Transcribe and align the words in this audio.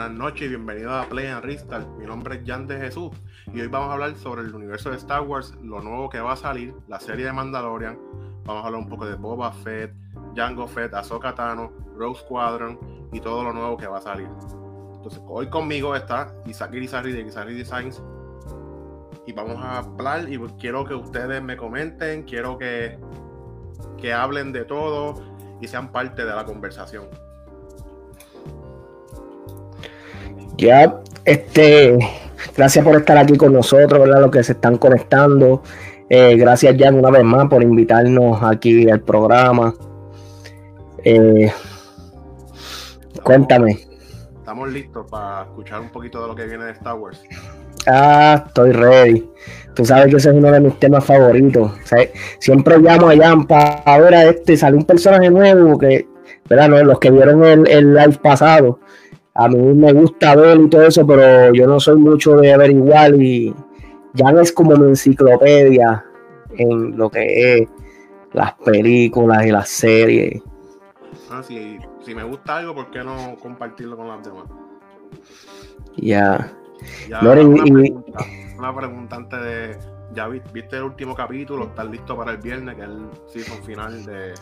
Buenas 0.00 0.18
noches 0.18 0.46
y 0.46 0.48
bienvenidos 0.48 0.92
a 0.94 1.06
Play 1.10 1.26
and 1.26 1.44
Restart. 1.44 1.86
Mi 1.98 2.06
nombre 2.06 2.36
es 2.36 2.40
Jan 2.46 2.66
de 2.66 2.78
Jesús 2.78 3.10
y 3.52 3.60
hoy 3.60 3.66
vamos 3.66 3.90
a 3.90 3.92
hablar 3.92 4.16
sobre 4.16 4.40
el 4.40 4.54
universo 4.54 4.88
de 4.88 4.96
Star 4.96 5.20
Wars, 5.20 5.54
lo 5.62 5.82
nuevo 5.82 6.08
que 6.08 6.18
va 6.20 6.32
a 6.32 6.36
salir, 6.36 6.72
la 6.88 6.98
serie 6.98 7.26
de 7.26 7.32
Mandalorian. 7.34 7.98
Vamos 8.46 8.64
a 8.64 8.66
hablar 8.68 8.80
un 8.80 8.88
poco 8.88 9.04
de 9.04 9.16
Boba 9.16 9.52
Fett, 9.52 9.92
Jango 10.34 10.66
Fett, 10.66 10.94
Ahsoka 10.94 11.34
Tano, 11.34 11.70
Rogue 11.98 12.18
Squadron 12.18 12.80
y 13.12 13.20
todo 13.20 13.44
lo 13.44 13.52
nuevo 13.52 13.76
que 13.76 13.88
va 13.88 13.98
a 13.98 14.00
salir. 14.00 14.26
Entonces, 14.94 15.20
hoy 15.28 15.50
conmigo 15.50 15.94
está 15.94 16.34
Isaac 16.46 16.72
Irizarry 16.72 17.12
de 17.12 17.20
Irizarry 17.20 17.54
Designs 17.54 18.02
y 19.26 19.34
vamos 19.34 19.62
a 19.62 19.80
hablar 19.80 20.32
y 20.32 20.38
quiero 20.58 20.86
que 20.86 20.94
ustedes 20.94 21.42
me 21.42 21.58
comenten, 21.58 22.22
quiero 22.22 22.56
que, 22.56 22.98
que 23.98 24.14
hablen 24.14 24.50
de 24.52 24.64
todo 24.64 25.22
y 25.60 25.68
sean 25.68 25.92
parte 25.92 26.24
de 26.24 26.34
la 26.34 26.46
conversación. 26.46 27.29
Ya, 30.60 31.00
este, 31.24 31.96
gracias 32.54 32.84
por 32.84 32.94
estar 32.94 33.16
aquí 33.16 33.34
con 33.38 33.54
nosotros, 33.54 33.98
¿verdad? 33.98 34.20
Los 34.20 34.30
que 34.30 34.44
se 34.44 34.52
están 34.52 34.76
conectando. 34.76 35.62
Eh, 36.10 36.36
gracias, 36.36 36.76
Jan, 36.78 36.96
una 36.96 37.08
vez 37.08 37.24
más 37.24 37.48
por 37.48 37.62
invitarnos 37.62 38.42
aquí 38.42 38.90
al 38.90 39.00
programa. 39.00 39.74
Eh, 41.02 41.50
cuéntame. 43.22 43.78
Estamos 44.36 44.70
listos 44.70 45.06
para 45.10 45.44
escuchar 45.44 45.80
un 45.80 45.88
poquito 45.88 46.20
de 46.20 46.28
lo 46.28 46.34
que 46.34 46.44
viene 46.44 46.66
de 46.66 46.72
Star 46.72 46.96
Wars. 46.96 47.22
Ah, 47.86 48.44
estoy 48.46 48.72
ready. 48.72 49.30
Tú 49.74 49.86
sabes 49.86 50.08
que 50.10 50.16
ese 50.18 50.28
es 50.28 50.34
uno 50.34 50.52
de 50.52 50.60
mis 50.60 50.78
temas 50.78 51.02
favoritos. 51.02 51.72
siempre 52.38 52.76
llamo 52.80 53.08
a 53.08 53.16
Jan 53.16 53.46
para 53.46 53.98
ver 53.98 54.14
a 54.14 54.24
este, 54.24 54.58
sale 54.58 54.76
un 54.76 54.84
personaje 54.84 55.30
nuevo 55.30 55.78
que, 55.78 56.06
¿verdad? 56.50 56.68
No, 56.68 56.82
los 56.82 56.98
que 56.98 57.10
vieron 57.10 57.46
el, 57.46 57.66
el 57.66 57.94
live 57.94 58.18
pasado 58.22 58.80
a 59.40 59.48
mí 59.48 59.56
me 59.56 59.90
gusta 59.94 60.36
ver 60.36 60.60
y 60.60 60.68
todo 60.68 60.82
eso, 60.82 61.06
pero 61.06 61.54
yo 61.54 61.66
no 61.66 61.80
soy 61.80 61.96
mucho 61.96 62.36
de 62.36 62.52
averiguar 62.52 63.14
y 63.14 63.54
ya 64.12 64.30
no 64.32 64.40
es 64.42 64.52
como 64.52 64.76
mi 64.76 64.88
enciclopedia 64.88 66.04
en 66.58 66.94
lo 66.98 67.08
que 67.08 67.54
es 67.54 67.68
las 68.32 68.52
películas 68.56 69.46
y 69.46 69.50
las 69.50 69.70
series. 69.70 70.42
Ah, 71.30 71.42
si, 71.42 71.78
me 72.14 72.22
gusta 72.22 72.58
algo, 72.58 72.74
¿por 72.74 72.90
qué 72.90 73.02
no 73.02 73.36
compartirlo 73.40 73.96
con 73.96 74.08
las 74.08 74.22
demás? 74.22 74.44
Ya. 75.96 76.52
una, 78.58 78.76
pregunta, 78.76 79.16
antes 79.16 79.40
de. 79.40 79.78
¿Ya 80.12 80.26
viste 80.26 80.76
el 80.76 80.82
último 80.82 81.14
capítulo? 81.14 81.66
¿Estás 81.66 81.86
listo 81.86 82.16
para 82.16 82.32
el 82.32 82.38
viernes, 82.38 82.74
que 82.74 82.82
es 82.82 82.88
el 82.88 83.08
season 83.28 83.62
final 83.62 84.04
de, 84.04 84.34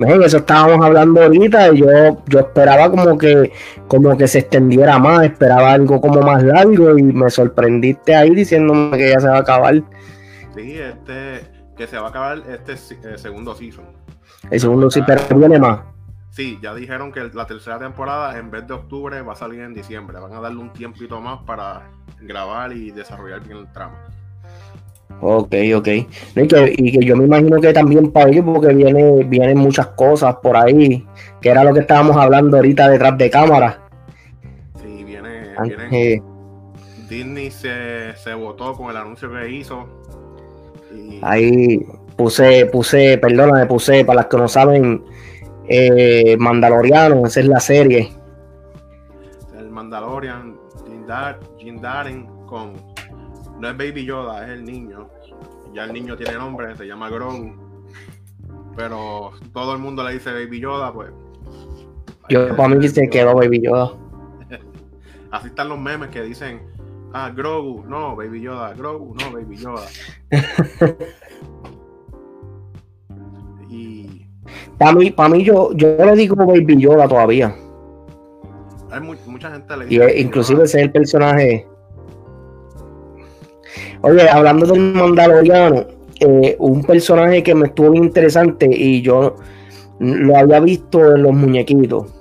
eso 0.00 0.38
estábamos 0.38 0.84
hablando 0.84 1.22
ahorita 1.22 1.72
y 1.72 1.78
yo, 1.78 1.86
yo 2.26 2.40
esperaba 2.40 2.90
como 2.90 3.16
que, 3.16 3.52
como 3.88 4.16
que 4.16 4.28
se 4.28 4.40
extendiera 4.40 4.98
más, 4.98 5.24
esperaba 5.24 5.72
algo 5.72 6.00
como 6.00 6.20
más 6.22 6.42
largo 6.42 6.98
y 6.98 7.02
me 7.02 7.30
sorprendiste 7.30 8.14
ahí 8.14 8.34
diciéndome 8.34 8.96
que 8.96 9.10
ya 9.10 9.20
se 9.20 9.28
va 9.28 9.36
a 9.36 9.40
acabar. 9.40 9.82
Sí, 10.54 10.78
este, 10.78 11.42
que 11.76 11.86
se 11.86 11.98
va 11.98 12.06
a 12.06 12.10
acabar 12.10 12.42
este 12.48 12.72
eh, 12.72 13.18
segundo 13.18 13.54
season. 13.54 13.84
El 14.50 14.60
segundo 14.60 14.90
sí, 14.90 15.02
pero 15.06 15.22
viene 15.36 15.58
más. 15.58 15.80
Sí, 16.30 16.58
ya 16.62 16.74
dijeron 16.74 17.12
que 17.12 17.30
la 17.32 17.46
tercera 17.46 17.78
temporada 17.78 18.38
en 18.38 18.50
vez 18.50 18.66
de 18.66 18.74
octubre 18.74 19.22
va 19.22 19.32
a 19.32 19.36
salir 19.36 19.60
en 19.60 19.72
diciembre. 19.72 20.18
Van 20.20 20.34
a 20.34 20.40
darle 20.40 20.60
un 20.60 20.72
tiempito 20.72 21.20
más 21.20 21.42
para 21.44 21.90
grabar 22.20 22.72
y 22.72 22.90
desarrollar 22.90 23.40
bien 23.40 23.58
el 23.58 23.72
tramo. 23.72 23.96
Ok, 25.20 25.54
ok. 25.76 25.88
Y 25.88 26.46
que, 26.46 27.04
yo 27.04 27.16
me 27.16 27.24
imagino 27.24 27.60
que 27.60 27.72
también 27.72 28.10
para 28.10 28.30
ellos, 28.30 28.44
porque 28.44 28.74
viene, 28.74 29.24
vienen 29.24 29.58
muchas 29.58 29.88
cosas 29.88 30.36
por 30.42 30.56
ahí, 30.56 31.06
que 31.40 31.48
era 31.48 31.64
lo 31.64 31.72
que 31.72 31.80
estábamos 31.80 32.16
hablando 32.16 32.58
ahorita 32.58 32.88
detrás 32.88 33.16
de 33.16 33.30
cámara. 33.30 33.80
Sí, 34.82 35.04
viene. 35.04 35.54
viene 35.62 36.22
Disney 37.08 37.50
se, 37.50 38.16
se 38.16 38.34
votó 38.34 38.74
con 38.74 38.90
el 38.90 38.96
anuncio 38.96 39.30
que 39.32 39.50
hizo. 39.50 39.86
Ahí 41.22 41.86
puse, 42.16 42.66
puse, 42.66 43.18
perdóname, 43.18 43.66
puse, 43.66 44.04
para 44.04 44.16
las 44.16 44.26
que 44.26 44.36
no 44.36 44.48
saben, 44.48 45.04
eh, 45.68 46.36
Mandaloriano, 46.38 47.26
esa 47.26 47.40
es 47.40 47.46
la 47.46 47.60
serie. 47.60 48.10
El 49.56 49.70
Mandalorian, 49.70 50.56
Jim 51.58 51.80
Darren 51.80 52.26
con 52.46 52.72
no 53.58 53.68
es 53.68 53.76
Baby 53.76 54.04
Yoda, 54.04 54.44
es 54.44 54.50
el 54.52 54.64
niño. 54.64 55.08
Ya 55.72 55.84
el 55.84 55.92
niño 55.92 56.16
tiene 56.16 56.34
nombre, 56.34 56.76
se 56.76 56.86
llama 56.86 57.08
Grogu. 57.10 57.54
Pero 58.76 59.32
todo 59.52 59.72
el 59.72 59.78
mundo 59.78 60.04
le 60.04 60.14
dice 60.14 60.32
Baby 60.32 60.60
Yoda, 60.60 60.92
pues. 60.92 61.10
Yo 62.28 62.54
para 62.56 62.74
mí 62.74 62.88
se 62.88 63.08
quedó 63.08 63.34
Baby 63.34 63.62
Yoda. 63.62 63.92
Así 65.30 65.48
están 65.48 65.68
los 65.68 65.78
memes 65.78 66.10
que 66.10 66.22
dicen, 66.22 66.60
ah, 67.12 67.30
Grogu, 67.34 67.84
no, 67.86 68.16
Baby 68.16 68.42
Yoda, 68.42 68.74
Grogu, 68.74 69.14
no, 69.14 69.32
Baby 69.32 69.56
Yoda. 69.56 69.86
y 73.70 74.26
para 74.78 74.92
mí, 74.92 75.10
para 75.10 75.28
mí 75.30 75.44
yo, 75.44 75.72
yo 75.74 75.96
le 75.96 76.14
digo 76.14 76.36
Baby 76.36 76.78
Yoda 76.78 77.08
todavía. 77.08 77.54
Hay 78.90 79.00
mucha 79.00 79.50
gente 79.50 79.76
le 79.76 79.86
dice. 79.86 80.14
Y 80.16 80.20
inclusive 80.20 80.64
ese 80.64 80.78
es 80.78 80.84
el 80.84 80.92
personaje 80.92 81.66
Oye, 84.02 84.28
hablando 84.28 84.66
del 84.66 84.80
Mandaloriano, 84.80 85.84
eh, 86.20 86.56
un 86.58 86.82
personaje 86.82 87.42
que 87.42 87.54
me 87.54 87.66
estuvo 87.66 87.90
bien 87.90 88.04
interesante 88.04 88.68
y 88.70 89.02
yo 89.02 89.36
lo 89.98 90.36
había 90.36 90.60
visto 90.60 91.14
en 91.14 91.22
los 91.22 91.32
muñequitos. 91.32 92.12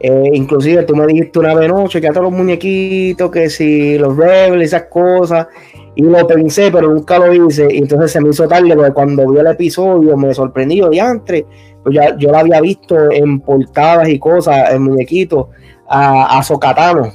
Eh, 0.00 0.30
inclusive 0.34 0.82
tú 0.82 0.94
me 0.94 1.06
dijiste 1.06 1.38
una 1.38 1.54
vez, 1.54 1.68
no, 1.68 1.88
chequeate 1.88 2.20
los 2.20 2.30
muñequitos, 2.30 3.30
que 3.30 3.48
si 3.48 3.96
los 3.96 4.16
Rebels, 4.16 4.64
esas 4.64 4.84
cosas. 4.84 5.46
Y 5.94 6.02
lo 6.02 6.26
pensé, 6.26 6.70
pero 6.70 6.92
nunca 6.92 7.18
lo 7.18 7.32
hice. 7.32 7.72
Y 7.72 7.78
entonces 7.78 8.12
se 8.12 8.20
me 8.20 8.28
hizo 8.30 8.46
tarde, 8.46 8.74
porque 8.74 8.92
cuando 8.92 9.30
vi 9.30 9.38
el 9.38 9.46
episodio 9.46 10.16
me 10.16 10.34
sorprendió. 10.34 10.90
Diantre, 10.90 11.46
pues 11.82 11.94
ya 11.94 12.16
yo 12.18 12.30
lo 12.30 12.38
había 12.38 12.60
visto 12.60 13.10
en 13.10 13.40
portadas 13.40 14.08
y 14.08 14.18
cosas, 14.18 14.72
en 14.72 14.82
muñequitos, 14.82 15.46
a, 15.88 16.38
a 16.38 16.42
Socatano. 16.42 17.10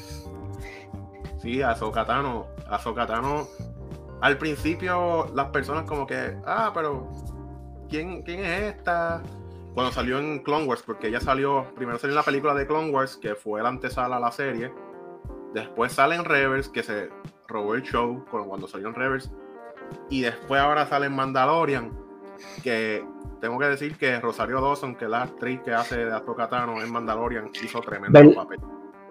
Sí, 1.41 1.61
a 1.61 1.75
Socatano. 1.75 2.47
A 2.69 2.79
Socatano 2.79 3.47
al 4.21 4.37
principio 4.37 5.31
las 5.33 5.47
personas 5.47 5.85
como 5.85 6.05
que, 6.05 6.35
ah, 6.45 6.71
pero 6.73 7.09
¿quién, 7.89 8.21
quién 8.23 8.41
es 8.41 8.75
esta? 8.75 9.21
Cuando 9.73 9.91
salió 9.91 10.19
en 10.19 10.39
Clone 10.39 10.65
Wars, 10.65 10.83
porque 10.85 11.07
ella 11.07 11.21
salió, 11.21 11.67
primero 11.75 11.97
salió 11.97 12.13
en 12.13 12.17
la 12.17 12.23
película 12.23 12.53
de 12.53 12.67
Clone 12.67 12.89
Wars, 12.91 13.17
que 13.17 13.35
fue 13.35 13.61
la 13.61 13.69
antesala 13.69 14.17
a 14.17 14.19
la 14.19 14.31
serie. 14.31 14.73
Después 15.53 15.93
sale 15.93 16.15
en 16.15 16.25
Rebels, 16.25 16.69
que 16.69 16.83
se 16.83 17.09
robó 17.47 17.75
el 17.75 17.83
show 17.83 18.25
cuando 18.29 18.67
salió 18.67 18.89
en 18.89 18.95
Rebels. 18.95 19.31
Y 20.09 20.21
después 20.21 20.59
ahora 20.59 20.85
sale 20.85 21.05
en 21.05 21.15
Mandalorian, 21.15 21.91
que 22.63 23.05
tengo 23.39 23.57
que 23.57 23.65
decir 23.65 23.97
que 23.97 24.19
Rosario 24.19 24.59
Dawson, 24.59 24.95
que 24.95 25.05
es 25.05 25.11
la 25.11 25.23
actriz 25.23 25.61
que 25.61 25.73
hace 25.73 26.05
de 26.05 26.11
Ahsoka 26.11 26.49
en 26.51 26.91
Mandalorian, 26.91 27.49
hizo 27.63 27.79
tremendo 27.81 28.33
papel. 28.33 28.59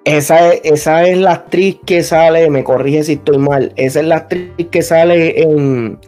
Esa 0.08 0.54
es, 0.54 0.60
esa 0.64 1.02
es 1.06 1.18
la 1.18 1.32
actriz 1.32 1.76
que 1.84 2.02
sale, 2.02 2.48
me 2.48 2.64
corrige 2.64 3.02
si 3.02 3.12
estoy 3.14 3.36
mal, 3.36 3.72
esa 3.76 4.00
es 4.00 4.06
la 4.06 4.16
actriz 4.16 4.68
que 4.70 4.80
sale 4.80 5.42
en. 5.42 5.98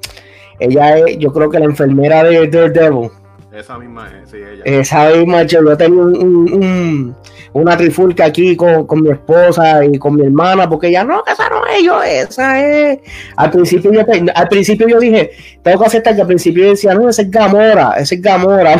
Ella 0.59 0.99
es, 0.99 1.19
yo 1.19 1.31
creo 1.33 1.50
que 1.50 1.59
la 1.59 1.66
enfermera 1.66 2.25
de 2.25 2.49
Daredevil. 2.49 3.10
Esa 3.53 3.78
misma 3.78 4.09
es, 4.09 4.31
sí, 4.31 4.39
ella. 4.39 4.62
Esa 4.65 5.10
misma, 5.10 5.43
yo 5.43 5.77
tengo 5.77 6.03
un, 6.03 7.15
una 7.53 7.77
trifulca 7.77 8.25
aquí 8.25 8.56
con, 8.56 8.87
mi 9.03 9.10
esposa 9.10 9.84
y 9.84 9.99
con 9.99 10.15
mi 10.15 10.25
hermana, 10.25 10.66
porque 10.66 10.89
ella 10.89 11.05
no, 11.05 11.22
que 11.22 11.33
esa 11.33 11.50
no 11.50 11.66
es 11.66 11.83
yo, 11.83 12.03
esa 12.03 12.59
es. 12.66 13.00
Al 13.37 13.50
principio 13.50 13.93
yo, 13.93 14.00
al 14.34 14.49
principio 14.49 14.89
yo 14.89 14.99
dije, 14.99 15.33
tengo 15.62 15.81
que 15.81 15.87
aceptar 15.87 16.15
que 16.15 16.22
al 16.22 16.27
principio 16.27 16.65
yo 16.65 16.71
decía, 16.71 16.94
no, 16.94 17.06
ese 17.06 17.22
es 17.22 17.31
Gamora, 17.31 17.92
ese 17.98 18.15
es 18.15 18.22
Gamora. 18.22 18.77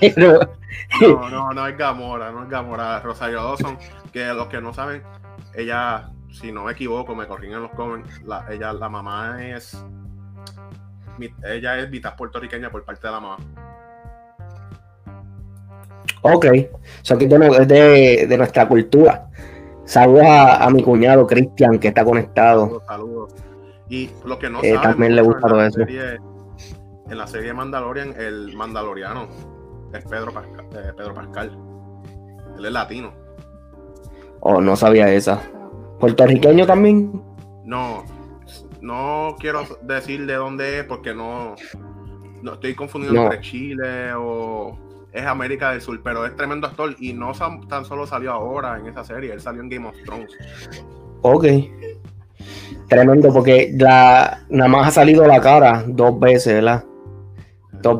no, 0.16 1.30
no, 1.30 1.52
no 1.52 1.66
es 1.68 1.78
Gamora, 1.78 2.32
no 2.32 2.42
es 2.42 2.48
Gamora, 2.48 2.98
Rosario 3.00 3.42
Dawson 3.44 3.78
que 4.16 4.32
los 4.32 4.46
que 4.46 4.62
no 4.62 4.72
saben, 4.72 5.02
ella, 5.54 6.08
si 6.30 6.50
no 6.50 6.64
me 6.64 6.72
equivoco, 6.72 7.14
me 7.14 7.26
corrigen 7.26 7.56
en 7.56 7.64
los 7.64 7.72
comments, 7.72 8.22
la, 8.22 8.46
ella, 8.50 8.72
la 8.72 8.88
mamá 8.88 9.46
es, 9.46 9.76
ella 11.44 11.78
es 11.78 11.90
mitad 11.90 12.16
puertorriqueña 12.16 12.70
por 12.70 12.82
parte 12.82 13.06
de 13.06 13.12
la 13.12 13.20
mamá. 13.20 13.36
Ok, 16.22 16.46
o 16.72 16.78
sea 17.02 17.18
que 17.18 17.26
es 17.26 17.68
de, 17.68 18.26
de 18.26 18.38
nuestra 18.38 18.66
cultura. 18.66 19.28
Saludos 19.84 20.24
a, 20.26 20.70
mi 20.70 20.82
cuñado 20.82 21.26
Cristian 21.26 21.78
que 21.78 21.88
está 21.88 22.02
conectado. 22.02 22.82
Saludos, 22.86 23.34
Y 23.90 24.08
lo 24.24 24.38
que 24.38 24.48
no 24.48 24.62
eh, 24.62 24.78
también 24.82 25.14
le 25.14 25.20
gusta 25.20 25.46
todo 25.46 25.62
eso. 25.62 25.80
en 25.82 27.18
la 27.18 27.26
serie 27.26 27.52
Mandalorian, 27.52 28.14
el 28.18 28.56
mandaloriano 28.56 29.28
es 29.92 30.04
Pedro 30.06 30.32
eh, 30.40 30.92
Pedro 30.96 31.12
Pascal. 31.12 31.58
Él 32.56 32.64
es 32.64 32.72
latino. 32.72 33.25
Oh, 34.48 34.60
no 34.60 34.76
sabía 34.76 35.12
esa. 35.12 35.42
¿Puertorriqueño 35.98 36.66
también? 36.66 37.20
No, 37.64 38.04
no 38.80 39.34
quiero 39.40 39.64
decir 39.82 40.24
de 40.24 40.34
dónde 40.34 40.78
es 40.78 40.84
porque 40.84 41.12
no, 41.12 41.56
no 42.42 42.52
estoy 42.52 42.76
confundiendo 42.76 43.24
entre 43.24 43.40
Chile 43.40 44.12
o 44.14 44.78
es 45.12 45.26
América 45.26 45.72
del 45.72 45.80
Sur, 45.80 46.00
pero 46.00 46.24
es 46.24 46.36
tremendo 46.36 46.68
actor 46.68 46.94
y 47.00 47.12
no 47.12 47.32
tan 47.68 47.84
solo 47.84 48.06
salió 48.06 48.30
ahora 48.30 48.78
en 48.78 48.86
esa 48.86 49.02
serie, 49.02 49.32
él 49.32 49.40
salió 49.40 49.62
en 49.62 49.68
Game 49.68 49.88
of 49.88 49.96
Thrones. 50.04 50.30
Ok. 51.22 51.46
Tremendo, 52.88 53.32
porque 53.32 53.74
la, 53.76 54.44
nada 54.48 54.70
más 54.70 54.86
ha 54.86 54.90
salido 54.92 55.26
la 55.26 55.40
cara 55.40 55.82
dos 55.88 56.20
veces, 56.20 56.54
¿verdad? 56.54 56.84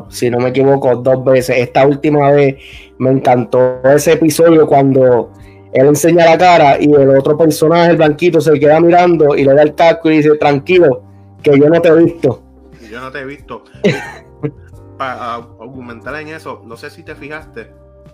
si 0.09 0.29
no 0.29 0.39
me 0.39 0.49
equivoco, 0.49 0.95
dos 0.95 1.25
veces. 1.25 1.57
Esta 1.57 1.85
última 1.85 2.31
vez 2.31 2.55
me 2.99 3.11
encantó 3.11 3.81
ese 3.83 4.13
episodio 4.13 4.65
cuando 4.65 5.33
él 5.73 5.87
enseña 5.87 6.25
la 6.25 6.37
cara 6.37 6.81
y 6.81 6.91
el 6.91 7.09
otro 7.09 7.37
personaje, 7.37 7.91
el 7.91 7.97
blanquito, 7.97 8.41
se 8.41 8.57
queda 8.59 8.79
mirando 8.79 9.35
y 9.35 9.43
le 9.43 9.53
da 9.53 9.63
el 9.63 9.75
casco 9.75 10.09
y 10.09 10.17
dice, 10.17 10.35
tranquilo, 10.37 11.03
que 11.43 11.57
yo 11.59 11.69
no 11.69 11.81
te 11.81 11.89
he 11.89 11.95
visto. 11.95 12.43
Yo 12.89 13.01
no 13.01 13.11
te 13.11 13.19
he 13.19 13.25
visto. 13.25 13.63
Para 14.97 15.35
aumentar 15.35 16.15
en 16.15 16.29
eso, 16.29 16.63
no 16.65 16.77
sé 16.77 16.89
si 16.89 17.03
te 17.03 17.15
fijaste 17.15 17.71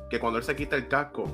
que 0.10 0.20
cuando 0.20 0.40
él 0.40 0.46
se 0.46 0.56
quita 0.56 0.76
el 0.76 0.88
casco, 0.88 1.26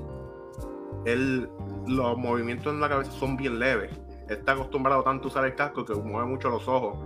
él, 1.06 1.50
los 1.88 2.18
movimientos 2.18 2.74
en 2.74 2.82
la 2.82 2.90
cabeza 2.90 3.12
son 3.12 3.36
bien 3.36 3.58
leves. 3.58 3.92
Está 4.28 4.52
acostumbrado 4.52 5.02
tanto 5.04 5.26
a 5.26 5.28
usar 5.32 5.46
el 5.46 5.56
casco 5.56 5.86
que 5.86 5.96
mueve 5.96 6.28
mucho 6.28 6.50
los 6.50 6.68
ojos. 6.68 6.98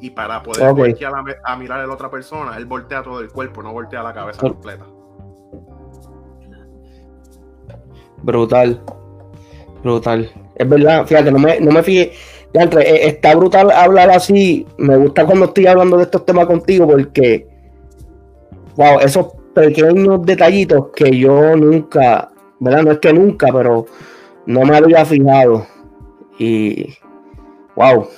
Y 0.00 0.10
para 0.10 0.42
poder 0.42 0.72
voltear 0.72 1.12
a, 1.44 1.56
mirar 1.56 1.80
a 1.80 1.86
la 1.86 1.92
otra 1.92 2.08
persona, 2.08 2.56
él 2.56 2.66
voltea 2.66 3.02
todo 3.02 3.20
el 3.20 3.30
cuerpo, 3.30 3.62
no 3.62 3.72
voltea 3.72 4.02
la 4.02 4.14
cabeza 4.14 4.40
completa. 4.40 4.86
Brutal. 8.22 8.80
Brutal. 9.82 10.30
Es 10.54 10.68
verdad, 10.68 11.06
fíjate, 11.06 11.30
no 11.30 11.38
me, 11.38 11.60
no 11.60 11.70
me 11.70 11.82
fijé. 11.82 12.12
Eh, 12.52 13.00
está 13.08 13.34
brutal 13.34 13.70
hablar 13.70 14.10
así. 14.10 14.66
Me 14.78 14.96
gusta 14.96 15.24
cuando 15.24 15.46
estoy 15.46 15.66
hablando 15.66 15.96
de 15.96 16.04
estos 16.04 16.24
temas 16.24 16.46
contigo 16.46 16.86
porque, 16.86 17.46
wow, 18.76 18.98
esos 19.00 19.28
pequeños 19.54 20.24
detallitos 20.24 20.86
que 20.94 21.16
yo 21.16 21.56
nunca, 21.56 22.30
¿verdad? 22.58 22.82
No 22.82 22.92
es 22.92 22.98
que 22.98 23.12
nunca, 23.12 23.48
pero 23.52 23.86
no 24.46 24.62
me 24.62 24.76
había 24.76 25.04
fijado. 25.04 25.66
Y, 26.38 26.94
wow, 27.76 28.08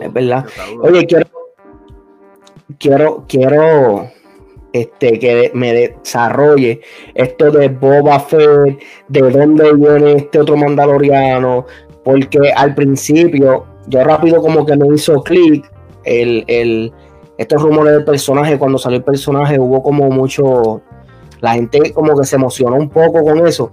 es 0.00 0.12
verdad. 0.12 0.46
Oye, 0.80 1.06
quiero, 1.06 1.26
quiero, 2.78 3.24
quiero 3.28 4.10
este, 4.74 5.20
que 5.20 5.52
me 5.54 5.72
desarrolle 5.72 6.80
esto 7.14 7.52
de 7.52 7.68
Boba 7.68 8.18
Fett, 8.18 8.82
de 9.06 9.20
dónde 9.30 9.72
viene 9.72 10.14
este 10.14 10.40
otro 10.40 10.56
mandaloriano, 10.56 11.64
porque 12.02 12.52
al 12.52 12.74
principio 12.74 13.66
yo 13.86 14.02
rápido 14.02 14.42
como 14.42 14.66
que 14.66 14.76
me 14.76 14.92
hizo 14.92 15.22
clic 15.22 15.70
el, 16.02 16.44
el, 16.48 16.92
estos 17.38 17.62
rumores 17.62 17.94
del 17.94 18.04
personaje, 18.04 18.58
cuando 18.58 18.76
salió 18.76 18.98
el 18.98 19.04
personaje 19.04 19.60
hubo 19.60 19.80
como 19.80 20.10
mucho, 20.10 20.82
la 21.40 21.52
gente 21.52 21.92
como 21.92 22.18
que 22.18 22.24
se 22.24 22.34
emocionó 22.34 22.74
un 22.74 22.90
poco 22.90 23.22
con 23.22 23.46
eso. 23.46 23.70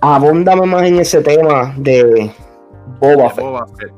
Abúndame 0.00 0.66
más 0.66 0.84
en 0.84 1.00
ese 1.00 1.20
tema 1.20 1.74
de 1.76 2.30
Boba, 3.00 3.30
Fett. 3.30 3.92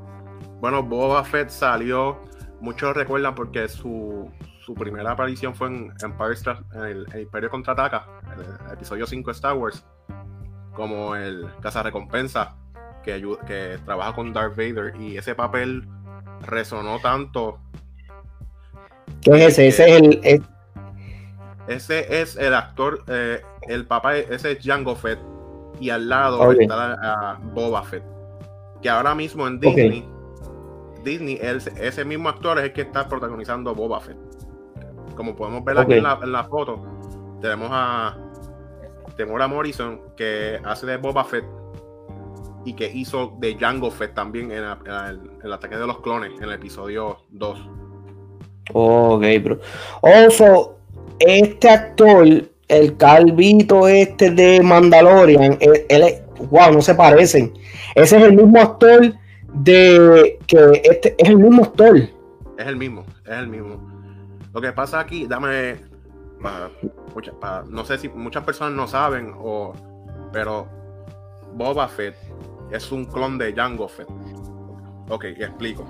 Bueno, 0.59 0.83
Boba 0.83 1.23
Fett 1.23 1.51
salió, 1.51 2.17
muchos 2.63 2.97
recuerdan 2.97 3.35
porque 3.35 3.69
su, 3.69 4.31
su 4.65 4.75
primera 4.75 5.13
aparición 5.13 5.55
fue 5.55 5.69
en 5.69 5.93
Empire 6.03 6.35
Star, 6.35 6.63
en 6.75 6.83
el, 6.83 7.07
Imperio 7.21 7.51
Contraataca, 7.51 8.07
el, 8.37 8.73
episodio 8.73 9.07
5 9.07 9.31
de 9.31 9.35
Star 9.35 9.55
Wars, 9.55 9.85
como 10.73 11.17
el 11.17 11.47
cazarrecompensa 11.61 12.55
que, 13.03 13.21
que 13.47 13.79
trabaja 13.85 14.15
con 14.15 14.33
Darth 14.33 14.57
Vader 14.57 14.95
y 15.01 15.17
ese 15.17 15.35
papel 15.35 15.87
resonó 16.47 17.01
tanto. 17.01 17.59
¿Qué 19.21 19.47
es 19.47 19.59
ese? 19.59 19.69
Ese 19.69 19.97
es 19.97 20.03
el, 20.03 20.43
Ese 21.67 22.23
es 22.23 22.37
el 22.37 22.55
actor, 22.55 23.05
eh, 23.09 23.43
el 23.63 23.87
papá, 23.87 24.17
ese 24.17 24.53
es 24.53 24.59
Jango 24.65 24.95
Fett 24.95 25.19
y 25.81 25.91
al 25.91 26.09
lado 26.09 26.53
está 26.53 27.41
Boba 27.53 27.83
Fett, 27.83 28.05
que 28.81 28.89
ahora 28.89 29.15
mismo 29.17 29.47
en 29.49 29.59
Disney, 29.59 30.09
Disney, 31.03 31.41
ese 31.43 32.05
mismo 32.05 32.29
actor 32.29 32.59
es 32.59 32.65
el 32.67 32.73
que 32.73 32.83
está 32.83 33.09
protagonizando 33.09 33.75
Boba 33.75 34.01
Fett. 34.01 34.32
Como 35.17 35.35
podemos 35.37 35.65
ver 35.65 35.79
aquí 35.79 35.95
en 35.95 36.03
la, 36.03 36.45
foto, 36.45 36.83
tenemos 37.41 37.69
a 37.71 38.17
Temora 39.17 39.47
Morrison 39.47 40.01
que 40.17 40.61
hace 40.65 40.87
de 40.87 40.97
Boba 40.97 41.25
Fett 41.25 41.45
y 42.65 42.75
que 42.75 42.91
hizo 42.91 43.35
de 43.39 43.57
Jango 43.59 43.91
Fett 43.91 44.15
también 44.15 44.51
en, 44.53 44.65
el, 44.65 45.53
ataque 45.53 45.77
de 45.77 45.87
los 45.87 46.01
clones 46.01 46.33
en 46.37 46.45
el 46.45 46.53
episodio 46.53 47.19
2. 47.31 47.59
Ok, 48.73 49.25
bro. 49.43 49.59
Also, 50.03 50.77
este 51.19 51.69
actor, 51.69 52.27
el 52.69 52.97
calvito 52.97 53.89
este 53.89 54.31
de 54.31 54.63
Mandalorian, 54.63 55.59
él, 55.61 55.85
él, 55.89 56.05
wow, 56.51 56.73
no 56.73 56.81
se 56.81 56.95
parecen. 56.95 57.53
Ese 57.95 58.17
es 58.17 58.23
el 58.23 58.35
mismo 58.35 58.61
actor 58.61 59.13
de 59.53 60.39
que 60.47 60.83
este 60.85 61.15
es 61.19 61.29
el 61.29 61.39
mismo 61.39 61.65
actor. 61.65 61.97
Es 62.59 62.67
el 62.67 62.77
mismo, 62.77 63.05
es 63.27 63.33
el 63.33 63.49
mismo. 63.49 63.92
Lo 64.53 64.61
que 64.61 64.73
pasa 64.73 65.01
aquí, 65.01 65.27
dame, 65.27 65.81
no 67.69 67.85
sé 67.85 67.99
si 67.99 68.09
muchas 68.09 68.45
personas 68.45 68.75
no 68.75 68.87
saben, 68.87 69.33
o, 69.37 69.73
pero 70.33 70.69
Boba 71.55 71.89
Fett 71.89 72.17
es 72.71 72.91
un 72.93 73.05
clon 73.05 73.39
de 73.39 73.53
Jango 73.55 73.89
Fett. 73.89 74.09
Ok, 75.09 75.25
explico. 75.25 75.85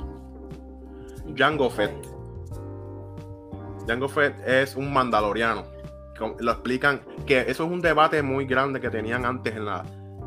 Jango 1.36 1.70
Fett. 1.70 1.92
Jango 3.86 4.08
Fett 4.08 4.36
es 4.46 4.76
un 4.76 4.92
mandaloriano. 4.92 5.64
Lo 6.38 6.52
explican 6.52 7.00
que 7.26 7.40
eso 7.40 7.64
es 7.64 7.70
un 7.70 7.80
debate 7.80 8.22
muy 8.22 8.46
grande 8.46 8.80
que 8.80 8.90
tenían 8.90 9.24
antes 9.24 9.56
en 9.56 9.64
la, 9.64 9.84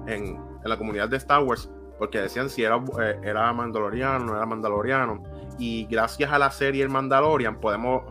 en, 0.07 0.37
la 0.63 0.77
comunidad 0.77 1.07
de 1.07 1.17
Star 1.17 1.43
Wars, 1.43 1.69
porque 1.97 2.19
decían 2.19 2.49
si 2.49 2.63
era, 2.63 2.83
eh, 3.01 3.19
era 3.23 3.51
mandaloriano, 3.53 4.25
no 4.25 4.35
era 4.35 4.45
mandaloriano. 4.45 5.23
Y 5.57 5.85
gracias 5.85 6.31
a 6.31 6.39
la 6.39 6.51
serie 6.51 6.83
El 6.83 6.89
Mandalorian 6.89 7.59
podemos, 7.59 8.03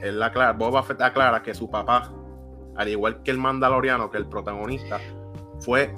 él 0.00 0.22
aclara, 0.22 0.52
Boba 0.52 0.82
Fett 0.82 1.00
aclara 1.00 1.42
que 1.42 1.54
su 1.54 1.70
papá, 1.70 2.12
al 2.76 2.88
igual 2.88 3.22
que 3.22 3.30
el 3.30 3.38
Mandaloriano, 3.38 4.10
que 4.10 4.18
el 4.18 4.26
protagonista, 4.26 4.98
fue 5.60 5.94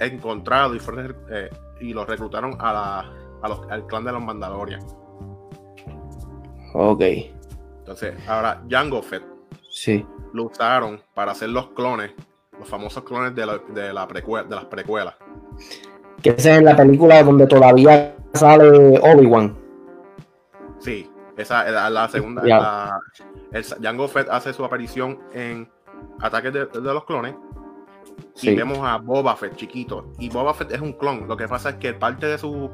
encontrado 0.00 0.74
y, 0.74 0.78
fue, 0.78 1.14
eh, 1.30 1.50
y 1.80 1.92
lo 1.92 2.04
reclutaron 2.04 2.56
a 2.58 2.72
la, 2.72 3.52
al 3.70 3.86
clan 3.86 4.04
de 4.04 4.12
los 4.12 4.22
Mandalorian. 4.22 4.80
Ok. 6.74 7.02
Entonces, 7.78 8.14
ahora 8.28 8.62
Jango 8.68 9.02
Fett. 9.02 9.22
Sí. 9.70 10.04
Lo 10.32 10.44
usaron 10.44 11.00
para 11.14 11.32
hacer 11.32 11.48
los 11.50 11.68
clones, 11.68 12.12
los 12.58 12.68
famosos 12.68 13.04
clones 13.04 13.34
de, 13.34 13.46
la, 13.46 13.58
de, 13.58 13.92
la 13.92 14.06
de 14.06 14.54
las 14.54 14.64
precuelas. 14.66 15.14
Que 16.22 16.30
esa 16.30 16.56
es 16.56 16.62
la 16.62 16.76
película 16.76 17.22
donde 17.22 17.46
todavía 17.46 18.14
sale 18.34 18.98
Obi-Wan. 18.98 19.65
Sí, 20.86 21.10
esa 21.36 21.66
es 21.66 21.92
la, 21.92 22.08
segunda. 22.08 23.00
el 23.50 23.64
Jango 23.82 24.06
Fett 24.06 24.28
hace 24.30 24.52
su 24.52 24.64
aparición 24.64 25.18
en 25.34 25.68
Ataques 26.20 26.52
de, 26.52 26.68
los 26.80 27.04
Clones. 27.04 27.34
Y 28.40 28.54
vemos 28.54 28.78
a 28.82 28.98
Boba 28.98 29.34
Fett 29.34 29.56
chiquito. 29.56 30.12
Y 30.20 30.28
Boba 30.28 30.54
Fett 30.54 30.70
es 30.70 30.80
un 30.80 30.92
clon. 30.92 31.26
Lo 31.26 31.36
que 31.36 31.48
pasa 31.48 31.70
es 31.70 31.74
que 31.76 31.92
parte 31.92 32.26
de 32.26 32.38
su, 32.38 32.70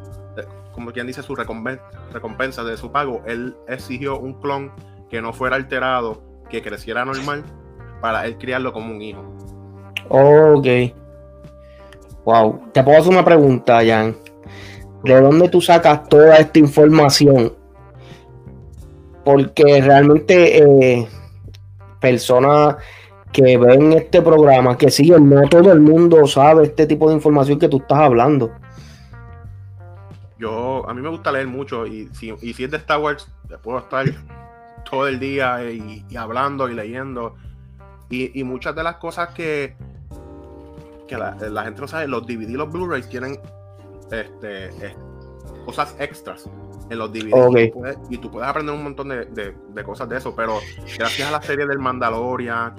como 0.75 0.93
quien 0.93 1.07
dice, 1.07 1.23
su 1.23 1.35
recompensa, 1.35 2.63
de 2.63 2.77
su 2.77 2.93
pago, 2.93 3.23
él 3.27 3.57
exigió 3.67 4.19
un 4.19 4.35
clon 4.35 4.71
que 5.09 5.23
no 5.23 5.33
fuera 5.33 5.57
alterado, 5.57 6.23
que 6.51 6.61
creciera 6.61 7.07
normal, 7.07 7.45
para 8.03 8.27
él 8.27 8.37
criarlo 8.37 8.75
como 8.75 8.93
un 8.93 9.01
hijo. 9.01 9.25
Ok. 10.11 10.67
Wow. 12.27 12.61
Te 12.73 12.83
puedo 12.85 12.99
hacer 12.99 13.11
una 13.11 13.25
pregunta, 13.25 13.81
Jan. 13.83 14.15
¿De 15.03 15.19
dónde 15.19 15.49
tú 15.49 15.63
sacas 15.63 16.07
toda 16.11 16.37
esta 16.37 16.59
información? 16.59 17.62
Porque 19.25 19.81
realmente 19.81 20.59
eh, 20.59 21.09
personas 22.01 22.77
que 23.33 23.57
ven 23.57 23.93
este 23.93 24.21
programa, 24.21 24.77
que 24.77 24.91
siguen, 24.91 25.31
no 25.31 25.49
todo 25.49 25.73
el 25.73 25.81
mundo 25.81 26.27
sabe 26.27 26.65
este 26.65 26.87
tipo 26.87 27.09
de 27.09 27.15
información 27.15 27.59
que 27.59 27.69
tú 27.69 27.79
estás 27.79 27.99
hablando. 27.99 28.53
Yo, 30.39 30.89
a 30.89 30.93
mí 30.93 31.01
me 31.01 31.09
gusta 31.09 31.33
leer 31.33 31.47
mucho 31.47 31.87
y 31.87 32.09
si, 32.13 32.35
y 32.43 32.53
si 32.53 32.65
es 32.65 32.71
de 32.71 32.77
Star 32.77 33.01
Wars, 33.01 33.29
puedo 33.63 33.79
estar 33.79 34.05
todo 34.91 35.09
el 35.09 35.19
día 35.19 35.65
y, 35.71 36.05
hablando 36.17 36.69
y 36.69 36.75
leyendo. 36.75 37.37
Y, 38.11 38.45
muchas 38.45 38.75
de 38.75 38.83
las 38.83 38.97
cosas 38.97 39.31
que, 39.31 39.75
que 41.09 41.17
la, 41.17 41.65
gente 41.65 41.81
no 41.81 41.89
sabe, 41.89 42.07
los 42.07 42.27
DVD, 42.27 42.51
los 42.51 42.71
Blu-rays 42.71 43.09
tienen 43.09 43.41
este, 44.11 44.95
cosas 45.65 45.97
extras 45.99 46.47
en 46.93 46.99
los 46.99 47.13
DVD. 47.13 47.73
Y, 48.11 48.19
tú 48.19 48.31
puedes, 48.31 48.49
aprender 48.49 48.75
un 48.75 48.85
montón 48.85 49.09
de, 49.09 49.25
de, 49.27 49.85
cosas 49.85 50.09
de 50.09 50.19
eso, 50.19 50.35
pero 50.35 50.59
gracias 50.99 51.29
a 51.29 51.33
la 51.33 51.43
serie 51.43 51.67
del 51.67 51.79
Mandalorian, 51.79 52.75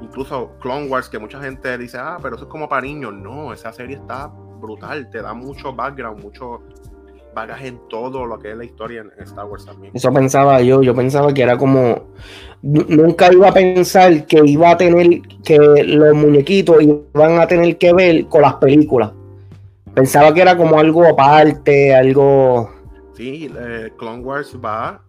incluso 0.00 0.52
Clone 0.60 0.86
Wars, 0.88 1.08
que 1.08 1.18
mucha 1.18 1.40
gente 1.40 1.76
dice, 1.78 1.98
ah, 1.98 2.18
pero 2.22 2.36
eso 2.36 2.44
es 2.44 2.50
como 2.50 2.68
para 2.68 2.82
niños. 2.82 3.12
No, 3.12 3.52
esa 3.52 3.72
serie 3.72 3.96
está 3.96 4.28
brutal, 4.60 5.10
te 5.10 5.20
da 5.20 5.34
mucho 5.34 5.74
background, 5.74 6.22
mucho, 6.22 6.62
bagaje 7.36 7.68
en 7.68 7.78
todo 7.90 8.24
lo 8.24 8.38
que 8.38 8.52
es 8.52 8.56
la 8.56 8.64
historia 8.64 9.02
en, 9.02 9.22
Star 9.22 9.44
Wars 9.44 9.66
también. 9.66 9.92
Eso 9.94 10.12
pensaba 10.12 10.60
yo, 10.62 10.82
yo 10.82 10.94
pensaba 10.94 11.34
que 11.34 11.42
era 11.42 11.58
como, 11.58 12.08
nunca 12.62 13.30
iba 13.32 13.48
a 13.48 13.52
pensar 13.52 14.24
que 14.26 14.40
iba 14.44 14.70
a 14.70 14.76
tener, 14.76 15.20
que 15.44 15.58
los 15.58 16.14
muñequitos 16.14 16.82
iban 16.82 17.38
a 17.38 17.46
tener 17.46 17.76
que 17.76 17.92
ver 17.92 18.26
con 18.26 18.40
las 18.40 18.54
películas. 18.54 19.12
Pensaba 19.94 20.32
que 20.32 20.42
era 20.42 20.56
como 20.56 20.78
algo 20.78 21.06
aparte, 21.06 21.94
algo... 21.94 22.70
Sí, 23.16 23.50
eh, 23.58 23.90
Clone 23.96 24.22
Wars 24.22 24.54
va 24.62 25.00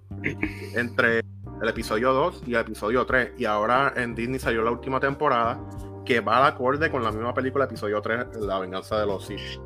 entre 0.75 1.19
el 1.61 1.69
episodio 1.69 2.13
2 2.13 2.43
y 2.47 2.53
el 2.53 2.61
episodio 2.61 3.05
3. 3.05 3.31
Y 3.37 3.43
ahora 3.43 3.93
en 3.97 4.15
Disney 4.15 4.39
salió 4.39 4.61
la 4.61 4.71
última 4.71 4.99
temporada 5.01 5.59
que 6.05 6.21
va 6.21 6.37
al 6.37 6.53
acorde 6.53 6.89
con 6.89 7.03
la 7.03 7.11
misma 7.11 7.33
película, 7.33 7.65
episodio 7.65 8.01
3, 8.01 8.37
La 8.39 8.59
venganza 8.59 8.97
de 8.97 9.05
los 9.05 9.25
Sith. 9.25 9.59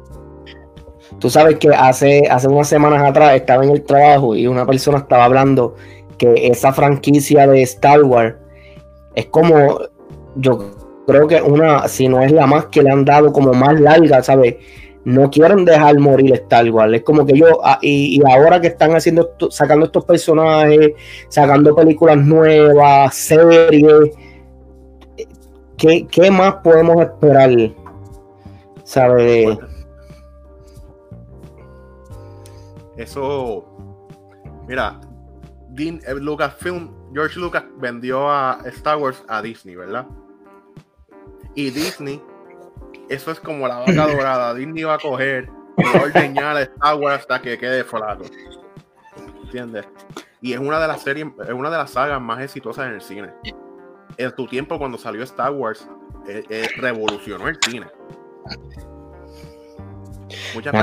Tú 1.20 1.30
sabes 1.30 1.58
que 1.58 1.70
hace, 1.70 2.28
hace 2.30 2.48
unas 2.48 2.68
semanas 2.68 3.04
atrás 3.04 3.36
estaba 3.36 3.64
en 3.64 3.72
el 3.72 3.84
trabajo 3.84 4.36
y 4.36 4.48
una 4.48 4.66
persona 4.66 4.98
estaba 4.98 5.26
hablando 5.26 5.76
que 6.18 6.48
esa 6.48 6.74
franquicia 6.74 7.46
de 7.46 7.62
Star 7.62 8.04
Wars 8.04 8.36
es 9.14 9.28
como, 9.28 9.82
yo 10.36 10.72
creo 11.06 11.28
que 11.28 11.42
una, 11.42 11.88
si 11.88 12.08
no 12.08 12.22
es 12.22 12.32
la 12.32 12.48
más 12.48 12.66
que 12.66 12.82
le 12.82 12.90
han 12.90 13.06
dado 13.06 13.32
como 13.32 13.54
más 13.54 13.80
larga, 13.80 14.24
¿sabes? 14.24 14.56
No 15.04 15.30
quieren 15.32 15.66
dejar 15.66 15.98
morir 16.00 16.34
Star 16.34 16.70
Wars. 16.70 16.94
Es 16.94 17.04
como 17.04 17.26
que 17.26 17.38
yo, 17.38 17.60
ah, 17.64 17.80
y, 17.82 18.22
ahora 18.32 18.62
que 18.62 18.68
están 18.68 18.96
haciendo, 18.96 19.36
sacando 19.50 19.86
estos 19.86 20.06
personajes, 20.06 20.92
sacando 21.28 21.76
películas 21.76 22.18
nuevas, 22.18 23.16
series, 23.16 24.12
¿qué, 25.78 26.06
qué 26.08 26.30
más 26.30 26.56
podemos 26.56 27.02
esperar? 27.02 27.50
¿Sabes? 28.84 29.58
Eso, 32.98 33.66
mira, 34.68 35.02
eh, 35.76 36.00
Lucasfilm, 36.20 36.92
George 37.14 37.40
Lucas 37.40 37.64
vendió 37.78 38.30
a 38.30 38.60
Star 38.66 38.98
Wars 38.98 39.24
a 39.28 39.42
Disney, 39.42 39.76
¿verdad? 39.76 40.06
Y 41.56 41.72
Disney, 41.72 42.22
eso 43.14 43.32
es 43.32 43.40
como 43.40 43.68
la 43.68 43.80
vaca 43.80 44.08
dorada. 44.08 44.54
Disney 44.54 44.84
va 44.84 44.96
a 44.96 45.00
coger 45.00 45.50
y 45.78 45.84
va 45.84 46.00
a 46.00 46.04
ordeñar 46.04 46.58
a 46.58 46.62
Star 46.62 46.96
Wars 46.96 47.20
hasta 47.22 47.42
que 47.42 47.58
quede 47.58 47.84
flaco. 47.84 48.24
¿Entiendes? 49.44 49.86
Y 50.42 50.54
es 50.54 50.60
una 50.60 50.80
de 50.80 50.88
las 50.88 51.02
series, 51.02 51.28
es 51.48 51.54
una 51.54 51.70
de 51.70 51.78
las 51.78 51.92
sagas 51.92 52.22
más 52.22 52.42
exitosas 52.42 52.88
en 52.88 52.94
el 52.94 53.02
cine. 53.02 53.30
En 54.18 54.36
tu 54.36 54.48
tiempo, 54.48 54.78
cuando 54.78 54.98
salió 54.98 55.24
Star 55.24 55.52
Wars, 55.52 55.88
eh, 56.28 56.44
eh, 56.50 56.68
revolucionó 56.78 57.48
el 57.48 57.58
cine. 57.64 57.88
Muchas 60.54 60.74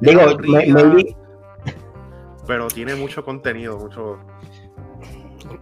Digo, 0.00 0.22
me, 0.38 1.14
pero 2.46 2.68
tiene 2.68 2.94
mucho 2.94 3.24
contenido, 3.24 3.78
mucho. 3.78 4.18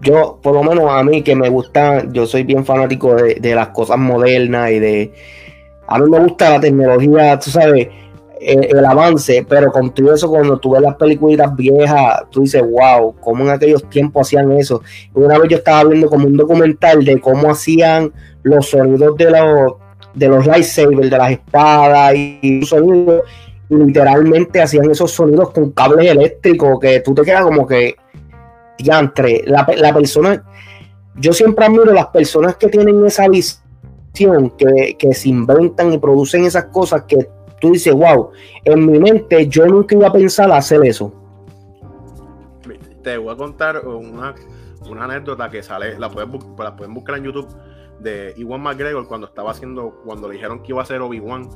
Yo, 0.00 0.38
por 0.42 0.54
lo 0.54 0.62
menos 0.62 0.90
a 0.90 1.02
mí 1.02 1.22
que 1.22 1.36
me 1.36 1.48
gusta, 1.48 2.04
yo 2.10 2.26
soy 2.26 2.42
bien 2.44 2.64
fanático 2.64 3.14
de, 3.14 3.54
las 3.54 3.68
cosas 3.68 3.98
modernas 3.98 4.70
y 4.70 4.78
de. 4.78 5.12
A 5.94 5.98
mí 5.98 6.10
me 6.10 6.18
gusta 6.18 6.50
la 6.50 6.60
tecnología, 6.60 7.38
tú 7.38 7.50
sabes, 7.50 7.88
el, 8.40 8.84
avance, 8.84 9.46
pero 9.48 9.70
con 9.70 9.92
eso, 10.12 10.28
cuando 10.28 10.58
tú 10.58 10.72
ves 10.72 10.82
las 10.82 10.96
películas 10.96 11.54
viejas, 11.54 12.24
tú 12.30 12.40
dices, 12.40 12.62
wow, 12.62 13.14
cómo 13.20 13.44
en 13.44 13.50
aquellos 13.50 13.88
tiempos 13.88 14.26
hacían 14.26 14.50
eso. 14.52 14.82
Una 15.14 15.38
vez 15.38 15.50
yo 15.50 15.56
estaba 15.58 15.84
viendo 15.84 16.08
como 16.08 16.26
un 16.26 16.36
documental 16.36 17.04
de 17.04 17.20
cómo 17.20 17.50
hacían 17.50 18.12
los 18.42 18.68
sonidos 18.70 19.16
de 19.16 19.30
los, 19.30 19.74
de 20.14 20.28
los 20.28 20.46
lightsabers, 20.46 21.10
de 21.10 21.18
las 21.18 21.30
espadas 21.32 22.14
y 22.14 22.62
sonidos 22.64 23.22
literalmente 23.68 24.60
hacían 24.60 24.90
esos 24.90 25.10
sonidos 25.10 25.50
con 25.50 25.70
cables 25.70 26.10
eléctricos 26.10 26.78
que 26.78 27.00
tú 27.00 27.14
te 27.14 27.22
quedas 27.22 27.42
como 27.42 27.66
que, 27.66 27.96
diantre, 28.78 29.42
la, 29.46 29.66
la 29.76 29.94
persona, 29.94 30.44
yo 31.16 31.32
siempre 31.32 31.64
admiro 31.64 31.92
las 31.92 32.08
personas 32.08 32.56
que 32.56 32.68
tienen 32.68 33.04
esa 33.06 33.28
visión, 33.28 33.62
que, 34.12 34.96
que 34.98 35.14
se 35.14 35.28
inventan 35.28 35.92
y 35.92 35.98
producen 35.98 36.44
esas 36.44 36.66
cosas 36.66 37.04
que 37.08 37.28
tú 37.60 37.72
dices, 37.72 37.94
wow, 37.94 38.30
en 38.64 38.90
mi 38.90 38.98
mente 38.98 39.46
yo 39.48 39.66
nunca 39.66 39.94
iba 39.94 40.08
a 40.08 40.12
pensar 40.12 40.50
hacer 40.50 40.84
eso. 40.84 41.12
Te 43.02 43.16
voy 43.16 43.32
a 43.32 43.36
contar 43.36 43.86
una, 43.86 44.34
una 44.88 45.04
anécdota 45.04 45.50
que 45.50 45.62
sale, 45.62 45.98
la 45.98 46.10
pueden, 46.10 46.30
la 46.58 46.76
pueden 46.76 46.94
buscar 46.94 47.18
en 47.18 47.24
YouTube 47.24 47.48
de 48.00 48.34
Iwan 48.36 48.60
McGregor 48.60 49.06
cuando 49.06 49.26
estaba 49.26 49.52
haciendo, 49.52 50.02
cuando 50.04 50.28
le 50.28 50.34
dijeron 50.34 50.62
que 50.62 50.72
iba 50.72 50.82
a 50.82 50.86
ser 50.86 51.00
Obi-Wan 51.00 51.48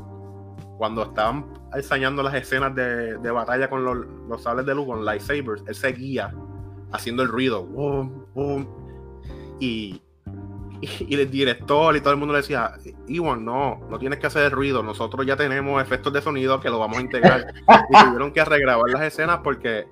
cuando 0.79 1.03
estaban 1.03 1.47
enseñando 1.75 2.23
las 2.23 2.35
escenas 2.35 2.75
de, 2.75 3.31
batalla 3.31 3.69
con 3.69 3.85
los, 4.29 4.43
sables 4.43 4.67
de 4.67 4.75
luz, 4.75 4.87
con 4.87 5.05
lightsabers, 5.05 5.65
él 5.67 5.75
seguía 5.75 6.33
haciendo 6.93 7.23
el 7.23 7.29
ruido. 7.29 7.67
y, 9.59 10.01
el 11.11 11.31
director 11.31 11.97
y 11.97 12.01
todo 12.01 12.13
el 12.13 12.19
mundo 12.19 12.35
le 12.35 12.41
decía, 12.41 12.73
Iwan, 13.09 13.45
no, 13.45 13.81
no 13.89 13.99
tienes 13.99 14.19
que 14.19 14.27
hacer 14.27 14.45
el 14.45 14.51
ruido, 14.51 14.83
nosotros 14.83 15.27
ya 15.27 15.37
tenemos 15.37 15.83
efectos 15.83 16.13
de 16.13 16.23
sonido 16.23 16.61
que 16.61 16.69
lo 16.69 16.79
vamos 16.79 16.99
a 16.99 17.01
integrar. 17.01 17.55
y 17.91 18.05
tuvieron 18.05 18.33
que 18.33 18.45
regrabar 18.45 18.89
las 18.91 19.03
escenas 19.03 19.41
porque 19.43 19.87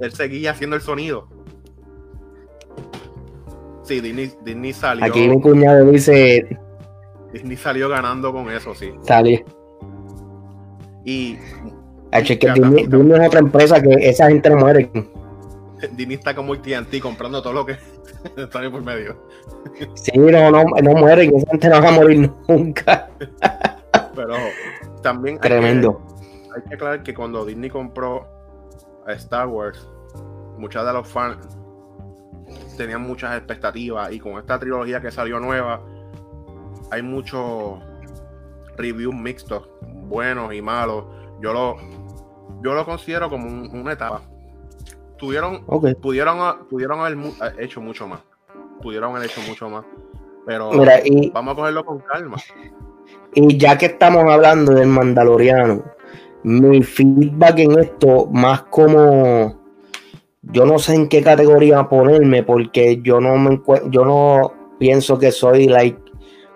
él 0.00 0.12
seguía 0.12 0.52
haciendo 0.52 0.76
el 0.76 0.82
sonido. 0.82 1.28
Sí, 3.82 4.00
Disney, 4.00 4.72
salió. 4.72 5.04
Aquí 5.04 5.26
mi 5.26 5.40
cuñado 5.40 5.90
dice 5.90 6.58
Disney 7.32 7.56
salió 7.56 7.88
ganando 7.88 8.32
con 8.32 8.50
eso, 8.50 8.74
sí. 8.74 8.92
Salió. 9.02 9.40
Y. 11.04 11.38
que 12.12 12.52
Disney, 12.52 12.84
es 12.84 13.26
otra 13.26 13.40
empresa 13.40 13.80
que 13.80 13.94
esa 14.08 14.28
gente 14.28 14.50
no 14.50 14.56
muere. 14.56 14.90
Disney 15.92 16.16
está 16.16 16.34
como 16.34 16.58
TNT 16.58 17.00
comprando 17.00 17.42
todo 17.42 17.52
lo 17.52 17.66
que 17.66 17.76
está 18.36 18.60
ahí 18.60 18.68
por 18.68 18.82
medio. 18.82 19.16
Sí, 19.94 20.12
no, 20.16 20.50
no, 20.50 20.64
no 20.64 20.92
mueren, 20.94 21.36
esa 21.36 21.50
gente 21.50 21.68
no 21.68 21.82
va 21.82 21.88
a 21.88 21.92
morir 21.92 22.32
nunca. 22.48 23.08
Pero 24.14 24.34
también. 25.02 25.38
Tremendo. 25.38 26.00
Hay 26.54 26.62
que, 26.68 26.74
aclarar 26.74 27.02
que 27.02 27.14
cuando 27.14 27.44
Disney 27.44 27.70
compró 27.70 28.26
a 29.06 29.12
Star 29.12 29.46
Wars, 29.46 29.86
muchos 30.58 30.84
de 30.84 30.92
los 30.92 31.06
fans 31.06 31.36
tenían 32.76 33.02
muchas 33.02 33.36
expectativas 33.36 34.12
y 34.12 34.20
con 34.20 34.38
esta 34.38 34.58
trilogía 34.58 35.00
que 35.00 35.10
salió 35.10 35.38
nueva 35.40 35.82
hay 36.90 37.02
muchos 37.02 37.80
reviews 38.76 39.14
mixtos, 39.14 39.68
buenos 39.82 40.54
y 40.54 40.62
malos. 40.62 41.04
Yo 41.40 41.52
lo, 41.52 41.76
yo 42.62 42.74
lo 42.74 42.84
considero 42.84 43.28
como 43.28 43.46
una 43.46 43.92
etapa. 43.92 44.22
Tuvieron, 45.18 45.64
pudieron, 46.00 46.66
pudieron 46.68 47.00
haber 47.00 47.18
hecho 47.58 47.80
mucho 47.80 48.06
más. 48.06 48.20
Pudieron 48.82 49.14
haber 49.14 49.28
hecho 49.28 49.40
mucho 49.48 49.68
más. 49.68 49.84
Pero 50.46 50.70
vamos 51.32 51.52
a 51.52 51.56
cogerlo 51.56 51.84
con 51.84 51.98
calma. 51.98 52.36
Y 53.34 53.58
ya 53.58 53.76
que 53.76 53.86
estamos 53.86 54.24
hablando 54.24 54.72
del 54.72 54.88
Mandaloriano, 54.88 55.84
mi 56.44 56.82
feedback 56.82 57.58
en 57.58 57.78
esto, 57.78 58.26
más 58.26 58.62
como 58.62 59.58
yo 60.42 60.64
no 60.64 60.78
sé 60.78 60.94
en 60.94 61.08
qué 61.08 61.22
categoría 61.22 61.88
ponerme, 61.88 62.42
porque 62.42 63.00
yo 63.02 63.20
no 63.20 63.36
me 63.36 63.60
yo 63.90 64.04
no 64.04 64.52
pienso 64.78 65.18
que 65.18 65.32
soy 65.32 65.66
like 65.66 66.00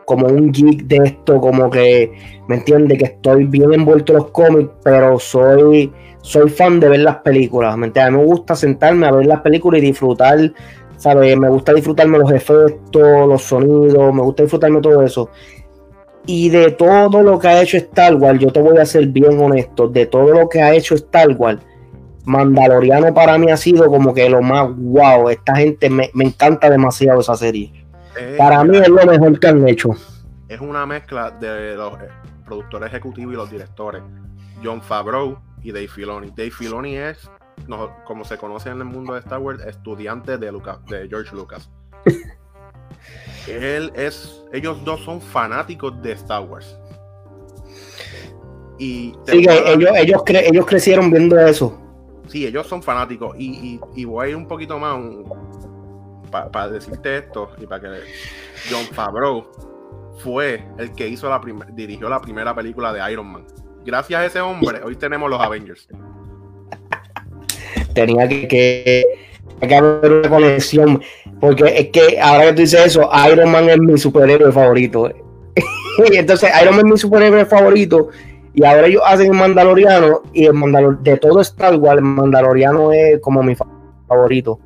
como 0.04 0.26
un 0.26 0.52
geek 0.52 0.84
de 0.84 0.96
esto, 0.96 1.40
como 1.40 1.70
que, 1.70 2.12
¿me 2.48 2.56
entiende 2.56 2.96
Que 2.96 3.06
estoy 3.06 3.44
bien 3.44 3.72
envuelto 3.72 4.12
en 4.12 4.18
los 4.18 4.30
cómics, 4.30 4.70
pero 4.82 5.18
soy, 5.18 5.92
soy 6.22 6.50
fan 6.50 6.80
de 6.80 6.88
ver 6.88 7.00
las 7.00 7.16
películas, 7.16 7.76
¿me 7.76 7.86
entiendes? 7.86 8.20
me 8.20 8.24
gusta 8.24 8.54
sentarme 8.54 9.06
a 9.06 9.12
ver 9.12 9.26
las 9.26 9.40
películas 9.40 9.82
y 9.82 9.86
disfrutar, 9.86 10.52
¿sabes? 10.96 11.36
Me 11.36 11.48
gusta 11.48 11.72
disfrutarme 11.72 12.18
los 12.18 12.32
efectos, 12.32 13.28
los 13.28 13.42
sonidos, 13.42 14.14
me 14.14 14.22
gusta 14.22 14.42
disfrutarme 14.42 14.80
todo 14.80 15.02
eso. 15.02 15.28
Y 16.26 16.50
de 16.50 16.70
todo 16.70 17.22
lo 17.22 17.38
que 17.38 17.48
ha 17.48 17.62
hecho 17.62 17.76
Star 17.78 18.14
Wars, 18.14 18.38
yo 18.38 18.52
te 18.52 18.60
voy 18.60 18.78
a 18.78 18.86
ser 18.86 19.08
bien 19.08 19.40
honesto, 19.40 19.88
de 19.88 20.06
todo 20.06 20.28
lo 20.32 20.48
que 20.48 20.62
ha 20.62 20.72
hecho 20.72 20.94
Star 20.94 21.30
Wars, 21.36 21.60
Mandaloriano 22.24 23.12
para 23.12 23.36
mí 23.36 23.50
ha 23.50 23.56
sido 23.56 23.86
como 23.86 24.14
que 24.14 24.28
lo 24.28 24.42
más 24.42 24.68
wow. 24.76 25.28
Esta 25.28 25.56
gente 25.56 25.90
me, 25.90 26.10
me 26.14 26.24
encanta 26.24 26.70
demasiado 26.70 27.20
esa 27.20 27.36
serie. 27.36 27.72
Para 28.38 28.64
mí 28.64 28.76
es 28.78 28.88
lo 28.88 29.04
mejor 29.06 29.38
que 29.38 29.46
han 29.46 29.68
hecho. 29.68 29.90
Es 30.48 30.60
una 30.60 30.84
mezcla 30.86 31.30
de 31.30 31.74
los 31.74 31.94
eh, 31.94 32.08
productores 32.44 32.88
ejecutivos 32.88 33.32
y 33.32 33.36
los 33.36 33.50
directores. 33.50 34.02
John 34.62 34.82
Favreau 34.82 35.38
y 35.62 35.72
Dave 35.72 35.88
Filoni. 35.88 36.28
Dave 36.30 36.50
Filoni 36.50 36.96
es, 36.96 37.30
como 38.04 38.24
se 38.24 38.36
conoce 38.36 38.70
en 38.70 38.78
el 38.78 38.84
mundo 38.84 39.14
de 39.14 39.20
Star 39.20 39.38
Wars, 39.38 39.64
estudiante 39.64 40.38
de, 40.38 40.52
de 40.88 41.08
George 41.08 41.34
Lucas. 41.34 41.70
Él 43.48 43.92
es, 43.94 44.42
ellos 44.52 44.84
dos 44.84 45.00
son 45.00 45.20
fanáticos 45.20 46.00
de 46.02 46.12
Star 46.12 46.44
Wars. 46.44 46.76
Y 48.78 49.14
ellos, 49.28 49.54
ellos, 49.66 50.22
ellos 50.26 50.66
crecieron 50.66 51.10
viendo 51.10 51.38
eso. 51.38 51.78
Sí, 52.28 52.46
ellos 52.46 52.66
son 52.66 52.82
fanáticos. 52.82 53.36
Y, 53.38 53.80
y, 53.94 54.04
voy 54.04 54.26
a 54.26 54.30
ir 54.30 54.36
un 54.36 54.46
poquito 54.46 54.78
más, 54.78 54.98
para 56.32 56.68
decirte 56.68 57.18
esto 57.18 57.50
y 57.58 57.66
para 57.66 57.80
que 57.80 57.88
John 58.70 58.84
Favreau 58.92 59.46
fue 60.18 60.64
el 60.78 60.92
que 60.92 61.08
hizo 61.08 61.28
la 61.28 61.40
dirigió 61.72 62.08
la 62.08 62.20
primera 62.20 62.54
película 62.54 62.92
de 62.92 63.12
Iron 63.12 63.26
Man. 63.26 63.44
gracias 63.84 64.20
a 64.20 64.26
ese 64.26 64.40
hombre, 64.40 64.80
hoy 64.84 64.96
tenemos 64.96 65.30
los 65.30 65.40
Avengers. 65.40 65.88
Tenía 67.94 68.26
que, 68.26 68.48
que, 68.48 69.04
que 69.60 69.74
haber 69.74 70.12
una 70.12 70.28
conexión. 70.28 71.02
Porque 71.40 71.64
es 71.76 71.88
que 71.88 72.20
ahora 72.20 72.46
que 72.46 72.52
tú 72.52 72.60
dices 72.62 72.86
eso, 72.86 73.10
Iron 73.30 73.50
Man 73.50 73.68
es 73.68 73.78
mi 73.78 73.98
superhéroe 73.98 74.52
favorito. 74.52 75.10
y 76.10 76.16
entonces 76.16 76.50
Iron 76.62 76.76
Man 76.76 76.86
es 76.86 76.92
mi 76.92 76.98
superhéroe 76.98 77.44
favorito. 77.44 78.08
Y 78.54 78.64
ahora 78.64 78.86
ellos 78.86 79.02
hacen 79.04 79.32
el 79.32 79.38
Mandaloriano. 79.38 80.22
Y 80.32 80.46
el 80.46 80.54
Mandalor 80.54 81.02
de 81.02 81.16
todo 81.16 81.40
Star 81.40 81.76
Wars, 81.76 81.98
el 81.98 82.04
Mandaloriano 82.04 82.92
es 82.92 83.20
como 83.20 83.42
mi 83.42 83.56
favorito. 84.06 84.60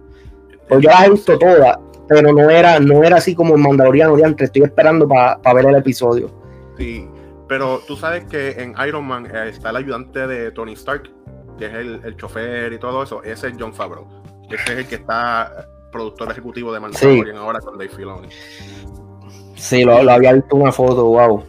Pues 0.68 0.82
yo 0.82 0.90
las 0.90 1.06
he 1.06 1.10
visto 1.10 1.38
todas, 1.38 1.78
pero 2.08 2.32
no 2.32 2.50
era, 2.50 2.78
no 2.80 3.02
era 3.04 3.16
así 3.16 3.34
como 3.34 3.54
el 3.54 3.60
Mandaloriano 3.60 4.16
de 4.16 4.24
antes. 4.24 4.46
Estoy 4.46 4.62
esperando 4.62 5.08
para 5.08 5.54
ver 5.54 5.66
el 5.66 5.76
episodio. 5.76 6.30
Sí, 6.76 7.08
pero 7.48 7.80
tú 7.86 7.96
sabes 7.96 8.24
que 8.24 8.50
en 8.50 8.74
Iron 8.86 9.06
Man 9.06 9.26
eh, 9.26 9.48
está 9.48 9.70
el 9.70 9.76
ayudante 9.76 10.26
de 10.26 10.50
Tony 10.50 10.72
Stark, 10.72 11.10
que 11.58 11.66
es 11.66 11.74
el, 11.74 12.00
el 12.04 12.16
chofer 12.16 12.72
y 12.72 12.78
todo 12.78 13.02
eso. 13.02 13.22
Ese 13.22 13.48
es 13.48 13.54
John 13.58 13.72
Favreau. 13.72 14.06
Ese 14.50 14.72
es 14.72 14.78
el 14.78 14.86
que 14.86 14.96
está 14.96 15.68
productor 15.90 16.30
ejecutivo 16.30 16.72
de 16.72 16.80
Mandalorian 16.80 17.36
ahora 17.36 17.60
con 17.60 17.78
Dave 17.78 17.88
Filoni. 17.88 18.28
Sí, 19.54 19.84
lo, 19.84 20.02
lo, 20.02 20.12
había 20.12 20.34
visto 20.34 20.56
una 20.56 20.70
foto, 20.70 21.04
wow. 21.06 21.42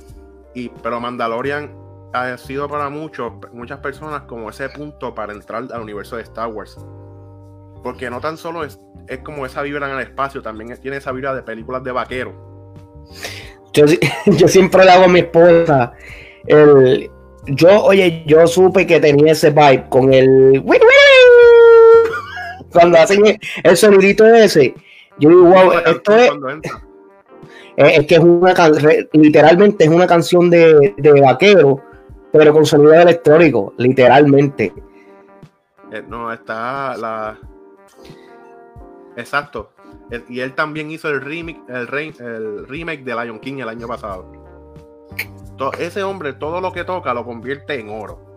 Y, 0.53 0.69
pero 0.69 0.99
Mandalorian 0.99 1.71
ha 2.13 2.37
sido 2.37 2.67
para 2.67 2.89
muchos, 2.89 3.33
muchas 3.51 3.79
personas 3.79 4.21
como 4.23 4.49
ese 4.49 4.69
punto 4.69 5.13
para 5.13 5.33
entrar 5.33 5.67
al 5.71 5.81
universo 5.81 6.15
de 6.15 6.23
Star 6.23 6.47
Wars. 6.47 6.77
Porque 7.83 8.09
no 8.09 8.19
tan 8.21 8.37
solo 8.37 8.63
es, 8.63 8.79
es 9.07 9.19
como 9.19 9.45
esa 9.45 9.61
vibra 9.61 9.89
en 9.89 9.97
el 9.97 10.03
espacio, 10.03 10.41
también 10.41 10.75
tiene 10.81 10.97
esa 10.97 11.11
vibra 11.11 11.33
de 11.33 11.43
películas 11.43 11.83
de 11.83 11.91
vaquero. 11.91 12.73
Yo, 13.73 13.85
yo 14.25 14.47
siempre 14.47 14.85
le 14.85 14.91
hago 14.91 15.05
a 15.05 15.07
mi 15.07 15.19
esposa 15.19 15.93
el, 16.45 17.09
yo, 17.45 17.83
oye, 17.83 18.23
yo 18.25 18.47
supe 18.47 18.87
que 18.87 18.99
tenía 18.99 19.33
ese 19.33 19.51
vibe 19.51 19.87
con 19.89 20.13
el 20.13 20.63
cuando 22.71 22.97
hacen 22.97 23.39
el 23.63 23.77
sonidito 23.77 24.25
ese, 24.25 24.73
yo 25.19 25.29
digo, 25.29 25.43
wow, 25.43 25.71
esto 25.85 26.15
es. 26.15 26.31
Es 27.77 28.07
que 28.07 28.15
es 28.15 28.21
una 28.21 28.55
literalmente 29.13 29.83
es 29.83 29.89
una 29.91 30.07
canción 30.07 30.49
de, 30.49 30.95
de 30.97 31.21
vaquero, 31.21 31.79
pero 32.31 32.51
con 32.51 32.65
sonido 32.65 32.95
electrónico, 32.95 33.75
literalmente. 33.77 34.73
Eh, 35.91 36.03
no, 36.07 36.33
está 36.33 36.97
la. 36.97 37.37
Exacto. 39.17 39.71
Y 40.29 40.39
él 40.39 40.53
también 40.53 40.89
hizo 40.89 41.09
el 41.09 41.19
remake, 41.19 41.59
el, 41.67 41.87
el 42.19 42.67
remake 42.67 43.03
de 43.03 43.15
Lion 43.15 43.39
King 43.39 43.59
el 43.59 43.69
año 43.69 43.87
pasado. 43.87 44.31
ese 45.79 46.03
hombre, 46.03 46.33
todo 46.33 46.61
lo 46.61 46.71
que 46.71 46.85
toca 46.85 47.13
lo 47.13 47.25
convierte 47.25 47.79
en 47.79 47.89
oro 47.89 48.27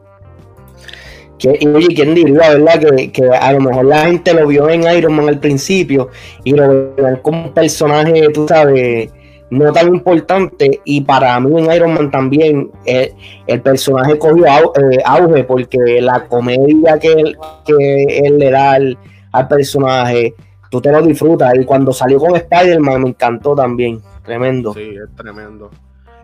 y 1.42 1.66
oye, 1.66 1.88
¿quién 1.94 2.14
diría, 2.14 2.50
verdad? 2.50 2.80
Que, 3.12 3.28
a 3.28 3.52
lo 3.52 3.60
mejor 3.60 3.84
la 3.86 4.06
gente 4.06 4.34
lo 4.34 4.46
vio 4.46 4.68
en 4.68 4.82
Iron 4.82 5.14
Man 5.14 5.28
al 5.28 5.38
principio 5.38 6.10
y 6.44 6.52
lo 6.52 6.92
vio 6.94 7.22
como 7.22 7.46
un 7.46 7.54
personaje, 7.54 8.28
tú 8.34 8.46
sabes, 8.46 9.10
no 9.50 9.72
tan 9.72 9.88
importante. 9.88 10.80
Y 10.84 11.00
para 11.02 11.38
mí 11.40 11.58
en 11.58 11.72
Iron 11.72 11.94
Man 11.94 12.10
también 12.10 12.70
eh, 12.84 13.12
el, 13.46 13.60
personaje 13.62 14.18
cogió 14.18 14.46
eh, 14.46 14.98
auge 15.04 15.44
porque 15.44 16.00
la 16.00 16.24
comedia 16.26 16.98
que 16.98 17.12
él, 17.12 17.38
que 17.64 18.04
él 18.24 18.38
le 18.38 18.50
da 18.50 18.72
al, 18.72 18.98
personaje, 19.48 20.34
tú 20.70 20.80
te 20.80 20.90
lo 20.90 21.02
disfrutas. 21.02 21.54
Y 21.54 21.64
cuando 21.64 21.92
salió 21.92 22.18
con 22.18 22.34
Spider-Man 22.36 23.02
me 23.02 23.08
encantó 23.10 23.54
también. 23.54 24.00
Tremendo. 24.24 24.72
Sí, 24.72 24.94
es 24.96 25.14
tremendo. 25.16 25.70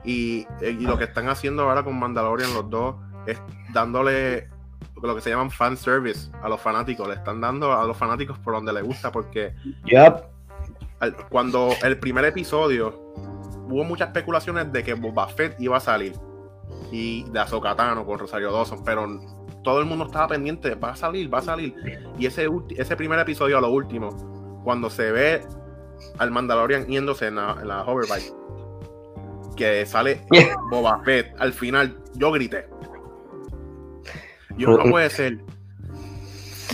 Y, 0.04 0.46
y 0.62 0.86
lo 0.86 0.96
que 0.96 1.04
están 1.04 1.28
haciendo 1.28 1.64
ahora 1.64 1.82
con 1.82 1.98
Mandalorian 1.98 2.54
los 2.54 2.70
dos 2.70 2.94
es 3.26 3.38
dándole 3.72 4.48
lo 5.02 5.14
que 5.14 5.20
se 5.20 5.30
llaman 5.30 5.50
fan 5.50 5.76
service 5.76 6.30
a 6.42 6.48
los 6.48 6.60
fanáticos. 6.60 7.08
Le 7.08 7.14
están 7.14 7.40
dando 7.40 7.72
a 7.72 7.84
los 7.84 7.96
fanáticos 7.96 8.38
por 8.38 8.54
donde 8.54 8.72
les 8.72 8.84
gusta 8.84 9.12
porque 9.12 9.52
cuando 11.28 11.70
el 11.82 11.98
primer 11.98 12.24
episodio 12.24 13.12
hubo 13.68 13.84
muchas 13.84 14.08
especulaciones 14.08 14.72
de 14.72 14.82
que 14.82 14.94
Boba 14.94 15.28
Fett 15.28 15.60
iba 15.60 15.76
a 15.76 15.80
salir 15.80 16.12
y 16.90 17.24
de 17.30 17.40
Azokatano 17.40 18.06
con 18.06 18.18
Rosario 18.18 18.52
Dawson, 18.52 18.84
pero 18.84 19.20
todo 19.62 19.80
el 19.80 19.86
mundo 19.86 20.06
estaba 20.06 20.28
pendiente, 20.28 20.74
va 20.74 20.90
a 20.90 20.96
salir, 20.96 21.32
va 21.32 21.38
a 21.38 21.42
salir. 21.42 21.74
Y 22.18 22.26
ese, 22.26 22.48
ese 22.76 22.96
primer 22.96 23.18
episodio 23.18 23.58
a 23.58 23.60
lo 23.60 23.70
último, 23.70 24.10
cuando 24.66 24.90
se 24.90 25.12
ve 25.12 25.42
al 26.18 26.32
Mandalorian 26.32 26.88
yéndose 26.88 27.28
en 27.28 27.36
la, 27.36 27.56
en 27.62 27.68
la 27.68 27.84
hoverbike, 27.84 28.34
que 29.56 29.86
sale 29.86 30.22
Boba 30.72 31.04
Fett 31.04 31.32
al 31.38 31.52
final, 31.52 31.96
yo 32.14 32.32
grité. 32.32 32.66
Yo 34.58 34.76
no 34.76 34.82
puede 34.90 35.08
ser. 35.08 35.38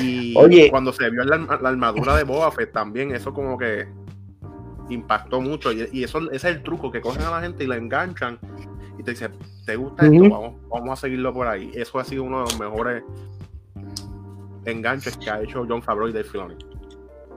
Y 0.01 0.35
Oye. 0.39 0.71
cuando 0.71 0.91
se 0.95 1.11
vio 1.11 1.23
la, 1.23 1.35
armadura 1.35 2.17
de 2.17 2.25
Boba 2.25 2.51
Fett 2.51 2.73
también, 2.73 3.15
eso 3.15 3.35
como 3.35 3.59
que 3.59 3.87
impactó 4.89 5.43
mucho. 5.43 5.71
Y, 5.71 6.03
eso 6.03 6.19
ese 6.31 6.37
es 6.37 6.45
el 6.45 6.63
truco, 6.63 6.91
que 6.91 7.03
cogen 7.03 7.25
a 7.25 7.31
la 7.31 7.43
gente 7.43 7.65
y 7.65 7.67
la 7.67 7.77
enganchan 7.77 8.39
y 8.99 9.03
te 9.03 9.11
dicen, 9.11 9.33
¿te 9.67 9.77
gusta 9.77 10.07
esto? 10.07 10.57
Vamos, 10.71 10.93
a 10.93 10.97
seguirlo 10.97 11.35
por 11.35 11.47
ahí. 11.47 11.71
Eso 11.75 11.99
ha 11.99 12.05
sido 12.05 12.25
uno 12.25 12.39
de 12.39 12.45
los 12.45 12.59
mejores 12.59 13.05
enganches 14.65 15.15
que 15.19 15.29
ha 15.29 15.43
hecho 15.43 15.67
John 15.69 15.83
Favreau 15.83 16.09
y 16.09 16.13
Dave 16.15 16.25
Filoni. 16.25 16.72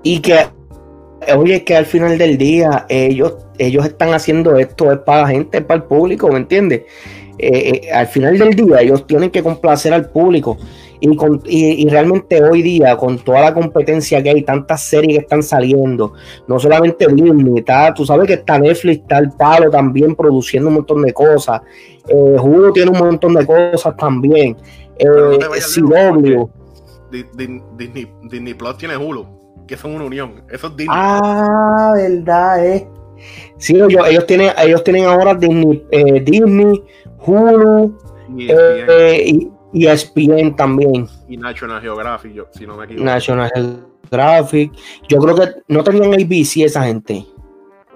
Y 0.06 0.20
que, 0.20 0.38
oye, 1.36 1.64
que 1.64 1.76
al 1.76 1.88
final 1.88 2.20
del 2.20 2.38
día 2.38 2.86
ellos, 2.90 3.38
ellos 3.58 3.84
están 3.84 4.14
haciendo 4.14 4.56
esto, 4.56 4.92
es 4.92 5.00
para 5.00 5.24
la 5.24 5.30
gente, 5.30 5.58
es 5.58 5.66
para 5.66 5.80
el 5.80 5.84
público, 5.88 6.28
¿me 6.30 6.38
entiendes? 6.38 6.84
Eh, 7.40 7.82
eh, 7.88 7.92
al 7.92 8.06
final 8.06 8.38
del 8.38 8.54
día 8.54 8.82
ellos 8.82 9.08
tienen 9.08 9.32
que 9.32 9.42
complacer 9.42 9.96
al 9.96 10.12
público. 10.12 10.60
Y, 11.00 11.16
con, 11.16 11.42
y, 11.46 11.90
realmente 11.90 12.40
hoy 12.44 12.62
día, 12.62 12.96
con 12.98 13.18
toda 13.18 13.42
la 13.42 13.54
competencia 13.56 14.22
que 14.22 14.30
hay, 14.30 14.44
tantas 14.44 14.82
series 14.84 15.18
que 15.18 15.24
están 15.24 15.42
saliendo, 15.42 16.14
no 16.48 16.60
solamente 16.60 17.08
Disney, 17.08 17.58
está, 17.58 17.92
tú 17.92 18.06
sabes 18.06 18.28
que 18.28 18.36
está 18.36 18.60
Netflix, 18.60 19.02
está 19.02 19.18
el 19.18 19.32
palo 19.32 19.72
también 19.72 20.16
produciendo 20.16 20.70
un 20.70 20.76
montón 20.76 21.02
de 21.02 21.14
cosas. 21.14 21.62
Eh, 22.08 22.38
Hulu 22.40 22.74
tiene 22.74 22.92
un 22.92 23.00
montón 23.00 23.34
de 23.34 23.44
cosas 23.44 23.98
también. 23.98 24.56
Eh, 24.98 25.08
CW. 25.08 26.48
Disney, 27.12 28.08
Disney, 28.24 28.54
Plus 28.54 28.78
tiene 28.78 28.98
Hulu, 28.98 29.26
que 29.68 29.78
son 29.78 29.96
una 29.96 30.06
unión. 30.06 30.44
Eso 30.50 30.68
es 30.68 30.76
Disney. 30.76 30.98
Ah, 30.98 31.94
verdad, 31.96 32.66
eh. 32.66 32.88
Sí, 33.58 33.76
ellos, 33.76 34.08
ellos, 34.08 34.26
tienen, 34.26 34.52
ellos 34.58 34.84
tienen 34.84 35.06
ahora 35.06 35.34
Disney, 35.34 35.86
eh, 35.92 36.22
Disney 36.22 36.84
Hulu 37.26 37.98
y 38.36 38.52
ESPN. 38.52 38.90
Eh, 38.90 39.50
y, 39.74 39.88
ESPN 39.88 40.56
también. 40.56 41.08
Y 41.28 41.38
National 41.38 41.82
Geographic, 41.82 42.34
yo, 42.34 42.48
si 42.52 42.66
no 42.66 42.78
me 42.78 42.86
equivoco. 42.86 43.06
National 43.06 43.52
Geographic. 44.10 44.72
Yo 45.10 45.18
creo 45.20 45.36
que 45.36 45.48
no 45.68 45.84
tenían 45.84 46.14
ABC 46.14 46.58
esa 46.58 46.84
gente. 46.84 47.26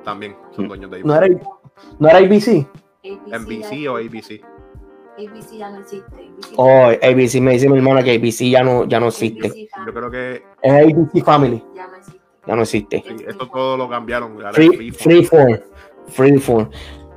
También 0.04 0.36
son 0.56 0.68
dueños 0.68 0.90
de 0.92 0.98
ABC. 0.98 1.06
¿No 1.06 1.16
era, 1.16 1.28
¿no 2.00 2.10
era 2.10 2.18
ABC? 2.18 2.68
NBC 3.04 3.88
o 3.90 3.98
ABC? 3.98 4.42
ABC 5.20 5.58
ya 5.58 5.70
no 5.70 5.80
existe. 5.80 6.32
oh, 6.56 6.88
ABC 6.88 7.42
me 7.42 7.52
dice 7.52 7.70
mi 7.70 7.78
hermana 7.78 8.04
que 8.04 8.16
ABC 8.16 8.50
ya 8.50 8.64
no, 8.64 8.86
ya 8.86 9.00
no 9.00 9.08
existe. 9.08 9.70
Yo 9.86 9.94
creo 9.94 10.10
que 10.10 10.44
es 10.62 10.72
ABC 10.72 11.24
Family. 11.24 11.64
Ya 11.76 11.88
no 11.88 11.96
existe. 11.98 12.20
Ya 12.48 12.56
no 12.56 12.62
existe. 12.62 13.04
Sí, 13.06 13.26
esto 13.28 13.48
todo 13.48 13.78
lo 13.78 13.90
cambiaron. 13.90 14.38
Free, 14.54 14.92
Freeform. 14.92 15.60
Freeform. 16.08 16.70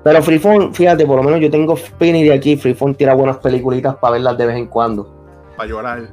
Pero 0.04 0.22
Freeform, 0.22 0.74
fíjate, 0.74 1.06
por 1.06 1.16
lo 1.16 1.22
menos 1.22 1.40
yo 1.40 1.50
tengo 1.50 1.76
Spinny 1.76 2.24
de 2.24 2.34
aquí. 2.34 2.56
Freeform 2.56 2.94
tira 2.94 3.14
buenas 3.14 3.38
peliculitas 3.38 3.94
para 3.96 4.12
verlas 4.12 4.36
de 4.36 4.46
vez 4.46 4.56
en 4.56 4.66
cuando. 4.66 5.08
Para 5.56 5.68
llorar. 5.68 6.08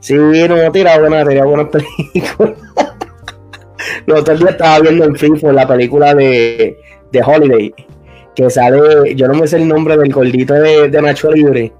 Sí, 0.00 0.14
no, 0.14 0.70
tira 0.70 0.98
buenas, 0.98 1.26
tira 1.26 1.44
buenas 1.44 1.68
películas. 1.68 2.58
Los 4.06 4.20
otros 4.20 4.38
días 4.38 4.52
estaba 4.52 4.80
viendo 4.80 5.04
en 5.04 5.16
Freeform 5.16 5.54
la 5.54 5.66
película 5.66 6.14
de, 6.14 6.78
de 7.10 7.22
Holiday. 7.22 7.74
Que 8.34 8.48
sale, 8.48 9.14
yo 9.14 9.28
no 9.28 9.34
me 9.34 9.46
sé 9.46 9.56
el 9.56 9.68
nombre 9.68 9.96
del 9.96 10.12
gordito 10.12 10.54
de, 10.54 10.88
de 10.88 11.02
Nacho 11.02 11.30
Libre. 11.30 11.72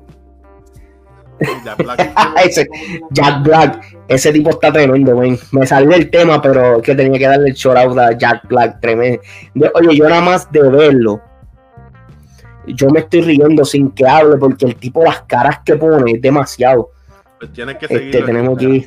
Jack 1.65 1.79
Black. 1.79 2.13
ese, 2.45 2.69
Jack 3.11 3.43
Black, 3.43 3.97
ese 4.09 4.33
tipo 4.33 4.51
está 4.51 4.73
tremendo, 4.73 5.21
Me 5.53 5.67
salió 5.67 5.93
el 5.93 6.11
tema, 6.11 6.41
pero 6.43 6.83
que 6.83 6.95
tenía 6.95 7.19
que 7.19 7.27
darle 7.27 7.51
el 7.51 7.55
shout 7.55 7.77
out 7.77 7.99
a 7.99 8.13
Jack 8.17 8.47
Black, 8.49 8.81
tremendo. 8.81 9.23
oye, 9.75 9.97
yo 9.97 10.09
nada 10.09 10.21
más 10.21 10.51
de 10.53 10.63
verlo, 10.69 11.23
yo 12.67 12.91
me 12.91 13.01
estoy 13.01 13.23
riendo 13.23 13.65
sin 13.65 13.91
que 13.91 14.07
hable, 14.07 14.37
porque 14.37 14.67
el 14.67 14.77
tipo, 14.77 15.03
las 15.03 15.23
caras 15.23 15.61
que 15.65 15.77
pone 15.77 16.13
es 16.13 16.23
demasiado. 16.23 16.91
Pues 17.39 17.53
tienes 17.53 17.77
que 17.77 17.89
seguir. 17.89 18.15
Este, 18.15 18.23
tenemos 18.23 18.59
que 18.59 18.87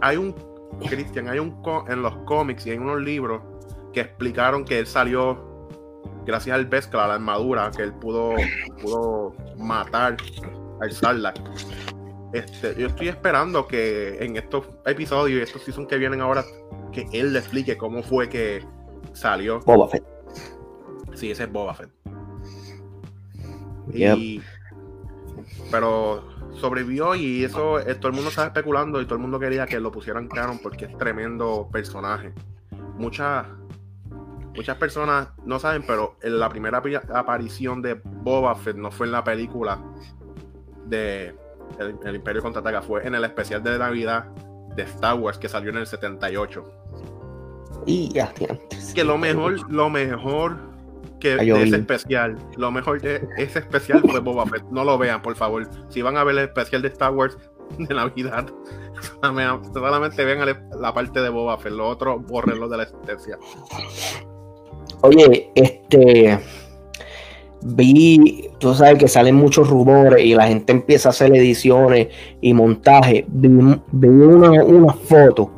Hay 0.00 0.16
un, 0.16 0.32
Cristian, 0.80 1.28
hay 1.28 1.38
un 1.38 1.62
en 1.88 2.02
los 2.02 2.16
cómics 2.18 2.66
y 2.66 2.70
hay 2.70 2.78
unos 2.78 3.00
libros 3.00 3.42
que 3.92 4.00
explicaron 4.00 4.64
que 4.64 4.78
él 4.78 4.86
salió 4.86 5.48
gracias 6.26 6.54
al 6.54 6.66
Beskar, 6.66 7.00
a 7.00 7.08
la 7.08 7.14
armadura, 7.14 7.70
que 7.74 7.82
él 7.82 7.92
pudo, 7.94 8.34
pudo 8.82 9.34
matar 9.56 10.16
al 10.80 10.92
Sarlacc. 10.92 11.40
Este, 12.32 12.74
yo 12.78 12.88
estoy 12.88 13.08
esperando 13.08 13.66
que 13.66 14.22
en 14.22 14.36
estos 14.36 14.66
episodios 14.84 15.40
y 15.40 15.42
estos 15.42 15.62
seasons 15.62 15.88
que 15.88 15.96
vienen 15.96 16.20
ahora, 16.20 16.44
que 16.92 17.06
él 17.12 17.32
le 17.32 17.38
explique 17.38 17.78
cómo 17.78 18.02
fue 18.02 18.28
que 18.28 18.62
salió. 19.14 19.60
Boba 19.60 19.88
Fett. 19.88 20.04
Sí, 21.14 21.30
ese 21.30 21.44
es 21.44 21.52
Boba 21.52 21.74
Fett. 21.74 21.90
Yep. 23.92 24.18
Y, 24.18 24.42
pero 25.70 26.24
sobrevivió 26.52 27.14
y 27.14 27.44
eso 27.44 27.78
eh, 27.78 27.94
todo 27.94 28.08
el 28.08 28.14
mundo 28.14 28.30
estaba 28.30 28.48
especulando 28.48 29.00
y 29.00 29.04
todo 29.04 29.14
el 29.14 29.20
mundo 29.20 29.38
quería 29.38 29.66
que 29.66 29.80
lo 29.80 29.92
pusieran 29.92 30.28
canon 30.28 30.58
porque 30.58 30.86
es 30.86 30.98
tremendo 30.98 31.68
personaje. 31.72 32.32
Muchas 32.96 33.46
muchas 34.54 34.76
personas 34.76 35.28
no 35.44 35.58
saben, 35.58 35.84
pero 35.86 36.16
en 36.20 36.38
la 36.38 36.48
primera 36.48 36.82
aparición 37.14 37.80
de 37.80 37.94
Boba 37.94 38.54
Fett 38.56 38.76
no 38.76 38.90
fue 38.90 39.06
en 39.06 39.12
la 39.12 39.22
película 39.22 39.78
de 40.86 41.34
El, 41.78 41.96
el 42.04 42.16
Imperio 42.16 42.42
Contraataca, 42.42 42.82
fue 42.82 43.06
en 43.06 43.14
el 43.14 43.24
especial 43.24 43.62
de 43.62 43.78
Navidad 43.78 44.24
de 44.74 44.82
Star 44.82 45.14
Wars 45.14 45.38
que 45.38 45.48
salió 45.48 45.70
en 45.70 45.76
el 45.76 45.86
78. 45.86 46.64
Y 47.86 48.08
ya. 48.12 48.32
Que 48.94 49.04
lo 49.04 49.18
mejor, 49.18 49.70
lo 49.70 49.90
mejor 49.90 50.67
que 51.18 51.36
de 51.36 51.62
ese 51.62 51.76
especial, 51.76 52.36
lo 52.56 52.70
mejor 52.70 53.00
de 53.00 53.26
ese 53.36 53.60
especial 53.60 54.02
fue 54.08 54.20
Boba 54.20 54.46
Fett. 54.46 54.64
No 54.70 54.84
lo 54.84 54.98
vean, 54.98 55.22
por 55.22 55.36
favor. 55.36 55.68
Si 55.88 56.02
van 56.02 56.16
a 56.16 56.24
ver 56.24 56.38
el 56.38 56.44
especial 56.44 56.82
de 56.82 56.88
Star 56.88 57.12
Wars 57.12 57.36
de 57.78 57.94
Navidad, 57.94 58.46
solamente 59.20 59.68
solamente 59.74 60.24
vean 60.24 60.70
la 60.80 60.94
parte 60.94 61.20
de 61.20 61.28
Boba 61.28 61.58
Fett. 61.58 61.72
Lo 61.72 61.88
otro, 61.88 62.18
bórrenlo 62.18 62.68
de 62.68 62.76
la 62.76 62.82
existencia. 62.84 63.38
Oye, 65.02 65.50
este. 65.54 66.38
Vi, 67.60 68.50
tú 68.58 68.72
sabes 68.72 68.98
que 68.98 69.08
salen 69.08 69.34
muchos 69.34 69.68
rumores 69.68 70.24
y 70.24 70.32
la 70.32 70.46
gente 70.46 70.72
empieza 70.72 71.08
a 71.08 71.10
hacer 71.10 71.34
ediciones 71.34 72.06
y 72.40 72.54
montaje. 72.54 73.24
Vi, 73.28 73.48
vi 73.90 74.08
una, 74.08 74.62
una 74.62 74.92
foto 74.92 75.50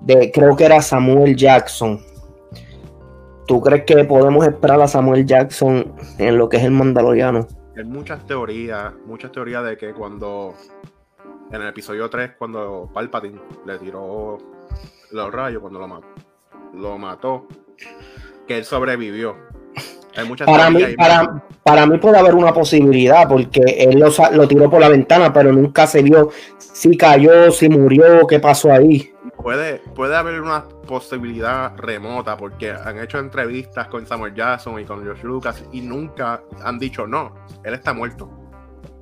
de, 0.00 0.32
creo 0.32 0.56
que 0.56 0.64
era 0.64 0.82
Samuel 0.82 1.36
Jackson. 1.36 2.00
¿Tú 3.48 3.62
crees 3.62 3.84
que 3.84 4.04
podemos 4.04 4.46
esperar 4.46 4.78
a 4.82 4.86
Samuel 4.86 5.24
Jackson 5.24 5.94
en 6.18 6.36
lo 6.36 6.50
que 6.50 6.58
es 6.58 6.64
el 6.64 6.70
Mandaloriano? 6.70 7.48
Hay 7.78 7.84
muchas 7.84 8.26
teorías, 8.26 8.92
muchas 9.06 9.32
teorías 9.32 9.64
de 9.64 9.78
que 9.78 9.94
cuando 9.94 10.52
en 11.50 11.62
el 11.62 11.68
episodio 11.68 12.10
3, 12.10 12.32
cuando 12.38 12.90
Palpatine 12.92 13.40
le 13.64 13.78
tiró 13.78 14.36
los 15.12 15.32
rayos, 15.32 15.62
cuando 15.62 15.78
lo 15.78 15.88
mató, 15.88 16.06
lo 16.74 16.98
mató, 16.98 17.46
que 18.46 18.58
él 18.58 18.66
sobrevivió. 18.66 19.34
Hay 20.14 20.28
muchas 20.28 20.46
Para 20.46 20.68
mí, 20.68 20.82
para, 20.94 21.42
para 21.62 21.86
mí 21.86 21.96
puede 21.96 22.18
haber 22.18 22.34
una 22.34 22.52
posibilidad, 22.52 23.26
porque 23.26 23.62
él 23.78 23.98
lo 24.32 24.46
tiró 24.46 24.68
por 24.68 24.80
la 24.80 24.90
ventana, 24.90 25.32
pero 25.32 25.54
nunca 25.54 25.86
se 25.86 26.02
vio 26.02 26.28
si 26.58 26.98
cayó, 26.98 27.50
si 27.50 27.70
murió, 27.70 28.26
qué 28.26 28.40
pasó 28.40 28.70
ahí. 28.70 29.10
Puede, 29.42 29.78
puede 29.94 30.16
haber 30.16 30.40
una 30.40 30.64
posibilidad 30.86 31.76
remota 31.76 32.36
porque 32.36 32.72
han 32.72 32.98
hecho 32.98 33.18
entrevistas 33.18 33.86
con 33.88 34.04
Samuel 34.06 34.34
Jackson 34.34 34.78
y 34.80 34.84
con 34.84 35.02
George 35.02 35.24
Lucas 35.26 35.64
y 35.72 35.80
nunca 35.80 36.42
han 36.64 36.78
dicho 36.78 37.06
no, 37.06 37.34
él 37.64 37.74
está 37.74 37.92
muerto. 37.94 38.28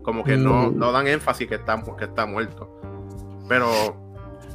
Como 0.03 0.23
que 0.23 0.37
no, 0.37 0.71
Mm. 0.71 0.79
no 0.79 0.93
dan 0.93 1.07
énfasis 1.09 1.49
que 1.49 1.57
está, 1.57 1.83
que 1.99 2.05
está 2.05 2.27
muerto. 2.27 2.71
Pero 3.49 3.71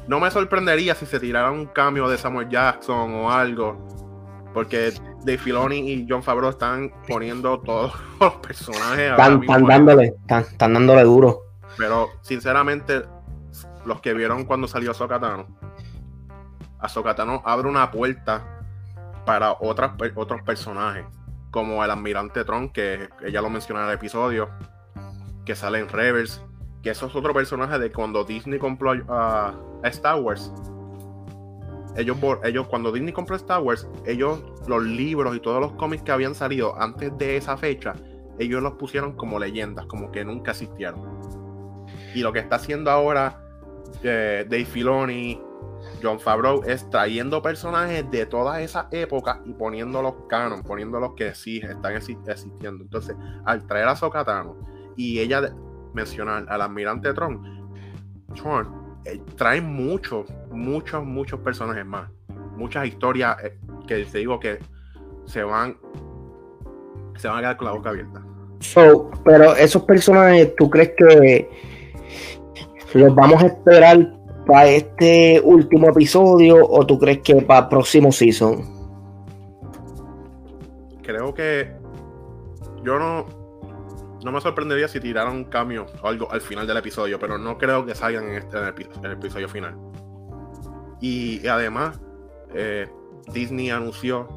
no 0.06 0.20
me 0.20 0.30
sorprendería 0.30 0.94
si 0.94 1.04
se 1.04 1.18
tirara 1.20 1.50
un 1.50 1.66
cambio 1.66 2.08
de 2.08 2.16
Samuel 2.16 2.48
Jackson 2.48 3.12
o 3.14 3.30
algo. 3.30 3.86
Porque 4.54 4.92
Dave 5.24 5.38
Filoni 5.38 5.90
y 5.92 6.06
John 6.08 6.22
Favreau 6.22 6.50
están 6.50 6.92
poniendo 7.08 7.58
todos 7.60 7.92
los 8.20 8.34
personajes. 8.36 9.10
Están, 9.10 9.40
dándole, 9.66 10.04
están, 10.06 10.42
están 10.42 10.74
dándole 10.74 11.02
duro. 11.04 11.40
pero 11.76 12.08
sinceramente, 12.22 13.02
los 13.84 14.00
que 14.00 14.14
vieron 14.14 14.44
cuando 14.44 14.68
salió 14.68 14.90
Ahsoka 14.90 15.20
Tano, 15.20 15.46
Ahsoka 16.78 17.14
Tano 17.14 17.42
abre 17.44 17.68
una 17.68 17.90
puerta 17.90 18.60
para 19.24 19.56
otras, 19.60 19.92
otros 20.14 20.42
personajes, 20.42 21.04
como 21.50 21.84
el 21.84 21.90
Almirante 21.90 22.44
Tron, 22.44 22.70
que 22.70 23.08
ella 23.24 23.40
lo 23.40 23.50
menciona 23.50 23.82
en 23.82 23.88
el 23.88 23.94
episodio, 23.94 24.50
que 25.44 25.54
sale 25.54 25.78
en 25.78 25.88
Rebels, 25.88 26.44
que 26.82 26.90
eso 26.90 27.06
es 27.06 27.14
otro 27.14 27.32
personaje 27.32 27.78
de 27.78 27.92
cuando 27.92 28.24
Disney 28.24 28.58
compró 28.58 28.92
a 29.08 29.54
a 29.82 29.88
Star 29.88 30.20
Wars. 30.20 30.52
Ellos, 31.96 32.16
ellos, 32.44 32.66
cuando 32.68 32.90
Disney 32.90 33.12
compró 33.12 33.36
Star 33.36 33.60
Wars, 33.60 33.86
ellos, 34.06 34.42
los 34.66 34.82
libros 34.82 35.36
y 35.36 35.40
todos 35.40 35.60
los 35.60 35.72
cómics 35.72 36.02
que 36.02 36.12
habían 36.12 36.34
salido 36.34 36.80
antes 36.80 37.16
de 37.18 37.36
esa 37.36 37.56
fecha, 37.56 37.94
ellos 38.38 38.62
los 38.62 38.74
pusieron 38.74 39.12
como 39.12 39.38
leyendas, 39.38 39.84
como 39.86 40.10
que 40.10 40.24
nunca 40.24 40.52
existieron. 40.52 41.20
Y 42.14 42.20
lo 42.20 42.32
que 42.32 42.38
está 42.38 42.56
haciendo 42.56 42.90
ahora 42.90 43.42
eh, 44.02 44.46
Dave 44.48 44.64
Filoni, 44.64 45.40
John 46.02 46.18
Favreau, 46.18 46.62
es 46.64 46.88
trayendo 46.90 47.42
personajes 47.42 48.10
de 48.10 48.26
todas 48.26 48.60
esas 48.60 48.86
épocas 48.90 49.38
y 49.44 49.52
poniéndolos 49.52 50.14
canon, 50.28 50.62
poniéndolos 50.62 51.14
que 51.14 51.34
sí 51.34 51.58
están 51.58 51.94
exi- 51.94 52.18
existiendo. 52.28 52.84
Entonces, 52.84 53.16
al 53.44 53.66
traer 53.66 53.88
a 53.88 53.96
Sokatano 53.96 54.56
y 54.96 55.18
ella 55.20 55.54
mencionar 55.94 56.46
al 56.48 56.62
almirante 56.62 57.12
Tron, 57.12 57.68
Tron 58.34 58.98
eh, 59.04 59.20
trae 59.36 59.60
muchos, 59.60 60.26
muchos, 60.50 61.04
muchos 61.04 61.40
personajes 61.40 61.84
más. 61.84 62.10
Muchas 62.56 62.86
historias 62.86 63.36
eh, 63.42 63.58
que 63.86 64.04
te 64.04 64.18
digo 64.18 64.38
que 64.38 64.58
se 65.26 65.42
van, 65.42 65.76
se 67.16 67.28
van 67.28 67.38
a 67.38 67.40
quedar 67.40 67.56
con 67.56 67.66
la 67.66 67.72
boca 67.72 67.90
abierta. 67.90 68.22
So, 68.60 69.10
pero 69.24 69.56
esos 69.56 69.82
personajes, 69.82 70.54
¿tú 70.56 70.70
crees 70.70 70.92
que 70.96 71.48
los 72.98 73.14
vamos 73.14 73.42
a 73.42 73.46
esperar 73.46 74.12
para 74.46 74.66
este 74.66 75.40
último 75.44 75.88
episodio 75.88 76.56
o 76.68 76.84
tú 76.86 76.98
crees 76.98 77.18
que 77.18 77.36
para 77.42 77.60
el 77.60 77.68
próximo 77.68 78.10
season? 78.10 78.82
creo 81.02 81.34
que 81.34 81.70
yo 82.82 82.98
no 82.98 83.26
no 84.24 84.30
me 84.30 84.40
sorprendería 84.40 84.86
si 84.86 85.00
tiraran 85.00 85.34
un 85.34 85.44
cambio 85.44 85.86
o 86.00 86.06
algo 86.06 86.30
al 86.30 86.40
final 86.40 86.64
del 86.66 86.76
episodio, 86.76 87.18
pero 87.18 87.38
no 87.38 87.58
creo 87.58 87.84
que 87.84 87.94
salgan 87.94 88.28
en, 88.28 88.34
este, 88.36 88.56
en 88.56 89.04
el, 89.04 89.12
episodio 89.12 89.48
final. 89.48 89.76
Y, 91.00 91.44
además, 91.48 92.00
eh, 92.54 92.88
Disney 93.32 93.70
anunció 93.70 94.28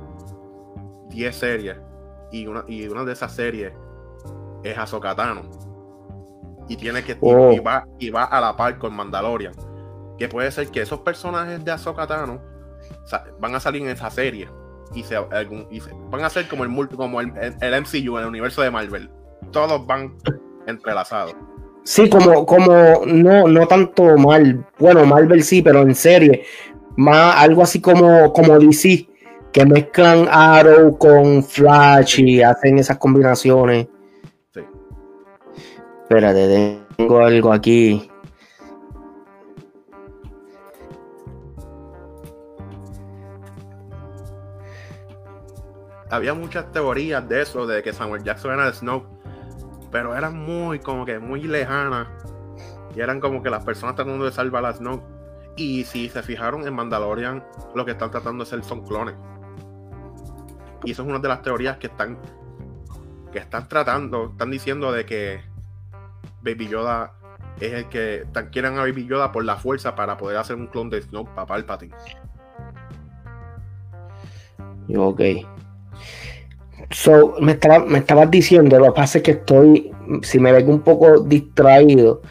10 1.10 1.36
series 1.36 1.78
y 2.32 2.48
una, 2.48 2.66
y 2.68 2.88
una 2.88 3.06
de 3.06 3.14
esas 3.14 3.36
series 3.36 3.74
es 4.64 4.76
Ahsoka 4.76 5.16
Tano. 5.16 5.44
Y 6.68 6.78
tiene 6.78 7.04
que 7.04 7.16
Oh. 7.22 7.52
y, 7.52 7.60
va, 7.60 7.86
y 8.00 8.10
va 8.10 8.24
a 8.24 8.42
la 8.42 8.56
par 8.56 8.78
con 8.78 8.96
Mandalorian. 8.96 9.54
Que 10.18 10.28
puede 10.28 10.50
ser 10.52 10.70
que 10.70 10.82
esos 10.82 11.00
personajes 11.02 11.64
de 11.64 11.72
Ahsoka 11.72 12.08
Tano 12.08 12.42
van 13.40 13.56
a 13.56 13.60
salir 13.60 13.82
en 13.84 13.90
esa 13.90 14.10
serie 14.10 14.48
y 14.94 15.04
se, 15.04 15.16
algún- 15.16 15.68
y 15.72 15.80
se- 15.82 15.92
van 16.10 16.24
a 16.24 16.30
ser 16.30 16.48
como 16.48 16.64
el 16.64 16.90
como 16.90 17.22
el, 17.22 17.32
el- 17.62 17.74
MCU, 17.82 18.18
el 18.18 18.26
universo 18.26 18.62
de 18.62 18.72
Marvel. 18.72 19.10
Todos 19.52 19.86
van 19.86 20.16
entrelazados. 20.68 21.36
Sí, 21.84 22.10
como, 22.10 22.46
como 22.46 23.02
no, 23.06 23.48
no 23.48 23.68
tanto 23.68 24.18
mal, 24.18 24.66
bueno, 24.80 25.06
Marvel 25.06 25.44
sí, 25.44 25.62
pero 25.62 25.82
en 25.82 25.94
serie, 25.94 26.44
más 26.98 27.36
algo 27.38 27.62
así 27.62 27.80
como, 27.80 28.34
como 28.34 28.58
DC, 28.58 29.08
que 29.52 29.66
mezclan 29.66 30.28
Arrow 30.32 30.98
con 30.98 31.44
Flash 31.44 32.20
y 32.22 32.42
hacen 32.42 32.80
esas 32.80 32.98
combinaciones. 32.98 33.88
Espérate, 36.08 36.86
tengo 36.98 37.20
algo 37.26 37.52
aquí. 37.52 38.12
Había 46.12 46.36
muchas 46.36 46.72
teorías 46.72 47.28
de 47.28 47.42
eso, 47.42 47.66
de 47.66 47.82
que 47.82 47.92
Samuel 47.92 48.24
Jackson 48.24 48.54
era 48.54 48.72
Snoke, 48.72 49.08
pero 49.92 50.16
eran 50.16 50.38
muy, 50.38 50.78
como 50.78 51.06
que 51.06 51.18
muy 51.18 51.42
lejanas. 51.42 52.08
Y 52.96 53.02
eran 53.02 53.20
como 53.20 53.42
que 53.42 53.50
las 53.50 53.66
personas 53.66 53.96
tratando 53.96 54.26
de 54.26 54.32
salvar 54.32 54.64
a 54.64 54.74
Snoke. 54.74 55.04
Y 55.58 55.86
si 55.86 56.08
se 56.10 56.22
fijaron 56.22 56.68
en 56.68 56.76
Mandalorian, 56.76 57.44
lo 57.74 57.84
que 57.84 57.94
están 57.94 58.12
tratando 58.12 58.44
de 58.44 58.48
hacer 58.48 58.64
son 58.64 58.86
clones. 58.86 59.16
Y 60.84 60.92
eso 60.92 61.02
es 61.02 61.10
una 61.10 61.18
de 61.18 61.30
las 61.30 61.42
teorías 61.42 61.78
que 61.78 61.88
están 61.88 62.20
que 63.32 63.40
están 63.40 63.68
tratando, 63.68 64.30
están 64.34 64.52
diciendo 64.52 64.92
de 64.92 65.06
que 65.08 65.55
Baby 66.46 66.68
Yoda 66.68 67.14
es 67.60 67.74
el 67.74 67.90
que 67.90 68.22
están, 68.22 68.50
quieren 68.50 68.78
a 68.78 68.82
Baby 68.82 69.08
Yoda 69.08 69.32
por 69.32 69.44
la 69.44 69.56
fuerza 69.56 69.96
para 69.96 70.16
poder 70.18 70.38
hacer 70.38 70.56
un 70.56 70.68
clon 70.68 70.90
de 70.90 71.02
Snoke 71.02 71.34
para 71.34 71.48
Palpatine. 71.48 71.96
Ok. 74.96 75.22
So, 76.92 77.36
me, 77.42 77.54
estaba, 77.54 77.84
estabas 77.98 78.30
diciendo, 78.30 78.78
lo 78.78 78.86
que 78.86 78.92
pasa 78.92 79.18
es 79.18 79.24
que 79.24 79.32
estoy, 79.32 79.92
si 80.22 80.40
me 80.40 80.52
veo 80.52 80.68
un 80.68 80.82
poco 80.82 81.20
distraído, 81.22 82.22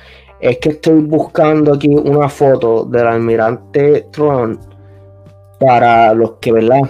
es 0.40 0.58
que 0.58 0.70
estoy 0.70 1.00
buscando 1.00 1.74
aquí 1.74 1.88
una 1.88 2.28
foto 2.28 2.84
del 2.84 3.06
almirante 3.06 4.06
Tron 4.12 4.60
para 5.58 6.14
los 6.14 6.34
que, 6.34 6.52
¿verdad? 6.52 6.82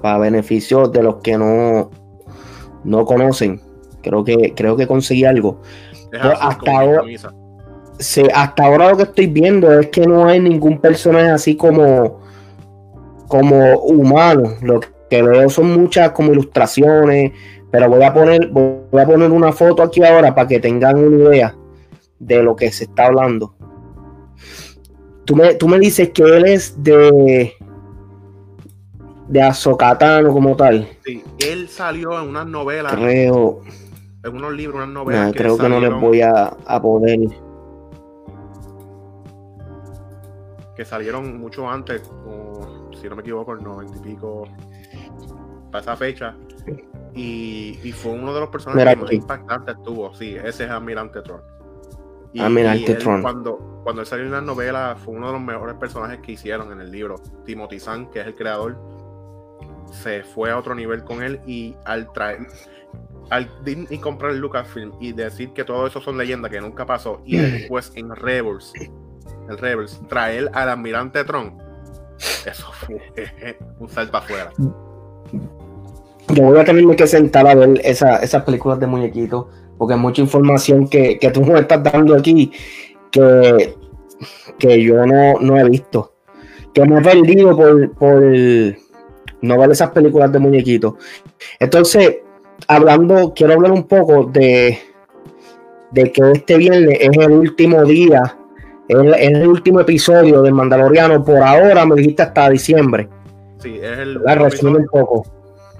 Para 0.00 0.18
beneficio 0.18 0.88
de 0.88 1.02
los 1.02 1.16
que 1.16 1.36
no, 1.36 1.90
no 2.84 3.04
conocen. 3.04 3.60
Creo 4.02 4.24
que, 4.24 4.54
creo 4.54 4.76
que 4.76 4.86
conseguí 4.86 5.24
algo. 5.24 5.60
Hasta 6.18 6.78
ahora-. 6.78 7.04
Sí, 7.98 8.22
hasta 8.32 8.64
ahora 8.64 8.90
lo 8.90 8.96
que 8.96 9.02
estoy 9.02 9.26
viendo 9.26 9.78
es 9.78 9.88
que 9.88 10.06
no 10.06 10.26
hay 10.26 10.40
ningún 10.40 10.80
personaje 10.80 11.28
así 11.28 11.56
como, 11.56 12.20
como 13.28 13.78
humano. 13.80 14.54
Lo 14.62 14.80
que 15.10 15.22
veo 15.22 15.50
son 15.50 15.78
muchas 15.78 16.10
como 16.12 16.32
ilustraciones, 16.32 17.32
pero 17.70 17.88
voy 17.88 18.02
a 18.02 18.12
poner, 18.12 18.48
voy 18.48 19.02
a 19.02 19.06
poner 19.06 19.30
una 19.30 19.52
foto 19.52 19.82
aquí 19.82 20.02
ahora 20.02 20.34
para 20.34 20.48
que 20.48 20.60
tengan 20.60 20.98
una 20.98 21.34
idea 21.34 21.54
de 22.18 22.42
lo 22.42 22.56
que 22.56 22.72
se 22.72 22.84
está 22.84 23.06
hablando. 23.06 23.54
Tú 25.26 25.36
me, 25.36 25.54
tú 25.54 25.68
me 25.68 25.78
dices 25.78 26.10
que 26.10 26.22
él 26.22 26.46
es 26.46 26.82
de 26.82 27.54
de 29.30 29.40
Azokatano 29.40 30.32
como 30.32 30.56
tal. 30.56 30.88
Sí, 31.04 31.22
él 31.38 31.68
salió 31.68 32.20
en 32.20 32.28
unas 32.28 32.46
novelas. 32.46 32.92
Creo. 32.94 33.60
En 34.22 34.36
unos 34.36 34.52
libros, 34.52 34.76
unas 34.76 34.88
novelas. 34.88 35.32
que 35.32 35.38
creo 35.38 35.56
que 35.56 35.68
no 35.68 35.80
les 35.80 35.92
voy 35.92 36.20
a, 36.20 36.54
a 36.66 36.82
poder. 36.82 37.20
Que 40.76 40.84
salieron 40.84 41.40
mucho 41.40 41.68
antes, 41.68 42.02
si 43.00 43.08
no 43.08 43.16
me 43.16 43.22
equivoco, 43.22 43.52
el 43.52 43.62
noventa 43.62 43.96
y 43.96 44.00
pico. 44.00 44.44
Para 45.70 45.82
esa 45.82 45.96
fecha. 45.96 46.36
Y, 47.14 47.78
y 47.82 47.92
fue 47.92 48.12
uno 48.12 48.34
de 48.34 48.40
los 48.40 48.48
personajes 48.50 48.98
más 48.98 49.12
impactantes 49.12 49.76
estuvo. 49.76 50.14
Sí, 50.14 50.36
ese 50.36 50.64
es 50.64 50.70
Almirante 50.70 51.22
Tron. 51.22 51.40
Y, 52.32 52.40
Almirante 52.40 52.94
Tron. 52.96 53.22
Cuando, 53.22 53.80
cuando 53.84 54.02
él 54.02 54.06
salió 54.06 54.26
en 54.26 54.32
las 54.32 54.42
novelas, 54.42 54.98
fue 55.00 55.14
uno 55.14 55.28
de 55.28 55.32
los 55.32 55.42
mejores 55.42 55.76
personajes 55.76 56.20
que 56.20 56.32
hicieron 56.32 56.72
en 56.72 56.80
el 56.80 56.90
libro. 56.90 57.16
Timothy 57.44 57.80
Zahn, 57.80 58.10
que 58.10 58.20
es 58.20 58.26
el 58.26 58.34
creador, 58.34 58.76
se 59.90 60.22
fue 60.22 60.50
a 60.50 60.58
otro 60.58 60.74
nivel 60.74 61.04
con 61.04 61.22
él 61.22 61.40
y 61.46 61.74
al 61.84 62.12
traer 62.12 62.46
al 63.28 63.48
y 63.66 63.98
comprar 63.98 64.32
el 64.32 64.38
Lucasfilm 64.38 64.92
y 65.00 65.12
decir 65.12 65.52
que 65.52 65.64
todo 65.64 65.86
eso 65.86 66.00
son 66.00 66.18
leyendas 66.18 66.50
que 66.50 66.60
nunca 66.60 66.86
pasó 66.86 67.20
y 67.24 67.36
después 67.36 67.92
en 67.94 68.14
Rebels 68.14 68.72
el 69.48 69.58
Rebels 69.58 70.00
traer 70.08 70.50
al 70.52 70.68
almirante 70.68 71.24
Tron 71.24 71.58
eso 72.46 72.70
fue 72.72 73.00
un 73.78 73.88
salto 73.88 74.16
afuera 74.16 74.50
yo 76.28 76.42
voy 76.42 76.58
a 76.58 76.64
tenerme 76.64 76.96
que 76.96 77.06
sentar 77.06 77.46
a 77.46 77.54
ver 77.54 77.80
esas 77.84 78.42
películas 78.44 78.78
de 78.80 78.86
muñequitos 78.86 79.46
porque 79.78 79.94
hay 79.94 80.00
mucha 80.00 80.20
información 80.20 80.88
que, 80.88 81.18
que 81.18 81.30
tú 81.30 81.42
me 81.42 81.60
estás 81.60 81.82
dando 81.82 82.14
aquí 82.14 82.52
que, 83.10 83.74
que 84.58 84.82
yo 84.82 85.06
no, 85.06 85.40
no 85.40 85.58
he 85.58 85.68
visto 85.68 86.14
que 86.72 86.84
me 86.84 86.98
he 86.98 87.02
perdido 87.02 87.56
por, 87.56 87.92
por 87.94 88.22
no 89.42 89.56
vale 89.56 89.72
esas 89.72 89.90
películas 89.90 90.32
de 90.32 90.38
muñequitos. 90.38 90.94
Entonces, 91.58 92.18
hablando, 92.68 93.32
quiero 93.34 93.54
hablar 93.54 93.72
un 93.72 93.84
poco 93.84 94.24
de, 94.24 94.78
de 95.90 96.12
que 96.12 96.32
este 96.32 96.56
viernes 96.58 96.98
es 97.00 97.16
el 97.16 97.32
último 97.32 97.84
día, 97.84 98.36
es 98.88 98.96
el, 98.98 99.46
último 99.46 99.80
episodio 99.80 100.42
de 100.42 100.50
Mandaloriano. 100.50 101.24
Por 101.24 101.42
ahora 101.42 101.86
me 101.86 101.94
dijiste 101.94 102.22
hasta 102.22 102.50
diciembre. 102.50 103.08
Sí, 103.58 103.78
es 103.80 103.98
el. 103.98 104.14
La 104.14 104.34
un 104.42 104.86
poco. 104.86 105.26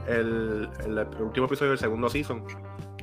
El, 0.07 0.69
último 1.21 1.47
episodio 1.47 1.71
del 1.71 1.79
segundo 1.79 2.09
season. 2.09 2.45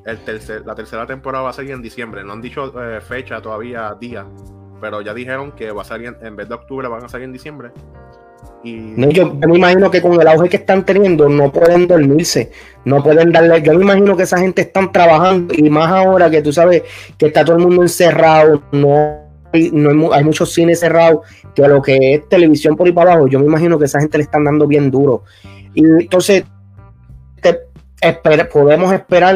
El 0.05 0.19
tercer, 0.19 0.65
la 0.65 0.75
tercera 0.75 1.05
temporada 1.05 1.43
va 1.43 1.49
a 1.49 1.53
salir 1.53 1.71
en 1.71 1.81
diciembre. 1.81 2.23
No 2.23 2.33
han 2.33 2.41
dicho 2.41 2.71
eh, 2.81 3.01
fecha 3.01 3.41
todavía, 3.41 3.93
día. 3.99 4.25
Pero 4.79 5.01
ya 5.01 5.13
dijeron 5.13 5.51
que 5.51 5.71
va 5.71 5.81
a 5.81 5.85
salir 5.85 6.15
en 6.21 6.35
vez 6.35 6.47
de 6.47 6.55
octubre, 6.55 6.87
van 6.87 7.03
a 7.03 7.09
salir 7.09 7.25
en 7.25 7.33
diciembre. 7.33 7.71
No, 8.63 9.09
yo, 9.09 9.33
me 9.33 9.57
imagino 9.57 9.89
que 9.89 10.01
con 10.01 10.19
el 10.19 10.27
auge 10.27 10.49
que 10.49 10.57
están 10.57 10.85
teniendo 10.85 11.29
no 11.29 11.51
pueden 11.51 11.87
dormirse, 11.87 12.51
no 12.85 13.01
pueden 13.01 13.31
darle. 13.31 13.61
Yo 13.61 13.73
me 13.73 13.83
imagino 13.83 14.17
que 14.17 14.23
esa 14.23 14.39
gente 14.39 14.61
están 14.61 14.91
trabajando 14.91 15.53
y 15.55 15.69
más 15.69 15.89
ahora 15.89 16.29
que 16.29 16.41
tú 16.41 16.51
sabes 16.51 16.83
que 17.17 17.27
está 17.27 17.45
todo 17.45 17.57
el 17.57 17.63
mundo 17.63 17.83
encerrado, 17.83 18.61
no 18.71 19.21
hay, 19.53 19.71
no 19.71 20.11
hay, 20.11 20.23
muchos 20.23 20.53
cines 20.53 20.79
cerrados, 20.79 21.19
que 21.55 21.67
lo 21.67 21.81
que 21.81 22.15
es 22.15 22.29
televisión 22.29 22.75
por 22.75 22.87
ahí 22.87 22.93
para 22.93 23.13
abajo, 23.13 23.27
yo 23.27 23.39
me 23.39 23.45
imagino 23.45 23.79
que 23.79 23.85
esa 23.85 23.99
gente 23.99 24.17
le 24.17 24.23
están 24.23 24.43
dando 24.43 24.67
bien 24.67 24.91
duro. 24.91 25.23
Y 25.73 25.85
entonces, 25.85 26.43
podemos 28.51 28.91
esperar 28.93 29.35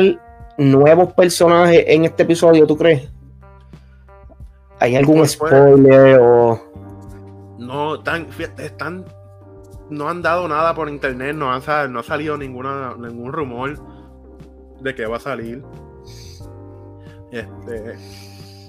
nuevos 0.58 1.14
personajes 1.14 1.84
en 1.88 2.06
este 2.06 2.24
episodio, 2.24 2.68
¿tú 2.68 2.78
crees? 2.78 3.10
¿Hay 4.80 4.96
algún 4.96 5.20
pues, 5.20 5.36
pues, 5.38 5.52
spoiler 5.52 6.20
o.? 6.20 6.72
No 7.62 7.96
están, 7.96 8.28
están 8.58 9.06
no 9.90 10.10
han 10.10 10.22
dado 10.22 10.48
nada 10.48 10.74
por 10.74 10.90
internet, 10.90 11.36
no, 11.36 11.52
han, 11.52 11.94
no 11.94 12.00
ha 12.00 12.04
salido 12.04 12.38
ninguna, 12.38 12.96
ningún 12.98 13.32
rumor 13.32 13.78
de 14.80 14.96
que 14.96 15.06
va 15.06 15.18
a 15.18 15.20
salir. 15.20 15.64
Este, 17.32 17.98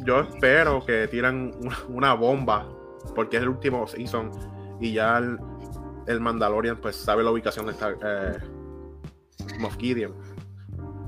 yo 0.05 0.21
espero 0.21 0.85
que 0.85 1.09
tiran 1.09 1.53
una, 1.89 2.15
bomba, 2.15 2.69
porque 3.15 3.39
es 3.39 3.43
el 3.43 3.49
último 3.49 3.87
season 3.87 4.31
y 4.81 4.93
ya 4.93 5.19
el, 5.19 6.21
Mandalorian 6.21 6.77
pues 6.77 6.97
sabe 6.97 7.23
la 7.23 7.31
ubicación 7.31 7.67
de 7.67 7.73
esta 7.73 7.91
eh, 7.91 8.39
Moff 9.59 9.77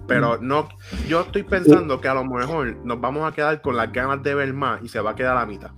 Pero 0.07 0.39
mm. 0.39 0.47
no, 0.47 0.69
yo 1.09 1.23
estoy 1.23 1.43
pensando 1.43 2.01
que 2.01 2.09
a 2.09 2.15
lo 2.15 2.25
mejor 2.25 2.77
nos 2.85 3.01
vamos 3.01 3.31
a 3.31 3.35
quedar 3.35 3.61
con 3.61 3.77
las 3.77 3.93
ganas 3.93 4.23
de 4.23 4.35
ver 4.35 4.53
más 4.53 4.83
y 4.83 4.89
se 4.89 5.01
va 5.01 5.11
a 5.11 5.15
quedar 5.15 5.37
a 5.37 5.41
la 5.41 5.47
mitad. 5.47 5.73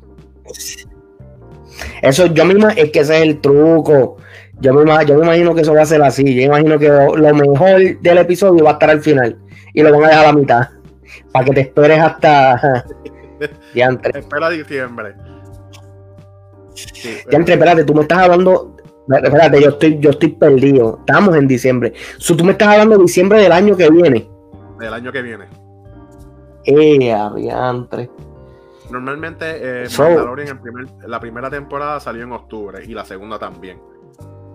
Eso 2.02 2.26
yo 2.26 2.44
mismo 2.44 2.68
es 2.68 2.90
que 2.90 3.00
ese 3.00 3.16
es 3.16 3.22
el 3.22 3.40
truco. 3.40 4.16
Yo 4.60 4.72
me, 4.72 4.84
yo 5.06 5.18
me 5.18 5.24
imagino 5.24 5.54
que 5.54 5.60
eso 5.62 5.74
va 5.74 5.82
a 5.82 5.86
ser 5.86 6.02
así. 6.02 6.34
Yo 6.34 6.42
imagino 6.42 6.78
que 6.78 6.88
lo, 6.88 7.34
mejor 7.34 8.00
del 8.00 8.18
episodio 8.18 8.64
va 8.64 8.70
a 8.70 8.72
estar 8.74 8.90
al 8.90 9.00
final 9.00 9.36
y 9.74 9.82
lo 9.82 9.92
van 9.92 10.04
a 10.04 10.08
dejar 10.08 10.24
a 10.24 10.32
la 10.32 10.38
mitad 10.38 10.68
para 11.32 11.44
que 11.44 11.52
te 11.52 11.60
esperes 11.60 12.00
hasta 12.00 12.84
diantre. 13.74 14.18
Espera 14.18 14.50
diciembre. 14.50 15.14
Sí, 16.74 17.16
diantre, 17.28 17.54
espérate, 17.54 17.84
tú 17.84 17.94
me 17.94 18.02
estás 18.02 18.18
hablando. 18.18 18.76
Espérate, 19.08 19.62
yo 19.62 19.68
estoy, 19.70 19.98
yo 20.00 20.10
estoy 20.10 20.30
perdido. 20.30 20.98
Estamos 21.00 21.36
en 21.36 21.46
diciembre. 21.46 21.92
tú 22.26 22.44
me 22.44 22.52
estás 22.52 22.68
hablando 22.68 22.96
de 22.96 23.02
diciembre 23.02 23.40
del 23.40 23.52
año 23.52 23.76
que 23.76 23.90
viene. 23.90 24.28
Del 24.78 24.92
año 24.92 25.12
que 25.12 25.22
viene. 25.22 25.44
Eh, 26.64 27.12
adiantre. 27.12 28.10
Normalmente 28.90 29.84
eh, 29.84 29.88
Mandalorian 29.98 30.60
en 30.64 31.10
la 31.10 31.18
primera 31.20 31.50
temporada 31.50 31.98
salió 32.00 32.22
en 32.22 32.32
octubre 32.32 32.84
y 32.84 32.94
la 32.94 33.04
segunda 33.04 33.38
también. 33.38 33.80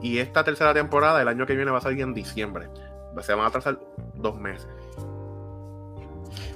Y 0.01 0.17
esta 0.17 0.43
tercera 0.43 0.73
temporada 0.73 1.21
el 1.21 1.27
año 1.27 1.45
que 1.45 1.55
viene 1.55 1.71
va 1.71 1.77
a 1.77 1.81
salir 1.81 2.01
en 2.01 2.13
diciembre. 2.13 2.67
Se 3.21 3.33
van 3.33 3.43
a 3.43 3.47
atrasar 3.47 3.79
dos 4.15 4.39
meses. 4.39 4.67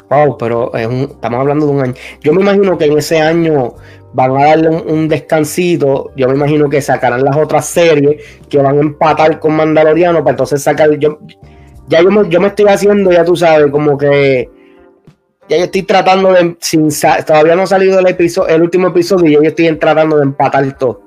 Wow, 0.10 0.38
pero 0.38 0.72
estamos 0.76 1.40
hablando 1.40 1.66
de 1.66 1.72
un 1.72 1.82
año. 1.82 1.94
Yo 2.22 2.34
me 2.34 2.42
imagino 2.42 2.78
que 2.78 2.86
en 2.86 2.98
ese 2.98 3.20
año 3.20 3.76
van 4.14 4.38
a 4.38 4.46
darle 4.46 4.70
un, 4.70 5.08
descansito. 5.08 6.12
Yo 6.16 6.28
me 6.30 6.36
imagino 6.36 6.70
que 6.70 6.82
sacarán 6.82 7.24
las 7.24 7.36
otras 7.36 7.66
series 7.66 8.24
que 8.50 8.58
van 8.58 8.78
a 8.78 8.82
empatar 8.82 9.40
con 9.40 9.56
Mandaloriano 9.56 10.20
para 10.20 10.32
entonces 10.32 10.62
sacar. 10.64 10.92
Yo, 10.98 11.20
ya 11.88 12.02
yo 12.02 12.24
yo 12.24 12.40
me 12.40 12.48
estoy 12.48 12.68
haciendo, 12.68 13.12
ya 13.12 13.26
tú 13.26 13.36
sabes, 13.36 13.70
como 13.72 13.98
que 13.98 14.50
ya 15.48 15.58
yo 15.58 15.64
estoy 15.66 15.84
tratando 15.84 16.32
de, 16.32 16.58
sin, 16.60 16.90
todavía 17.26 17.56
no 17.56 17.64
ha 17.64 17.68
salido 17.68 18.00
el, 18.00 18.08
episodio, 18.08 18.56
el 18.56 18.62
último 18.62 18.88
episodio 18.88 19.30
y 19.30 19.34
yo 19.34 19.42
estoy 19.42 19.76
tratando 19.78 20.18
de 20.18 20.24
empatar 20.24 20.78
todo. 20.78 21.04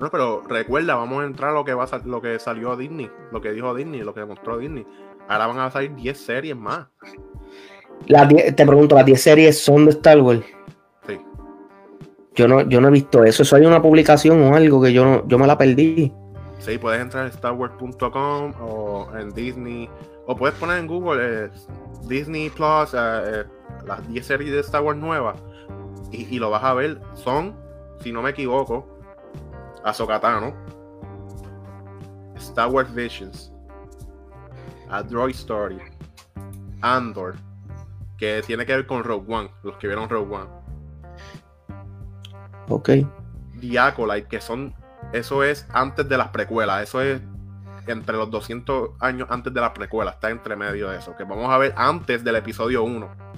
No, 0.00 0.10
pero 0.10 0.42
recuerda, 0.48 0.96
vamos 0.96 1.22
a 1.22 1.26
entrar 1.26 1.50
a 1.50 1.54
lo 1.54 1.64
que 1.64 1.74
va 1.74 1.84
a 1.84 2.00
lo 2.04 2.20
que 2.20 2.38
salió 2.38 2.76
Disney, 2.76 3.08
lo 3.30 3.40
que 3.40 3.52
dijo 3.52 3.74
Disney, 3.74 4.00
lo 4.00 4.12
que 4.12 4.20
demostró 4.20 4.58
Disney. 4.58 4.84
Ahora 5.28 5.46
van 5.46 5.58
a 5.60 5.70
salir 5.70 5.94
10 5.94 6.18
series 6.18 6.56
más. 6.56 6.88
te 8.06 8.66
pregunto, 8.66 8.96
¿las 8.96 9.06
10 9.06 9.22
series 9.22 9.62
son 9.62 9.84
de 9.84 9.92
Star 9.92 10.20
Wars? 10.20 10.42
Sí. 11.06 11.20
Yo 12.34 12.48
no, 12.48 12.62
yo 12.62 12.80
no 12.80 12.88
he 12.88 12.90
visto 12.90 13.22
eso. 13.22 13.44
¿Eso 13.44 13.56
hay 13.56 13.64
una 13.64 13.80
publicación 13.80 14.42
o 14.42 14.56
algo 14.56 14.82
que 14.82 14.92
yo, 14.92 15.04
no, 15.04 15.28
yo 15.28 15.38
me 15.38 15.46
la 15.46 15.56
perdí? 15.56 16.12
Sí, 16.58 16.78
puedes 16.78 17.00
entrar 17.00 17.26
en 17.26 17.32
starwars.com 17.32 18.52
o 18.60 19.08
en 19.16 19.30
Disney. 19.30 19.88
O 20.26 20.36
puedes 20.36 20.56
poner 20.58 20.78
en 20.78 20.86
Google 20.86 21.20
eh, 21.22 21.50
Disney 22.08 22.50
Plus, 22.50 22.94
eh, 22.94 22.98
eh, 22.98 23.44
las 23.86 24.06
10 24.08 24.26
series 24.26 24.52
de 24.52 24.60
Star 24.60 24.82
Wars 24.82 24.98
nuevas 24.98 25.36
y, 26.12 26.38
lo 26.38 26.50
vas 26.50 26.62
a 26.62 26.74
ver, 26.74 27.00
son, 27.14 27.56
si 28.00 28.12
no 28.12 28.20
me 28.20 28.30
equivoco, 28.30 28.86
Azokatano, 29.82 30.52
Star 32.36 32.68
Wars 32.68 32.94
Visions, 32.94 33.50
A 34.90 35.02
Droid 35.02 35.34
Story, 35.34 35.80
Andor, 36.82 37.36
que 38.18 38.42
tiene 38.46 38.66
que 38.66 38.76
ver 38.76 38.86
con 38.86 39.02
Rogue 39.04 39.34
One, 39.34 39.50
los 39.62 39.76
que 39.76 39.86
vieron 39.86 40.08
Rogue 40.08 40.34
One. 40.34 40.50
Ok. 42.68 42.90
The 43.60 44.24
que 44.28 44.40
son, 44.40 44.74
eso 45.12 45.42
es 45.42 45.66
antes 45.72 46.06
de 46.08 46.18
las 46.18 46.28
precuelas, 46.28 46.82
eso 46.82 47.00
es 47.00 47.22
entre 47.86 48.16
los 48.16 48.30
200 48.30 48.90
años 49.00 49.28
antes 49.30 49.52
de 49.52 49.60
las 49.60 49.70
precuelas, 49.70 50.14
está 50.14 50.30
entre 50.30 50.56
medio 50.56 50.90
de 50.90 50.98
eso, 50.98 51.16
que 51.16 51.24
vamos 51.24 51.50
a 51.50 51.58
ver 51.58 51.72
antes 51.76 52.22
del 52.22 52.36
episodio 52.36 52.84
1 52.84 53.31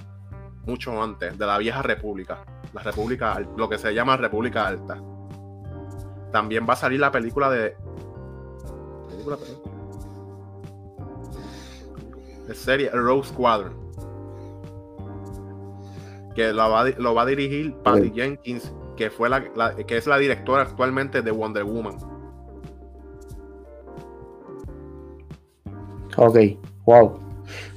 mucho 0.65 1.01
antes, 1.01 1.37
de 1.37 1.45
la 1.45 1.57
vieja 1.57 1.81
república, 1.81 2.45
la 2.73 2.81
república, 2.81 3.39
lo 3.55 3.69
que 3.69 3.77
se 3.77 3.93
llama 3.93 4.17
República 4.17 4.67
Alta. 4.67 5.01
También 6.31 6.65
va 6.67 6.73
a 6.73 6.77
salir 6.77 6.99
la 6.99 7.11
película 7.11 7.49
de... 7.49 7.75
Película, 9.09 9.37
de 12.47 12.55
serie 12.55 12.89
Rose 12.91 13.29
Squadron. 13.29 13.73
Que 16.35 16.51
lo 16.51 16.69
va, 16.69 16.85
lo 16.97 17.15
va 17.15 17.21
a 17.21 17.25
dirigir 17.25 17.73
Patty 17.75 18.11
Jenkins, 18.13 18.73
que, 18.97 19.09
fue 19.09 19.29
la, 19.29 19.43
que 19.87 19.97
es 19.97 20.05
la 20.05 20.17
directora 20.17 20.63
actualmente 20.63 21.21
de 21.21 21.31
Wonder 21.31 21.63
Woman. 21.63 21.95
Ok, 26.17 26.37
wow. 26.85 27.19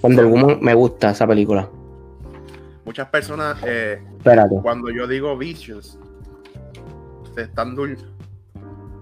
Wonder 0.03 0.27
Woman 0.27 0.59
me 0.61 0.74
gusta 0.74 1.11
esa 1.11 1.27
película. 1.27 1.68
Muchas 2.88 3.09
personas, 3.11 3.59
eh, 3.66 4.01
cuando 4.62 4.88
yo 4.88 5.07
digo 5.07 5.37
Visions, 5.37 5.98
se 7.35 7.42
están, 7.42 7.77
dur- 7.77 7.98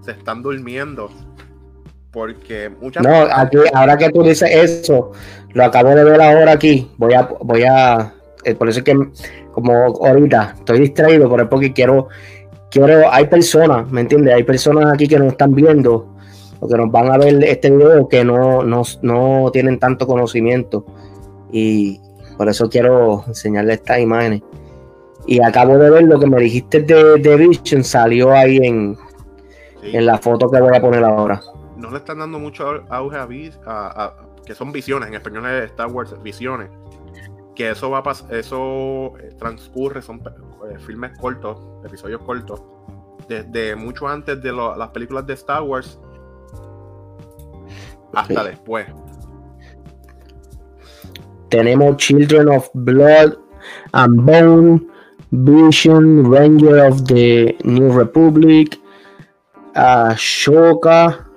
se 0.01 0.11
están 0.11 0.43
durmiendo. 0.43 1.09
Porque 2.11 2.69
muchas 2.81 3.01
No, 3.01 3.13
aquí, 3.31 3.59
ahora 3.73 3.97
que 3.97 4.09
tú 4.09 4.23
dices 4.23 4.49
eso, 4.53 5.13
lo 5.53 5.63
acabo 5.63 5.91
de 5.95 6.03
ver 6.03 6.21
ahora 6.21 6.51
aquí. 6.51 6.91
Voy 6.97 7.13
a, 7.13 7.29
voy 7.39 7.63
a, 7.63 8.13
eh, 8.43 8.55
por 8.55 8.67
eso 8.67 8.79
es 8.79 8.83
que 8.83 8.93
como 9.53 9.71
ahorita 9.73 10.55
estoy 10.57 10.79
distraído, 10.81 11.29
pero 11.29 11.43
es 11.43 11.49
porque 11.49 11.71
quiero, 11.71 12.09
quiero, 12.69 13.09
hay 13.09 13.27
personas, 13.27 13.89
¿me 13.89 14.01
entiendes? 14.01 14.33
Hay 14.33 14.43
personas 14.43 14.91
aquí 14.93 15.07
que 15.07 15.17
nos 15.17 15.29
están 15.29 15.55
viendo 15.55 16.13
o 16.59 16.67
que 16.67 16.75
nos 16.75 16.91
van 16.91 17.09
a 17.09 17.17
ver 17.17 17.41
este 17.41 17.71
video 17.71 18.09
que 18.09 18.25
no, 18.25 18.63
no, 18.63 18.81
no 19.01 19.49
tienen 19.53 19.79
tanto 19.79 20.05
conocimiento 20.05 20.85
y 21.53 22.01
por 22.37 22.47
eso 22.49 22.69
quiero 22.69 23.23
enseñarles 23.27 23.79
estas 23.79 23.99
imágenes. 23.99 24.41
Y 25.25 25.43
acabo 25.43 25.77
de 25.77 25.89
ver 25.89 26.03
lo 26.03 26.19
que 26.19 26.27
me 26.27 26.39
dijiste 26.39 26.81
de, 26.81 27.19
de 27.19 27.35
Vision, 27.35 27.83
salió 27.83 28.31
ahí 28.31 28.57
en, 28.57 28.97
Sí. 29.81 29.95
en 29.95 30.05
la 30.05 30.17
foto 30.17 30.49
que 30.49 30.59
voy 30.61 30.75
a 30.75 30.81
poner 30.81 31.03
ahora. 31.03 31.39
no 31.75 31.91
le 31.91 31.97
están 31.97 32.17
dando 32.19 32.39
mucho 32.39 32.83
auge 32.89 33.17
a, 33.17 33.27
a- 33.65 34.03
a- 34.05 34.13
que 34.45 34.55
son 34.55 34.71
visiones, 34.71 35.09
en 35.09 35.15
español 35.15 35.45
es 35.45 35.65
Star 35.71 35.87
Wars, 35.87 36.15
visiones. 36.23 36.69
Que 37.55 37.71
eso 37.71 37.89
va 37.91 37.99
a 37.99 38.35
eso 38.35 39.13
eh, 39.19 39.29
transcurre, 39.37 40.01
son 40.01 40.21
eh, 40.71 40.77
filmes 40.79 41.11
cortos, 41.19 41.59
episodios 41.85 42.21
cortos, 42.23 42.63
desde 43.27 43.75
mucho 43.75 44.07
antes 44.07 44.41
de 44.41 44.51
lo- 44.51 44.75
las 44.75 44.89
películas 44.89 45.27
de 45.27 45.33
Star 45.33 45.61
Wars 45.63 45.99
hasta 48.13 48.43
después. 48.43 48.87
Tenemos 51.49 51.97
Children 51.97 52.49
of 52.49 52.69
Blood 52.73 53.37
and 53.93 54.21
Bone, 54.21 54.87
Vision, 55.31 56.31
Ranger 56.31 56.85
of 56.85 57.03
the 57.05 57.55
New 57.63 57.91
Republic, 57.97 58.79
Ashoka. 59.73 61.27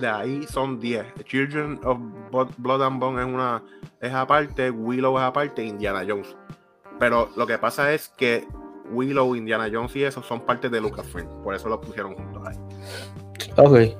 De 0.00 0.08
ahí 0.08 0.44
son 0.48 0.80
10. 0.80 1.24
Children 1.24 1.80
of 1.84 1.98
Blood 2.58 2.82
and 2.82 3.00
Bone 3.00 3.22
es 3.22 3.26
una 3.26 3.62
es 4.00 4.12
aparte, 4.12 4.70
Willow 4.70 5.16
es 5.18 5.24
aparte, 5.24 5.64
Indiana 5.64 6.04
Jones. 6.06 6.36
Pero 6.98 7.30
lo 7.36 7.46
que 7.46 7.58
pasa 7.58 7.92
es 7.92 8.08
que 8.08 8.46
Willow, 8.92 9.34
Indiana 9.34 9.68
Jones 9.72 9.96
y 9.96 10.04
eso 10.04 10.22
son 10.22 10.40
parte 10.40 10.68
de 10.68 10.80
Lucasfilm, 10.80 11.26
por 11.42 11.54
eso 11.54 11.68
lo 11.68 11.80
pusieron 11.80 12.14
juntos 12.14 12.42
ahí. 12.46 12.56
Ok. 13.56 13.96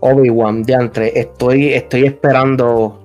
Obi-Wan, 0.00 0.62
diantre, 0.62 1.18
estoy, 1.18 1.72
estoy 1.72 2.04
esperando 2.04 3.03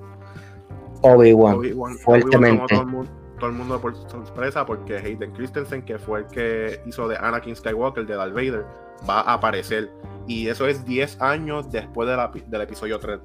Obi-Wan. 1.02 1.54
Obi-Wan- 1.56 1.98
fuertemente. 1.98 2.62
Obi-Wan 2.64 2.68
tomó 2.68 2.68
todo, 2.68 2.80
el 2.80 2.86
mundo, 2.86 3.10
todo 3.38 3.50
el 3.50 3.56
mundo 3.56 3.80
por 3.80 3.96
sorpresa 4.10 4.66
porque 4.66 4.96
Hayden 4.98 5.32
Christensen, 5.32 5.82
que 5.82 5.98
fue 5.98 6.20
el 6.20 6.26
que 6.26 6.80
hizo 6.86 7.08
de 7.08 7.16
Anakin 7.16 7.56
Skywalker, 7.56 8.06
de 8.06 8.14
Darth 8.16 8.32
Vader, 8.34 8.64
va 9.08 9.20
a 9.20 9.34
aparecer. 9.34 9.90
Y 10.26 10.48
eso 10.48 10.66
es 10.66 10.84
10 10.84 11.20
años 11.20 11.70
después 11.72 12.08
de 12.08 12.16
la- 12.16 12.30
del 12.46 12.60
episodio 12.60 12.98
3. 12.98 13.18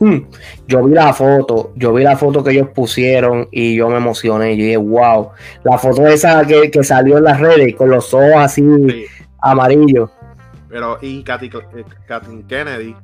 Hmm, 0.00 0.20
Yo 0.66 0.82
vi 0.84 0.94
la 0.94 1.12
foto, 1.12 1.72
yo 1.76 1.92
vi 1.92 2.02
la 2.02 2.16
foto 2.16 2.42
que 2.42 2.52
ellos 2.52 2.68
pusieron 2.74 3.48
y 3.50 3.76
yo 3.76 3.88
me 3.90 3.96
emocioné. 3.98 4.56
Yo 4.56 4.64
dije, 4.64 4.76
wow, 4.78 5.30
la 5.64 5.76
foto 5.76 6.06
esa 6.06 6.46
que, 6.46 6.70
que 6.70 6.82
salió 6.82 7.18
en 7.18 7.24
las 7.24 7.38
redes 7.38 7.74
con 7.76 7.90
los 7.90 8.14
ojos 8.14 8.32
así 8.36 8.62
Sí. 8.88 9.04
amarillos. 9.42 10.10
Pero, 10.70 10.98
y 11.02 11.22
Katy- 11.22 11.50
eh, 11.76 11.84
Kathleen 12.06 12.46
Kennedy, 12.46 12.94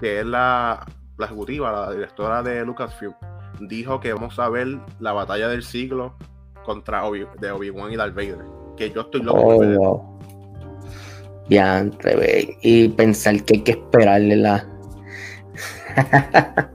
que 0.00 0.20
es 0.20 0.26
la, 0.26 0.84
la 1.18 1.26
ejecutiva, 1.26 1.70
la 1.70 1.92
directora 1.92 2.42
de 2.42 2.64
Lucasfilm, 2.64 3.14
dijo 3.68 4.00
que 4.00 4.12
vamos 4.12 4.38
a 4.38 4.48
ver 4.48 4.68
la 5.00 5.12
batalla 5.12 5.48
del 5.48 5.62
siglo 5.62 6.14
contra 6.64 7.04
Obi, 7.04 7.26
de 7.40 7.50
Obi-Wan 7.50 7.92
y 7.92 7.96
Darth 7.96 8.14
Vader. 8.14 8.38
Que 8.76 8.90
yo 8.90 9.02
estoy 9.02 9.22
loco 9.22 9.42
por 9.42 9.54
Oh, 9.54 9.58
ver. 9.60 9.76
wow. 9.78 10.08
Y 12.62 12.88
pensar 12.90 13.42
que 13.44 13.54
hay 13.56 13.62
que 13.62 13.72
esperarle 13.72 14.36
la. 14.36 14.66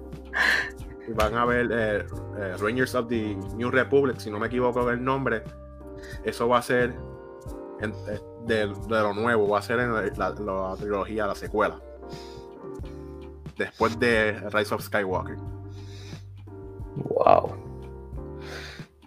Van 1.15 1.35
a 1.35 1.45
ver 1.45 1.69
eh, 1.71 2.05
eh, 2.39 2.55
Rangers 2.59 2.93
of 2.93 3.07
the 3.07 3.35
New 3.55 3.71
Republic, 3.71 4.17
si 4.19 4.29
no 4.29 4.39
me 4.39 4.47
equivoco 4.47 4.89
el 4.91 5.03
nombre. 5.03 5.41
Eso 6.23 6.47
va 6.47 6.59
a 6.59 6.61
ser 6.61 6.93
en- 7.79 7.91
eh, 8.09 8.19
de, 8.45 8.67
de 8.67 9.01
lo 9.01 9.13
nuevo, 9.13 9.47
va 9.49 9.59
a 9.59 9.61
ser 9.61 9.79
en 9.79 9.93
la, 9.93 10.03
la 10.29 10.75
trilogía, 10.77 11.25
la 11.25 11.35
secuela. 11.35 11.79
Después 13.57 13.97
de 13.99 14.33
Rise 14.51 14.75
of 14.75 14.83
Skywalker. 14.83 15.37
Wow. 17.09 17.51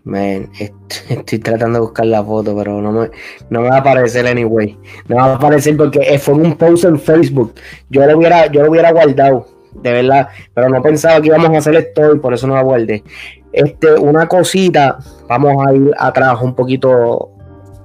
Man, 0.05 0.49
est- 0.59 0.75
estoy 1.11 1.39
tratando 1.41 1.79
de 1.79 1.83
buscar 1.83 2.07
la 2.07 2.25
foto, 2.25 2.57
pero 2.57 2.81
no 2.81 2.91
me, 2.93 3.11
no 3.51 3.61
me 3.61 3.69
va 3.69 3.77
a 3.77 3.81
aparecer 3.81 4.27
anyway. 4.27 4.79
No 5.09 5.17
va 5.17 5.25
a 5.25 5.35
aparecer 5.35 5.77
porque 5.77 6.01
eh, 6.01 6.19
fue 6.19 6.35
un 6.35 6.57
post 6.57 6.85
en 6.85 6.99
Facebook. 6.99 7.55
Yo 7.91 8.07
lo 8.07 8.17
hubiera, 8.19 8.47
yo 8.47 8.63
lo 8.63 8.71
hubiera 8.71 8.93
guardado, 8.93 9.47
de 9.75 9.93
verdad, 9.93 10.29
pero 10.55 10.69
no 10.69 10.83
pensaba 10.83 11.21
que 11.21 11.29
íbamos 11.29 11.51
a 11.51 11.59
hacer 11.59 11.75
esto 11.77 12.15
y 12.15 12.19
por 12.19 12.33
eso 12.33 12.47
no 12.47 12.55
la 12.55 12.63
guardé. 12.63 13.05
Este, 13.53 13.93
una 13.95 14.27
cosita, 14.27 14.99
vamos 15.29 15.55
a 15.67 15.75
ir 15.75 15.91
atrás 15.99 16.39
un 16.41 16.55
poquito 16.55 17.31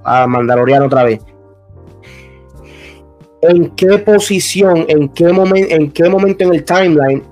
a 0.03 0.25
Mandaloriano 0.27 0.85
otra 0.85 1.03
vez. 1.03 1.19
¿En 3.41 3.71
qué 3.75 3.97
posición, 3.99 4.85
en 4.87 5.09
qué 5.09 5.31
momento, 5.33 5.75
en 5.75 5.91
qué 5.91 6.09
momento 6.09 6.45
en 6.45 6.53
el 6.55 6.63
timeline 6.63 7.23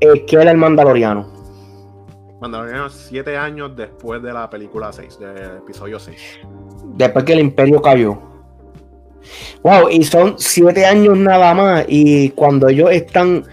eh, 0.00 0.24
queda 0.26 0.50
el 0.50 0.58
Mandaloriano? 0.58 1.35
Mandaloriano 2.46 2.88
siete 2.90 3.36
años 3.36 3.74
después 3.76 4.22
de 4.22 4.32
la 4.32 4.48
película 4.48 4.92
6, 4.92 5.18
del 5.18 5.56
episodio 5.58 5.98
6. 5.98 6.16
después 6.94 7.24
que 7.24 7.32
el 7.32 7.40
imperio 7.40 7.82
cayó. 7.82 8.18
Wow, 9.64 9.88
y 9.90 10.04
son 10.04 10.34
siete 10.38 10.86
años 10.86 11.18
nada 11.18 11.52
más. 11.54 11.84
Y 11.88 12.30
cuando 12.30 12.68
ellos 12.68 12.92
están, 12.92 13.44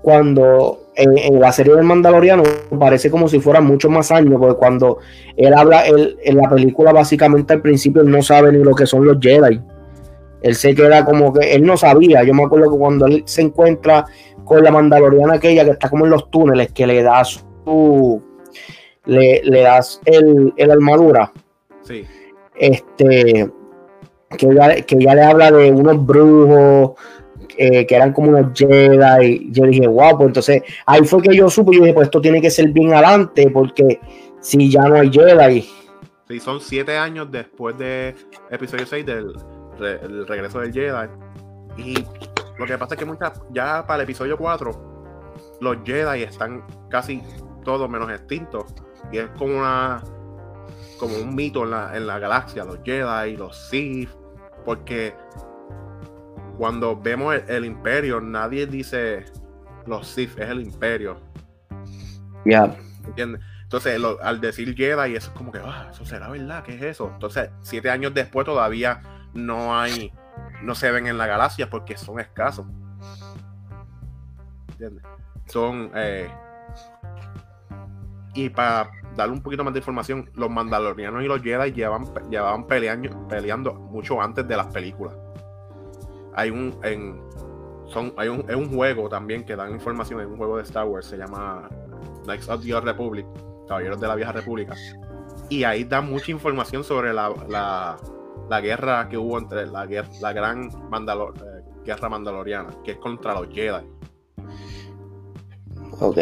cuando 0.00 0.90
en, 0.96 1.18
en 1.18 1.38
la 1.38 1.52
serie 1.52 1.74
del 1.74 1.84
Mandaloriano, 1.84 2.42
parece 2.78 3.10
como 3.10 3.28
si 3.28 3.40
fueran 3.40 3.66
muchos 3.66 3.90
más 3.90 4.10
años, 4.10 4.36
porque 4.40 4.56
cuando 4.56 4.98
él 5.36 5.52
habla, 5.52 5.86
él, 5.86 6.16
en 6.22 6.38
la 6.38 6.48
película 6.48 6.92
básicamente 6.92 7.52
al 7.52 7.60
principio 7.60 8.00
él 8.00 8.10
no 8.10 8.22
sabe 8.22 8.52
ni 8.52 8.64
lo 8.64 8.74
que 8.74 8.86
son 8.86 9.04
los 9.04 9.18
Jedi. 9.20 9.60
Él 10.40 10.54
se 10.54 10.74
queda 10.74 11.04
como 11.04 11.34
que 11.34 11.52
él 11.54 11.62
no 11.64 11.76
sabía. 11.76 12.22
Yo 12.22 12.32
me 12.32 12.44
acuerdo 12.44 12.70
que 12.70 12.78
cuando 12.78 13.04
él 13.04 13.22
se 13.26 13.42
encuentra 13.42 14.06
con 14.44 14.64
la 14.64 14.70
Mandaloriana 14.70 15.34
aquella 15.34 15.66
que 15.66 15.72
está 15.72 15.90
como 15.90 16.06
en 16.06 16.12
los 16.12 16.30
túneles, 16.30 16.72
que 16.72 16.86
le 16.86 17.02
da 17.02 17.22
su. 17.24 18.22
Le, 19.06 19.40
le 19.44 19.60
das 19.62 20.00
el, 20.04 20.52
el 20.56 20.70
armadura. 20.70 21.32
Sí, 21.82 22.04
este 22.54 23.50
que 24.38 24.46
ella, 24.46 24.82
que 24.82 24.94
ella 24.96 25.14
le 25.14 25.22
habla 25.22 25.50
de 25.50 25.72
unos 25.72 26.04
brujos 26.06 26.92
eh, 27.56 27.84
que 27.86 27.96
eran 27.96 28.12
como 28.12 28.30
unos 28.30 28.52
Jedi. 28.54 29.48
Yo 29.50 29.64
dije 29.64 29.86
wow 29.86 30.16
pues 30.16 30.28
entonces 30.28 30.62
ahí 30.86 31.02
fue 31.04 31.22
que 31.22 31.34
yo 31.34 31.50
supe 31.50 31.74
yo 31.74 31.80
dije 31.82 31.94
pues 31.94 32.06
esto 32.06 32.20
tiene 32.20 32.40
que 32.40 32.50
ser 32.50 32.68
bien 32.68 32.92
adelante 32.92 33.50
porque 33.50 33.98
si 34.40 34.70
ya 34.70 34.82
no 34.82 34.94
hay 34.96 35.10
Jedi 35.10 35.68
sí, 36.28 36.38
son 36.40 36.60
siete 36.60 36.96
años 36.96 37.28
después 37.30 37.76
de 37.76 38.14
episodio 38.50 38.86
6 38.86 39.04
del 39.04 39.34
re- 39.78 39.98
el 40.02 40.26
regreso 40.28 40.60
del 40.60 40.72
Jedi. 40.72 41.08
Y 41.76 41.94
lo 42.58 42.66
que 42.66 42.78
pasa 42.78 42.94
es 42.94 42.98
que 43.00 43.04
muchas, 43.06 43.40
ya 43.50 43.84
para 43.86 43.96
el 43.96 44.04
episodio 44.04 44.36
4, 44.36 44.70
los 45.60 45.76
Jedi 45.84 46.22
están 46.22 46.62
casi 46.88 47.20
todos 47.64 47.88
menos 47.88 48.10
extintos. 48.10 48.74
Y 49.12 49.18
es 49.18 49.28
como 49.38 49.58
una 49.58 50.02
como 50.98 51.16
un 51.16 51.34
mito 51.34 51.64
en 51.64 51.70
la, 51.70 51.96
en 51.96 52.06
la 52.06 52.18
galaxia, 52.18 52.62
los 52.64 52.78
Jedi, 52.84 53.36
los 53.36 53.56
Sith, 53.70 54.10
porque 54.66 55.14
cuando 56.58 56.94
vemos 56.94 57.34
el, 57.34 57.44
el 57.48 57.64
imperio, 57.64 58.20
nadie 58.20 58.66
dice 58.66 59.24
los 59.86 60.06
Sith, 60.06 60.38
es 60.38 60.50
el 60.50 60.60
imperio. 60.60 61.18
ya 62.44 62.76
¿Entiendes? 63.06 63.40
Entonces, 63.62 63.98
lo- 63.98 64.22
al 64.22 64.40
decir 64.42 64.74
Jedi, 64.76 65.16
eso 65.16 65.30
es 65.30 65.36
como 65.38 65.50
que, 65.52 65.60
ah, 65.64 65.88
eso 65.90 66.04
será 66.04 66.28
verdad, 66.28 66.62
¿qué 66.64 66.74
es 66.74 66.82
eso? 66.82 67.10
Entonces, 67.14 67.48
siete 67.62 67.88
años 67.88 68.12
después 68.12 68.44
todavía 68.44 69.00
no 69.32 69.78
hay, 69.78 70.12
no 70.62 70.74
se 70.74 70.90
ven 70.90 71.06
en 71.06 71.16
la 71.16 71.26
galaxia 71.26 71.70
porque 71.70 71.96
son 71.96 72.20
escasos. 72.20 72.66
¿Entiendes? 74.72 75.04
Son, 75.46 75.90
eh, 75.94 76.28
y 78.34 78.48
para 78.48 78.90
darle 79.16 79.34
un 79.34 79.42
poquito 79.42 79.64
más 79.64 79.72
de 79.72 79.80
información, 79.80 80.30
los 80.34 80.50
mandalorianos 80.50 81.22
y 81.22 81.26
los 81.26 81.42
Jedi 81.42 81.72
llevan, 81.72 82.04
llevaban 82.30 82.66
peleando, 82.66 83.28
peleando 83.28 83.74
mucho 83.74 84.20
antes 84.20 84.46
de 84.46 84.56
las 84.56 84.66
películas. 84.68 85.16
Hay 86.34 86.50
un, 86.50 86.78
en, 86.84 87.20
son, 87.86 88.12
hay 88.16 88.28
un, 88.28 88.48
es 88.48 88.54
un 88.54 88.72
juego 88.74 89.08
también 89.08 89.44
que 89.44 89.56
dan 89.56 89.72
información, 89.72 90.20
es 90.20 90.26
un 90.26 90.36
juego 90.36 90.56
de 90.56 90.62
Star 90.62 90.86
Wars, 90.86 91.06
se 91.06 91.16
llama 91.16 91.68
Knights 92.24 92.48
of 92.48 92.62
the 92.64 92.80
Republic, 92.80 93.26
Caballeros 93.66 94.00
de 94.00 94.06
la 94.06 94.14
Vieja 94.14 94.32
República. 94.32 94.74
Y 95.48 95.64
ahí 95.64 95.82
da 95.84 96.00
mucha 96.00 96.30
información 96.30 96.84
sobre 96.84 97.12
la, 97.12 97.32
la, 97.48 97.96
la 98.48 98.60
guerra 98.60 99.08
que 99.08 99.18
hubo 99.18 99.38
entre 99.38 99.66
la, 99.66 99.84
la 100.20 100.32
gran 100.32 100.70
Mandalor- 100.90 101.34
eh, 101.36 101.64
guerra 101.84 102.08
mandaloriana, 102.08 102.70
que 102.84 102.92
es 102.92 102.98
contra 102.98 103.34
los 103.34 103.48
Jedi. 103.48 103.84
Ok. 105.98 106.18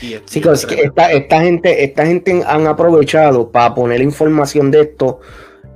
Sí, 0.00 0.42
esta, 0.42 1.12
esta 1.12 1.40
gente, 1.42 1.84
esta 1.84 2.06
gente 2.06 2.42
han 2.46 2.66
aprovechado 2.66 3.50
para 3.50 3.74
poner 3.74 4.00
información 4.00 4.70
de 4.70 4.82
esto 4.82 5.20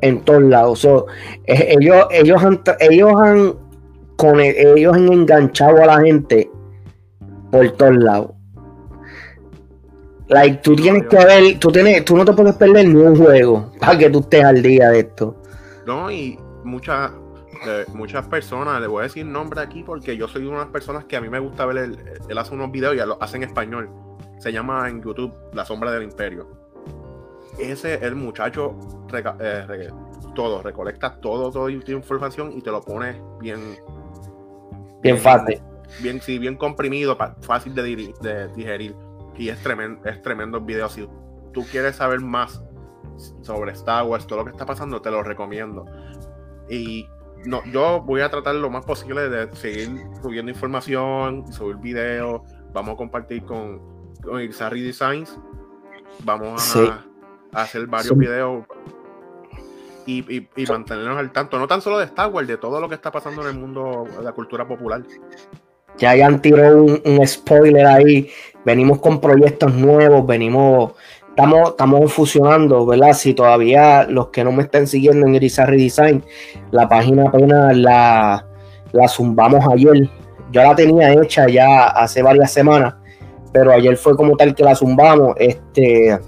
en 0.00 0.20
todos 0.20 0.42
lados. 0.42 0.78
So, 0.80 1.06
eh, 1.46 1.76
ellos, 1.78 2.06
ellos 2.10 2.42
han, 2.42 2.62
ellos 2.80 3.12
han, 3.20 3.54
con 4.16 4.40
ellos 4.40 4.94
han 4.94 5.12
enganchado 5.12 5.82
a 5.82 5.86
la 5.86 6.00
gente 6.00 6.50
por 7.50 7.70
todos 7.72 7.96
lados. 7.96 8.30
Like, 10.28 10.60
tú 10.62 10.74
tienes 10.74 11.06
que 11.06 11.16
ver, 11.16 11.58
tú 11.58 11.70
tienes, 11.70 12.04
tú 12.04 12.16
no 12.16 12.24
te 12.24 12.32
puedes 12.32 12.54
perder 12.54 12.88
ni 12.88 13.00
un 13.00 13.14
juego 13.14 13.72
para 13.78 13.98
que 13.98 14.08
tú 14.08 14.20
estés 14.20 14.42
al 14.42 14.62
día 14.62 14.88
de 14.88 15.00
esto. 15.00 15.36
No, 15.86 16.10
y 16.10 16.38
muchas 16.64 17.12
eh, 17.66 17.84
muchas 17.94 18.26
personas, 18.28 18.80
le 18.80 18.86
voy 18.86 19.00
a 19.00 19.02
decir 19.04 19.24
nombre 19.26 19.60
aquí 19.60 19.82
porque 19.82 20.16
yo 20.16 20.28
soy 20.28 20.44
una 20.46 20.58
de 20.58 20.64
las 20.64 20.72
personas 20.72 21.04
que 21.04 21.16
a 21.16 21.20
mí 21.20 21.28
me 21.28 21.38
gusta 21.38 21.66
ver, 21.66 21.76
él, 21.78 21.98
él 22.28 22.38
hace 22.38 22.54
unos 22.54 22.70
videos 22.70 22.94
y 22.94 22.98
lo 22.98 23.20
hace 23.22 23.36
en 23.36 23.42
español. 23.44 23.90
Se 24.38 24.52
llama 24.52 24.88
en 24.88 25.02
YouTube 25.02 25.32
La 25.52 25.64
Sombra 25.64 25.90
del 25.92 26.02
Imperio. 26.02 26.48
Ese, 27.58 28.04
el 28.04 28.16
muchacho, 28.16 28.76
reca- 29.08 29.36
eh, 29.40 29.64
re- 29.66 29.90
todo, 30.34 30.60
recolecta 30.62 31.20
todo, 31.20 31.50
toda 31.50 31.70
información 31.70 32.52
y 32.56 32.60
te 32.62 32.70
lo 32.70 32.80
pone 32.80 33.20
bien, 33.40 33.76
Bien 35.02 35.18
fácil. 35.18 35.60
bien, 36.02 36.20
sí, 36.20 36.38
bien 36.38 36.56
comprimido, 36.56 37.16
fácil 37.42 37.74
de 37.74 37.82
digerir. 38.56 38.96
Y 39.36 39.48
es 39.48 39.62
tremendo, 39.62 40.04
es 40.08 40.20
tremendo 40.22 40.58
el 40.58 40.64
video. 40.64 40.88
Si 40.88 41.08
tú 41.52 41.64
quieres 41.70 41.96
saber 41.96 42.20
más 42.20 42.62
sobre 43.42 43.72
Star 43.72 44.04
Wars, 44.04 44.26
todo 44.26 44.40
lo 44.40 44.44
que 44.44 44.50
está 44.50 44.66
pasando, 44.66 45.00
te 45.00 45.10
lo 45.10 45.22
recomiendo. 45.22 45.84
Y 46.68 47.06
no, 47.44 47.62
yo 47.66 48.00
voy 48.02 48.20
a 48.20 48.30
tratar 48.30 48.54
lo 48.56 48.70
más 48.70 48.84
posible 48.84 49.28
de 49.28 49.54
seguir 49.56 50.00
subiendo 50.22 50.50
información, 50.50 51.50
subir 51.52 51.76
videos. 51.76 52.42
Vamos 52.72 52.94
a 52.94 52.96
compartir 52.96 53.44
con, 53.44 53.80
con 54.22 54.38
Designs. 54.38 55.38
Vamos 56.24 56.60
a, 56.76 56.80
Sí. 56.80 56.90
a 57.52 57.62
hacer 57.62 57.86
varios 57.86 58.14
Sí. 58.14 58.18
videos 58.18 58.64
y, 60.06 60.36
y- 60.36 60.48
y 60.56 60.66
mantenernos 60.66 61.16
al 61.18 61.32
tanto, 61.32 61.58
no 61.58 61.66
tan 61.66 61.80
solo 61.80 61.98
de 61.98 62.04
Star 62.04 62.30
Wars, 62.30 62.46
de 62.46 62.56
todo 62.58 62.80
lo 62.80 62.88
que 62.88 62.94
está 62.94 63.10
pasando 63.10 63.42
en 63.42 63.48
el 63.48 63.58
mundo 63.58 64.04
de 64.16 64.22
la 64.22 64.32
cultura 64.32 64.66
popular. 64.66 65.02
Ya 65.96 66.10
hayan 66.10 66.42
tirado 66.42 66.82
un, 66.82 67.00
un 67.04 67.26
spoiler 67.26 67.86
ahí. 67.86 68.28
Venimos 68.64 68.98
con 69.00 69.20
proyectos 69.20 69.72
nuevos, 69.74 70.26
venimos, 70.26 70.92
estamos, 71.34 71.70
estamos 71.70 72.12
fusionando, 72.12 72.86
¿verdad? 72.86 73.12
Si 73.12 73.34
todavía 73.34 74.04
los 74.04 74.28
que 74.28 74.44
no 74.44 74.52
me 74.52 74.62
estén 74.62 74.86
siguiendo 74.86 75.26
en 75.26 75.34
Irizarry 75.34 75.82
Design, 75.82 76.24
la 76.70 76.88
página 76.88 77.28
apenas 77.28 77.76
la, 77.76 78.46
la 78.92 79.08
zumbamos 79.08 79.66
ayer. 79.72 80.08
Yo 80.52 80.62
la 80.62 80.76
tenía 80.76 81.12
hecha 81.12 81.48
ya 81.48 81.86
hace 81.86 82.22
varias 82.22 82.52
semanas, 82.52 82.94
pero 83.52 83.72
ayer 83.72 83.96
fue 83.96 84.16
como 84.16 84.36
tal 84.36 84.54
que 84.54 84.62
la 84.62 84.76
zumbamos. 84.76 85.34
Este 85.36 86.20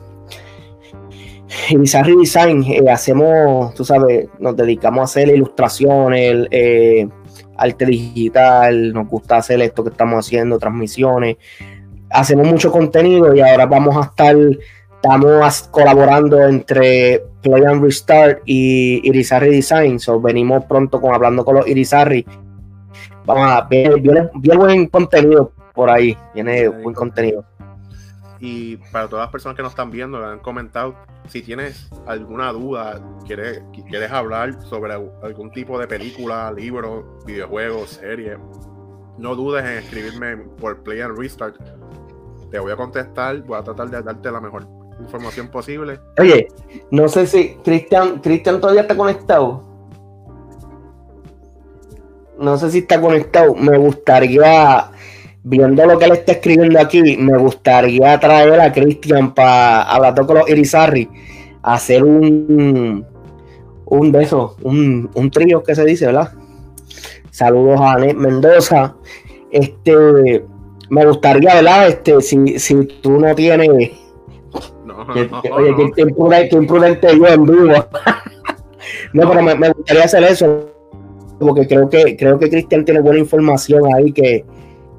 Irizarry 1.70 2.16
Design, 2.16 2.64
eh, 2.64 2.90
hacemos, 2.90 3.74
tú 3.74 3.84
sabes, 3.84 4.28
nos 4.40 4.56
dedicamos 4.56 5.02
a 5.02 5.04
hacer 5.04 5.28
ilustraciones, 5.28 6.48
eh, 6.50 7.08
arte 7.56 7.86
digital, 7.86 8.92
nos 8.92 9.08
gusta 9.08 9.36
hacer 9.36 9.62
esto 9.62 9.84
que 9.84 9.90
estamos 9.90 10.26
haciendo, 10.26 10.58
transmisiones, 10.58 11.36
hacemos 12.10 12.46
mucho 12.48 12.72
contenido 12.72 13.34
y 13.34 13.40
ahora 13.40 13.66
vamos 13.66 13.96
a 13.96 14.08
estar, 14.08 14.36
estamos 15.06 15.62
colaborando 15.70 16.42
entre 16.48 17.22
Play 17.40 17.64
and 17.64 17.80
Restart 17.80 18.42
y 18.44 19.08
Irizarry 19.08 19.50
Design, 19.50 20.00
so 20.00 20.20
venimos 20.20 20.64
pronto 20.64 21.00
con 21.00 21.14
hablando 21.14 21.44
con 21.44 21.54
los 21.54 21.68
Irizarry, 21.68 22.26
vamos 23.24 23.48
a 23.48 23.62
viene, 23.68 23.94
viene 24.00 24.30
bien 24.34 24.58
buen 24.58 24.86
contenido 24.88 25.52
por 25.74 25.90
ahí, 25.90 26.18
viene 26.34 26.66
buen 26.66 26.92
contenido. 26.92 27.44
Y 28.40 28.78
para 28.90 29.08
todas 29.08 29.26
las 29.26 29.30
personas 29.30 29.56
que 29.56 29.62
nos 29.62 29.72
están 29.72 29.92
viendo, 29.92 30.18
que 30.18 30.24
han 30.24 30.40
comentado, 30.40 30.96
si 31.28 31.40
tienes 31.40 31.88
alguna 32.06 32.52
duda, 32.52 33.00
quieres, 33.26 33.62
quieres 33.88 34.10
hablar 34.10 34.60
sobre 34.64 34.92
algún 34.92 35.52
tipo 35.52 35.78
de 35.78 35.86
película, 35.86 36.50
libro, 36.50 37.20
videojuego, 37.24 37.86
serie, 37.86 38.38
no 39.18 39.36
dudes 39.36 39.64
en 39.64 39.78
escribirme 39.78 40.36
por 40.60 40.82
Play 40.82 41.00
and 41.00 41.16
Restart. 41.16 41.56
Te 42.50 42.58
voy 42.58 42.72
a 42.72 42.76
contestar, 42.76 43.40
voy 43.42 43.56
a 43.56 43.62
tratar 43.62 43.88
de 43.88 44.02
darte 44.02 44.30
la 44.32 44.40
mejor 44.40 44.76
información 45.00 45.48
posible. 45.48 45.98
Oye, 46.18 46.48
no 46.90 47.08
sé 47.08 47.26
si 47.26 47.56
Cristian, 47.64 48.20
Cristian 48.20 48.60
todavía 48.60 48.82
está 48.82 48.96
conectado. 48.96 49.62
No 52.38 52.56
sé 52.58 52.70
si 52.70 52.78
está 52.78 53.00
conectado. 53.00 53.54
Me 53.54 53.76
gustaría, 53.78 54.90
viendo 55.42 55.86
lo 55.86 55.98
que 55.98 56.04
él 56.04 56.12
está 56.12 56.32
escribiendo 56.32 56.80
aquí, 56.80 57.16
me 57.16 57.36
gustaría 57.38 58.18
traer 58.20 58.60
a 58.60 58.72
Cristian 58.72 59.34
para 59.34 59.82
hablar 59.82 60.14
con 60.26 60.38
los 60.38 60.48
Irizarry, 60.48 61.08
hacer 61.62 62.04
un 62.04 63.06
un 63.86 64.12
de 64.12 64.22
esos, 64.22 64.56
un, 64.62 65.10
un 65.14 65.30
trío 65.30 65.62
que 65.62 65.74
se 65.74 65.84
dice, 65.84 66.06
¿verdad? 66.06 66.32
Saludos 67.30 67.80
a 67.80 67.92
Anet 67.92 68.16
Mendoza. 68.16 68.96
Este, 69.50 70.44
me 70.90 71.06
gustaría, 71.06 71.54
¿verdad? 71.54 71.88
Este, 71.88 72.20
si, 72.20 72.58
si 72.58 72.74
tú 73.00 73.18
no 73.20 73.34
tienes 73.34 73.68
que- 75.14 75.28
no, 75.28 75.42
que- 75.42 75.50
oye, 75.52 75.74
qué- 75.76 75.90
qué 75.94 76.02
imprudente, 76.02 76.48
qué 76.50 76.56
imprudente 76.56 77.18
yo 77.18 77.26
en 77.26 77.44
vivo. 77.44 77.72
no, 79.12 79.28
pero 79.28 79.42
me, 79.42 79.54
me 79.54 79.70
gustaría 79.70 80.04
hacer 80.04 80.22
eso. 80.24 80.70
Porque 81.38 81.66
creo 81.66 81.88
que 81.88 82.16
creo 82.16 82.38
que 82.38 82.48
Cristian 82.48 82.84
tiene 82.84 83.00
buena 83.00 83.18
información 83.18 83.82
ahí 83.94 84.10
que, 84.12 84.44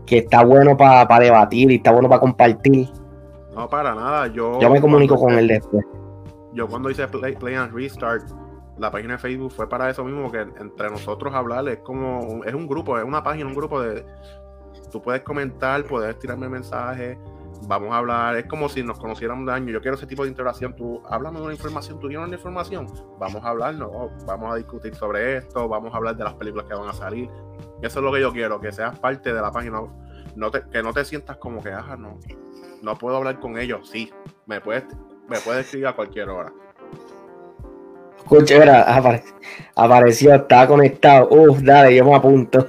que 0.06 0.20
está 0.20 0.44
bueno 0.44 0.78
para 0.78 1.20
debatir 1.20 1.72
y 1.72 1.76
está 1.76 1.92
bueno 1.92 2.08
para 2.08 2.22
compartir. 2.22 2.88
No, 3.56 3.68
para 3.68 3.96
nada. 3.96 4.28
Yo, 4.28 4.60
Yo 4.60 4.70
me 4.70 4.80
comunico 4.80 5.16
con 5.16 5.34
él 5.34 5.48
después. 5.48 5.84
Yo 6.54 6.68
cuando 6.68 6.92
hice 6.92 7.08
Play, 7.08 7.36
Play 7.36 7.56
and 7.56 7.74
Restart, 7.74 8.30
la 8.78 8.92
página 8.92 9.14
de 9.14 9.20
Facebook 9.20 9.52
fue 9.52 9.68
para 9.68 9.90
eso 9.90 10.04
mismo, 10.04 10.32
que 10.32 10.42
entre 10.42 10.90
nosotros 10.92 11.34
hablar 11.34 11.68
es 11.70 11.80
como, 11.80 12.44
es 12.46 12.54
un 12.54 12.68
grupo, 12.68 12.98
es 13.00 13.04
una 13.04 13.24
página, 13.24 13.48
un 13.48 13.56
grupo 13.56 13.82
de, 13.82 14.06
tú 14.92 15.02
puedes 15.02 15.22
comentar, 15.22 15.84
puedes 15.86 16.18
tirarme 16.20 16.48
mensajes, 16.50 17.18
vamos 17.64 17.92
a 17.92 17.98
hablar, 17.98 18.36
es 18.38 18.46
como 18.46 18.70
si 18.70 18.84
nos 18.84 19.00
conociéramos 19.00 19.46
de 19.46 19.54
años, 19.54 19.72
yo 19.72 19.82
quiero 19.82 19.96
ese 19.98 20.06
tipo 20.08 20.24
de 20.24 20.30
interacción, 20.30 20.76
tú 20.76 21.02
háblame 21.10 21.40
de 21.40 21.46
una 21.46 21.54
información, 21.54 22.00
tú 22.00 22.08
tienes 22.08 22.28
una 22.28 22.36
información, 22.36 22.88
vamos 23.20 23.44
a 23.44 23.50
hablar, 23.50 23.76
no, 23.76 24.10
vamos 24.26 24.54
a 24.54 24.56
discutir 24.56 24.94
sobre 24.96 25.38
esto, 25.38 25.68
vamos 25.68 25.94
a 25.94 25.98
hablar 25.98 26.16
de 26.16 26.24
las 26.24 26.34
películas 26.36 26.66
que 26.68 26.74
van 26.76 26.90
a 26.90 26.94
salir, 26.94 27.30
eso 27.82 28.00
es 28.00 28.06
lo 28.06 28.12
que 28.12 28.22
yo 28.22 28.32
quiero, 28.32 28.60
que 28.60 28.72
seas 28.72 28.98
parte 29.00 29.34
de 29.34 29.42
la 29.42 29.52
página, 29.52 29.82
no 30.36 30.52
te, 30.52 30.64
que 30.72 30.84
no 30.84 30.94
te 30.94 31.04
sientas 31.06 31.38
como 31.38 31.64
que, 31.64 31.70
ah, 31.72 31.96
no, 31.98 32.20
no 32.82 32.96
puedo 32.98 33.18
hablar 33.18 33.40
con 33.40 33.58
ellos, 33.58 33.90
sí, 33.90 34.12
me 34.46 34.62
puedes, 34.62 34.84
me 35.28 35.40
puedes 35.40 35.66
escribir 35.66 35.88
a 35.88 35.94
cualquier 35.96 36.30
hora. 36.30 36.52
Escucha, 38.18 38.60
mira, 38.60 38.84
apare- 38.94 39.24
apareció, 39.76 40.36
estaba 40.36 40.68
conectado. 40.68 41.30
Uf, 41.32 41.60
dale, 41.62 41.96
yo 41.96 42.04
me 42.04 42.14
apunto. 42.16 42.66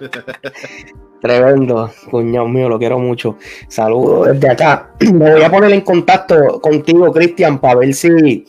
Tremendo, 1.26 1.90
cuñado 2.10 2.46
mío, 2.46 2.68
lo 2.68 2.78
quiero 2.78 2.98
mucho. 2.98 3.36
Saludos 3.68 4.28
desde 4.32 4.50
acá. 4.50 4.90
Me 5.12 5.32
voy 5.32 5.42
a 5.42 5.50
poner 5.50 5.72
en 5.72 5.80
contacto 5.80 6.60
contigo, 6.60 7.12
Cristian, 7.12 7.58
para 7.58 7.76
ver 7.80 7.92
si, 7.94 8.46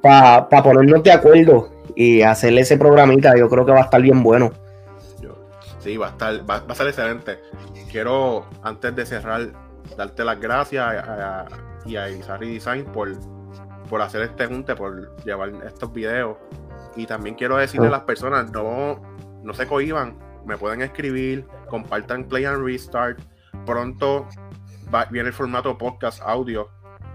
para 0.00 0.48
ponernos 0.48 1.02
de 1.02 1.12
acuerdo 1.12 1.68
y 1.94 2.22
hacerle 2.22 2.62
ese 2.62 2.78
programita. 2.78 3.36
Yo 3.36 3.48
creo 3.50 3.66
que 3.66 3.72
va 3.72 3.80
a 3.80 3.84
estar 3.84 4.00
bien 4.00 4.22
bueno. 4.22 4.50
Sí, 5.80 5.96
va 5.98 6.06
a 6.06 6.10
estar, 6.10 6.34
va, 6.48 6.60
va 6.60 6.72
a 6.72 6.74
ser 6.74 6.88
excelente. 6.88 7.38
Quiero, 7.92 8.46
antes 8.62 8.96
de 8.96 9.04
cerrar, 9.06 9.48
darte 9.96 10.24
las 10.24 10.40
gracias 10.40 10.84
a, 10.84 11.40
a- 11.42 11.46
y 11.84 11.96
a 11.96 12.08
Isari 12.10 12.54
Design 12.54 12.84
por, 12.86 13.12
por 13.88 14.02
hacer 14.02 14.22
este 14.22 14.46
junte, 14.46 14.74
por 14.74 15.14
llevar 15.24 15.52
estos 15.66 15.92
videos. 15.92 16.36
Y 16.96 17.06
también 17.06 17.36
quiero 17.36 17.56
decirle 17.56 17.86
a 17.88 17.90
las 17.90 18.00
personas, 18.00 18.50
no, 18.50 18.98
no 19.44 19.54
se 19.54 19.66
cohiban, 19.66 20.16
me 20.46 20.56
pueden 20.56 20.82
escribir, 20.82 21.46
compartan 21.68 22.24
Play 22.24 22.44
and 22.44 22.64
Restart. 22.64 23.18
Pronto 23.64 24.26
va- 24.94 25.06
viene 25.06 25.28
el 25.28 25.34
formato 25.34 25.76
podcast 25.76 26.22
audio 26.22 26.68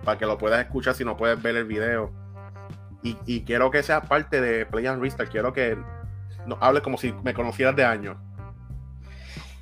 para 0.04 0.18
que 0.18 0.26
lo 0.26 0.38
puedas 0.38 0.60
escuchar 0.60 0.94
si 0.94 1.06
no 1.06 1.16
puedes 1.18 1.42
ver 1.42 1.56
el 1.56 1.66
video. 1.66 2.12
Y, 3.04 3.18
y 3.26 3.44
quiero 3.44 3.72
que 3.72 3.82
seas 3.84 4.06
parte 4.08 4.42
de 4.42 4.66
Play 4.66 4.86
and 4.88 5.02
Restart. 5.02 5.32
Quiero 5.32 5.54
que 5.54 5.78
no 6.46 6.58
hables 6.60 6.84
como 6.84 6.98
si 6.98 7.14
me 7.24 7.34
conocieras 7.34 7.76
de 7.76 7.86
años. 7.86 8.18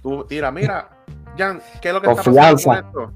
Tú 0.01 0.25
tira, 0.25 0.51
mira, 0.51 0.89
Jan, 1.37 1.61
¿qué 1.81 1.89
es 1.89 1.93
lo 1.93 2.01
que 2.01 2.09
está 2.09 2.23
pasando 2.23 2.39
Confianza. 2.41 2.83
con 2.91 3.01
esto? 3.09 3.13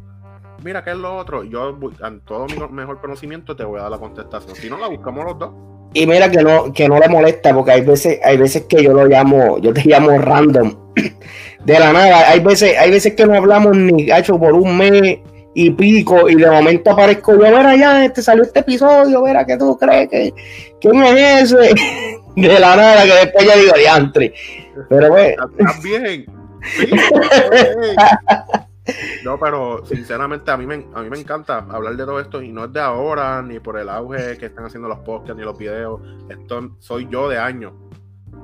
Mira, 0.63 0.83
¿qué 0.83 0.91
es 0.91 0.97
lo 0.97 1.15
otro? 1.17 1.43
Yo, 1.43 1.77
en 2.05 2.21
todo 2.21 2.45
mi 2.47 2.55
mejor 2.73 3.01
conocimiento, 3.01 3.55
te 3.55 3.63
voy 3.65 3.79
a 3.79 3.83
dar 3.83 3.91
la 3.91 3.97
contestación. 3.99 4.55
Si 4.55 4.69
no, 4.69 4.77
la 4.77 4.87
buscamos 4.87 5.25
los 5.25 5.39
dos. 5.39 5.51
Y 5.93 6.07
mira 6.07 6.29
que 6.29 6.41
no, 6.41 6.73
que 6.73 6.87
no 6.87 6.99
le 6.99 7.07
molesta, 7.07 7.53
porque 7.53 7.71
hay 7.71 7.81
veces, 7.81 8.19
hay 8.23 8.37
veces 8.37 8.63
que 8.63 8.83
yo 8.83 8.93
lo 8.93 9.05
llamo, 9.05 9.59
yo 9.59 9.73
te 9.73 9.83
llamo 9.85 10.17
random. 10.17 10.75
De 11.65 11.79
la 11.79 11.93
nada, 11.93 12.29
hay 12.29 12.39
veces, 12.39 12.77
hay 12.77 12.91
veces 12.91 13.13
que 13.13 13.25
no 13.25 13.35
hablamos 13.35 13.77
ni 13.77 14.05
gacho 14.05 14.37
por 14.37 14.53
un 14.53 14.77
mes 14.77 15.19
y 15.53 15.69
pico, 15.71 16.27
y 16.27 16.35
de 16.35 16.49
momento 16.49 16.91
aparezco 16.91 17.33
yo, 17.33 17.45
mira 17.45 17.75
ya, 17.75 18.03
este 18.03 18.21
salió 18.21 18.43
este 18.43 18.59
episodio, 18.59 19.21
mira, 19.21 19.45
¿qué 19.45 19.55
tú 19.55 19.77
crees? 19.77 20.09
que 20.09 20.33
¿Quién 20.81 21.03
es 21.03 21.53
ese? 21.53 21.73
De 22.35 22.59
la 22.59 22.75
nada, 22.75 23.03
que 23.03 23.13
después 23.13 23.45
yo 23.45 23.61
digo, 23.61 23.73
diantre. 23.77 24.33
Pero 24.89 25.09
pues, 25.09 25.35
¿Estás 25.59 25.83
bien? 25.83 26.25
Sí, 26.63 26.89
ok. 26.91 28.63
No, 29.23 29.39
pero 29.39 29.85
sinceramente 29.85 30.51
a 30.51 30.57
mí, 30.57 30.65
me, 30.65 30.85
a 30.93 31.01
mí 31.01 31.09
me 31.09 31.17
encanta 31.17 31.59
hablar 31.69 31.95
de 31.95 32.05
todo 32.05 32.19
esto 32.19 32.41
y 32.41 32.51
no 32.51 32.65
es 32.65 32.73
de 32.73 32.81
ahora, 32.81 33.41
ni 33.41 33.59
por 33.59 33.79
el 33.79 33.89
auge 33.89 34.37
que 34.37 34.47
están 34.47 34.65
haciendo 34.65 34.89
los 34.89 34.99
podcasts 34.99 35.37
ni 35.37 35.43
los 35.43 35.57
videos. 35.57 36.01
Esto 36.29 36.75
soy 36.79 37.07
yo 37.09 37.29
de 37.29 37.37
años 37.37 37.73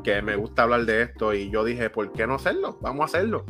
que 0.04 0.22
me 0.22 0.36
gusta 0.36 0.64
hablar 0.64 0.86
de 0.86 1.04
esto 1.04 1.34
y 1.34 1.50
yo 1.50 1.64
dije, 1.64 1.90
¿por 1.90 2.12
qué 2.14 2.26
no 2.26 2.36
hacerlo? 2.36 2.78
Vamos 2.82 3.02
a 3.02 3.06
hacerlo. 3.06 3.46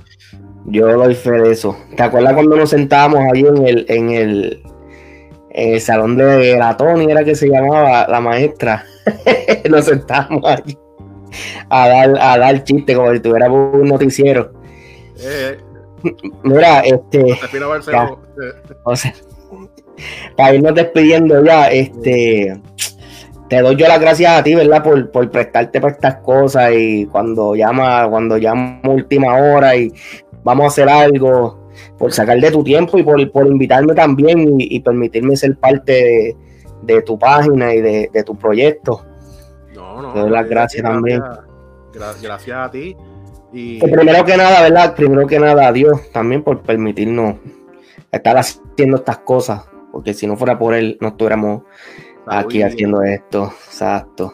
Yo 0.66 0.88
doy 0.88 1.14
fe 1.14 1.32
de 1.32 1.52
eso. 1.52 1.78
¿Te 1.96 2.04
acuerdas 2.04 2.34
cuando 2.34 2.56
nos 2.56 2.70
sentábamos 2.72 3.20
ahí 3.32 3.42
en 3.42 3.68
el, 3.68 3.86
en 3.88 4.10
el, 4.10 4.64
en 5.52 5.74
el 5.74 5.82
salón 5.82 6.18
de 6.18 6.58
la 6.58 6.76
Tony, 6.76 7.12
era 7.12 7.24
que 7.24 7.36
se 7.36 7.50
llamaba 7.50 8.08
la 8.08 8.20
maestra? 8.20 8.84
nos 9.70 9.86
sentábamos 9.86 10.44
ahí 10.46 10.78
a 11.70 11.88
dar, 11.88 12.18
a 12.20 12.38
dar 12.38 12.64
chiste 12.64 12.96
como 12.96 13.14
si 13.14 13.20
tuviéramos 13.20 13.76
un 13.76 13.88
noticiero. 13.88 14.52
Eh, 15.20 15.58
Mira, 16.44 16.80
este. 16.82 17.24
Barceló, 17.70 18.20
eh, 18.42 18.78
O 18.84 18.96
sea, 18.96 19.14
para 20.38 20.56
irnos 20.56 20.76
despidiendo 20.76 21.44
ya, 21.44 21.68
este, 21.68 22.60
te 23.50 23.62
doy 23.62 23.76
yo 23.76 23.88
las 23.88 24.00
gracias 24.00 24.32
a 24.40 24.44
ti, 24.44 24.56
¿verdad? 24.56 24.84
Por, 24.84 25.12
por 25.12 25.30
prestarte 25.30 25.82
para 25.82 25.94
estas 25.94 26.16
cosas 26.18 26.72
y 26.74 27.06
cuando 27.08 27.56
llama, 27.56 28.08
cuando 28.10 28.38
llama 28.38 28.80
última 28.86 29.36
hora 29.38 29.76
y 29.76 29.92
vamos 30.44 30.66
a 30.66 30.68
hacer 30.68 30.88
algo, 30.90 31.70
por 31.98 32.12
sacar 32.14 32.40
de 32.40 32.52
tu 32.52 32.64
tiempo 32.64 32.98
y 32.98 33.04
por, 33.04 33.32
por 33.32 33.48
invitarme 33.48 33.94
también 33.94 34.60
y, 34.60 34.76
y 34.76 34.80
permitirme 34.80 35.36
ser 35.36 35.58
parte 35.58 35.92
de, 35.92 36.38
de 36.84 37.02
tu 37.02 37.18
página 37.20 37.74
y 37.74 37.82
de, 37.82 38.10
de 38.14 38.24
tu 38.24 38.38
proyecto. 38.38 39.06
no, 39.76 40.02
no. 40.02 40.14
Te 40.14 40.20
doy 40.20 40.30
las 40.30 40.48
gracias 40.48 40.84
también. 40.84 41.20
gra- 41.20 42.16
gracias 42.22 42.58
a 42.58 42.72
ti. 42.72 42.96
Y 43.52 43.80
Que 43.80 43.88
primero 43.88 44.24
que 44.26 44.38
nada, 44.38 44.62
¿verdad? 44.62 44.96
Primero 44.96 45.26
que 45.28 45.40
nada, 45.40 45.68
a 45.68 45.72
Dios 45.74 46.12
también 46.12 46.44
por 46.44 46.62
permitirnos 46.62 47.36
estar 48.12 48.38
haciendo 48.38 48.98
estas 48.98 49.18
cosas, 49.20 49.64
porque 49.92 50.14
si 50.14 50.28
no 50.28 50.38
fuera 50.38 50.58
por 50.60 50.74
él, 50.74 50.98
no 51.02 51.10
estuviéramos 51.10 51.64
aquí 52.28 52.60
Saúl, 52.62 52.72
haciendo 52.74 53.02
esto. 53.04 53.52
Exacto. 53.66 54.34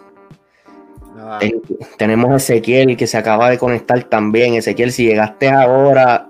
Ten- 1.39 1.61
tenemos 1.97 2.30
a 2.32 2.36
Ezequiel 2.36 2.97
que 2.97 3.07
se 3.07 3.18
acaba 3.18 3.49
de 3.49 3.57
conectar 3.57 4.03
también. 4.03 4.55
Ezequiel, 4.55 4.91
si 4.91 5.05
llegaste 5.05 5.49
ahora, 5.49 6.28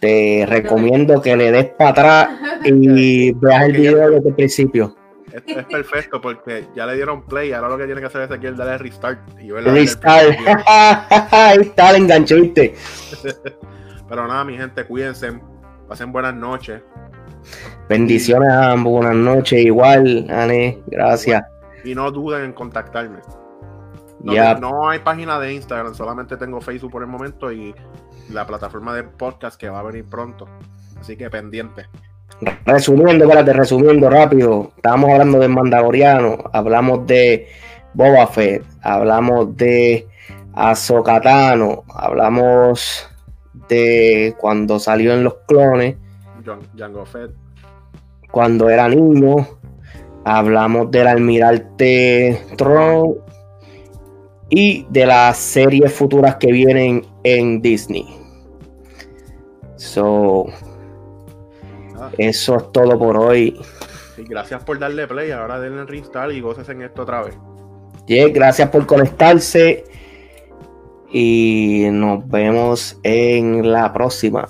te 0.00 0.44
recomiendo 0.46 1.22
que 1.22 1.34
le 1.36 1.50
des 1.50 1.64
para 1.66 1.90
atrás 1.90 2.28
y 2.64 3.32
veas 3.40 3.64
el 3.64 3.72
video 3.72 4.10
desde 4.10 4.28
el 4.28 4.34
principio. 4.34 4.96
Es, 5.32 5.56
es 5.56 5.64
perfecto 5.66 6.20
porque 6.20 6.66
ya 6.74 6.86
le 6.86 6.94
dieron 6.94 7.22
play. 7.22 7.52
Ahora 7.52 7.68
lo 7.68 7.78
que 7.78 7.86
tiene 7.86 8.00
que 8.00 8.06
hacer 8.06 8.22
es 8.22 8.30
aquí 8.30 8.46
el 8.46 8.56
darle 8.56 8.78
restart. 8.78 9.20
Y 9.40 9.50
Restart. 9.50 10.36
Ahí 10.66 11.58
está, 11.60 11.92
le. 11.92 12.74
Pero 14.08 14.28
nada, 14.28 14.44
mi 14.44 14.56
gente, 14.56 14.84
cuídense. 14.84 15.40
Pasen 15.88 16.12
buenas 16.12 16.34
noches. 16.34 16.82
Bendiciones 17.88 18.50
a 18.50 18.72
ambos, 18.72 18.92
buenas 18.92 19.16
noches. 19.16 19.64
Igual, 19.64 20.26
Ane, 20.30 20.82
gracias. 20.86 21.42
Y 21.84 21.94
no 21.94 22.10
duden 22.10 22.44
en 22.44 22.52
contactarme. 22.52 23.20
No, 24.20 24.54
no 24.58 24.88
hay 24.88 25.00
página 25.00 25.40
de 25.40 25.52
Instagram, 25.52 25.94
solamente 25.94 26.36
tengo 26.36 26.60
Facebook 26.60 26.92
por 26.92 27.02
el 27.02 27.08
momento 27.08 27.50
y 27.50 27.74
la 28.30 28.46
plataforma 28.46 28.94
de 28.94 29.02
podcast 29.02 29.60
que 29.60 29.68
va 29.68 29.80
a 29.80 29.82
venir 29.82 30.04
pronto. 30.04 30.46
Así 31.00 31.16
que 31.16 31.28
pendiente. 31.28 31.88
Resumiendo, 32.64 33.24
espérate, 33.24 33.52
resumiendo 33.52 34.08
rápido. 34.10 34.72
Estábamos 34.76 35.10
hablando 35.10 35.38
de 35.38 35.48
Mandaloriano, 35.48 36.38
hablamos 36.52 37.06
de 37.06 37.48
Boba 37.94 38.26
Fett, 38.26 38.64
hablamos 38.82 39.56
de 39.56 40.06
Azokatano, 40.54 41.84
hablamos 41.94 43.08
de 43.68 44.34
cuando 44.38 44.78
salió 44.78 45.14
en 45.14 45.24
los 45.24 45.34
clones, 45.46 45.96
Django 46.74 47.04
Fett. 47.06 47.30
cuando 48.30 48.68
era 48.68 48.88
niño, 48.88 49.46
hablamos 50.24 50.90
del 50.90 51.06
almirante 51.06 52.40
Tron 52.56 53.16
y 54.48 54.86
de 54.90 55.06
las 55.06 55.38
series 55.38 55.92
futuras 55.92 56.36
que 56.36 56.52
vienen 56.52 57.06
en 57.24 57.62
Disney. 57.62 58.06
So, 59.76 60.46
Eso 62.18 62.56
es 62.56 62.72
todo 62.72 62.98
por 62.98 63.16
hoy. 63.16 63.60
y 64.16 64.22
gracias 64.24 64.62
por 64.64 64.78
darle 64.78 65.06
play. 65.06 65.30
Ahora 65.30 65.60
denle 65.60 65.84
restart 65.84 66.32
y 66.32 66.40
goces 66.40 66.68
en 66.68 66.82
esto 66.82 67.02
otra 67.02 67.22
vez. 67.22 67.36
Yes, 68.06 68.32
gracias 68.32 68.68
por 68.70 68.86
conectarse 68.86 69.84
y 71.10 71.86
nos 71.92 72.28
vemos 72.28 72.98
en 73.02 73.70
la 73.70 73.92
próxima. 73.92 74.48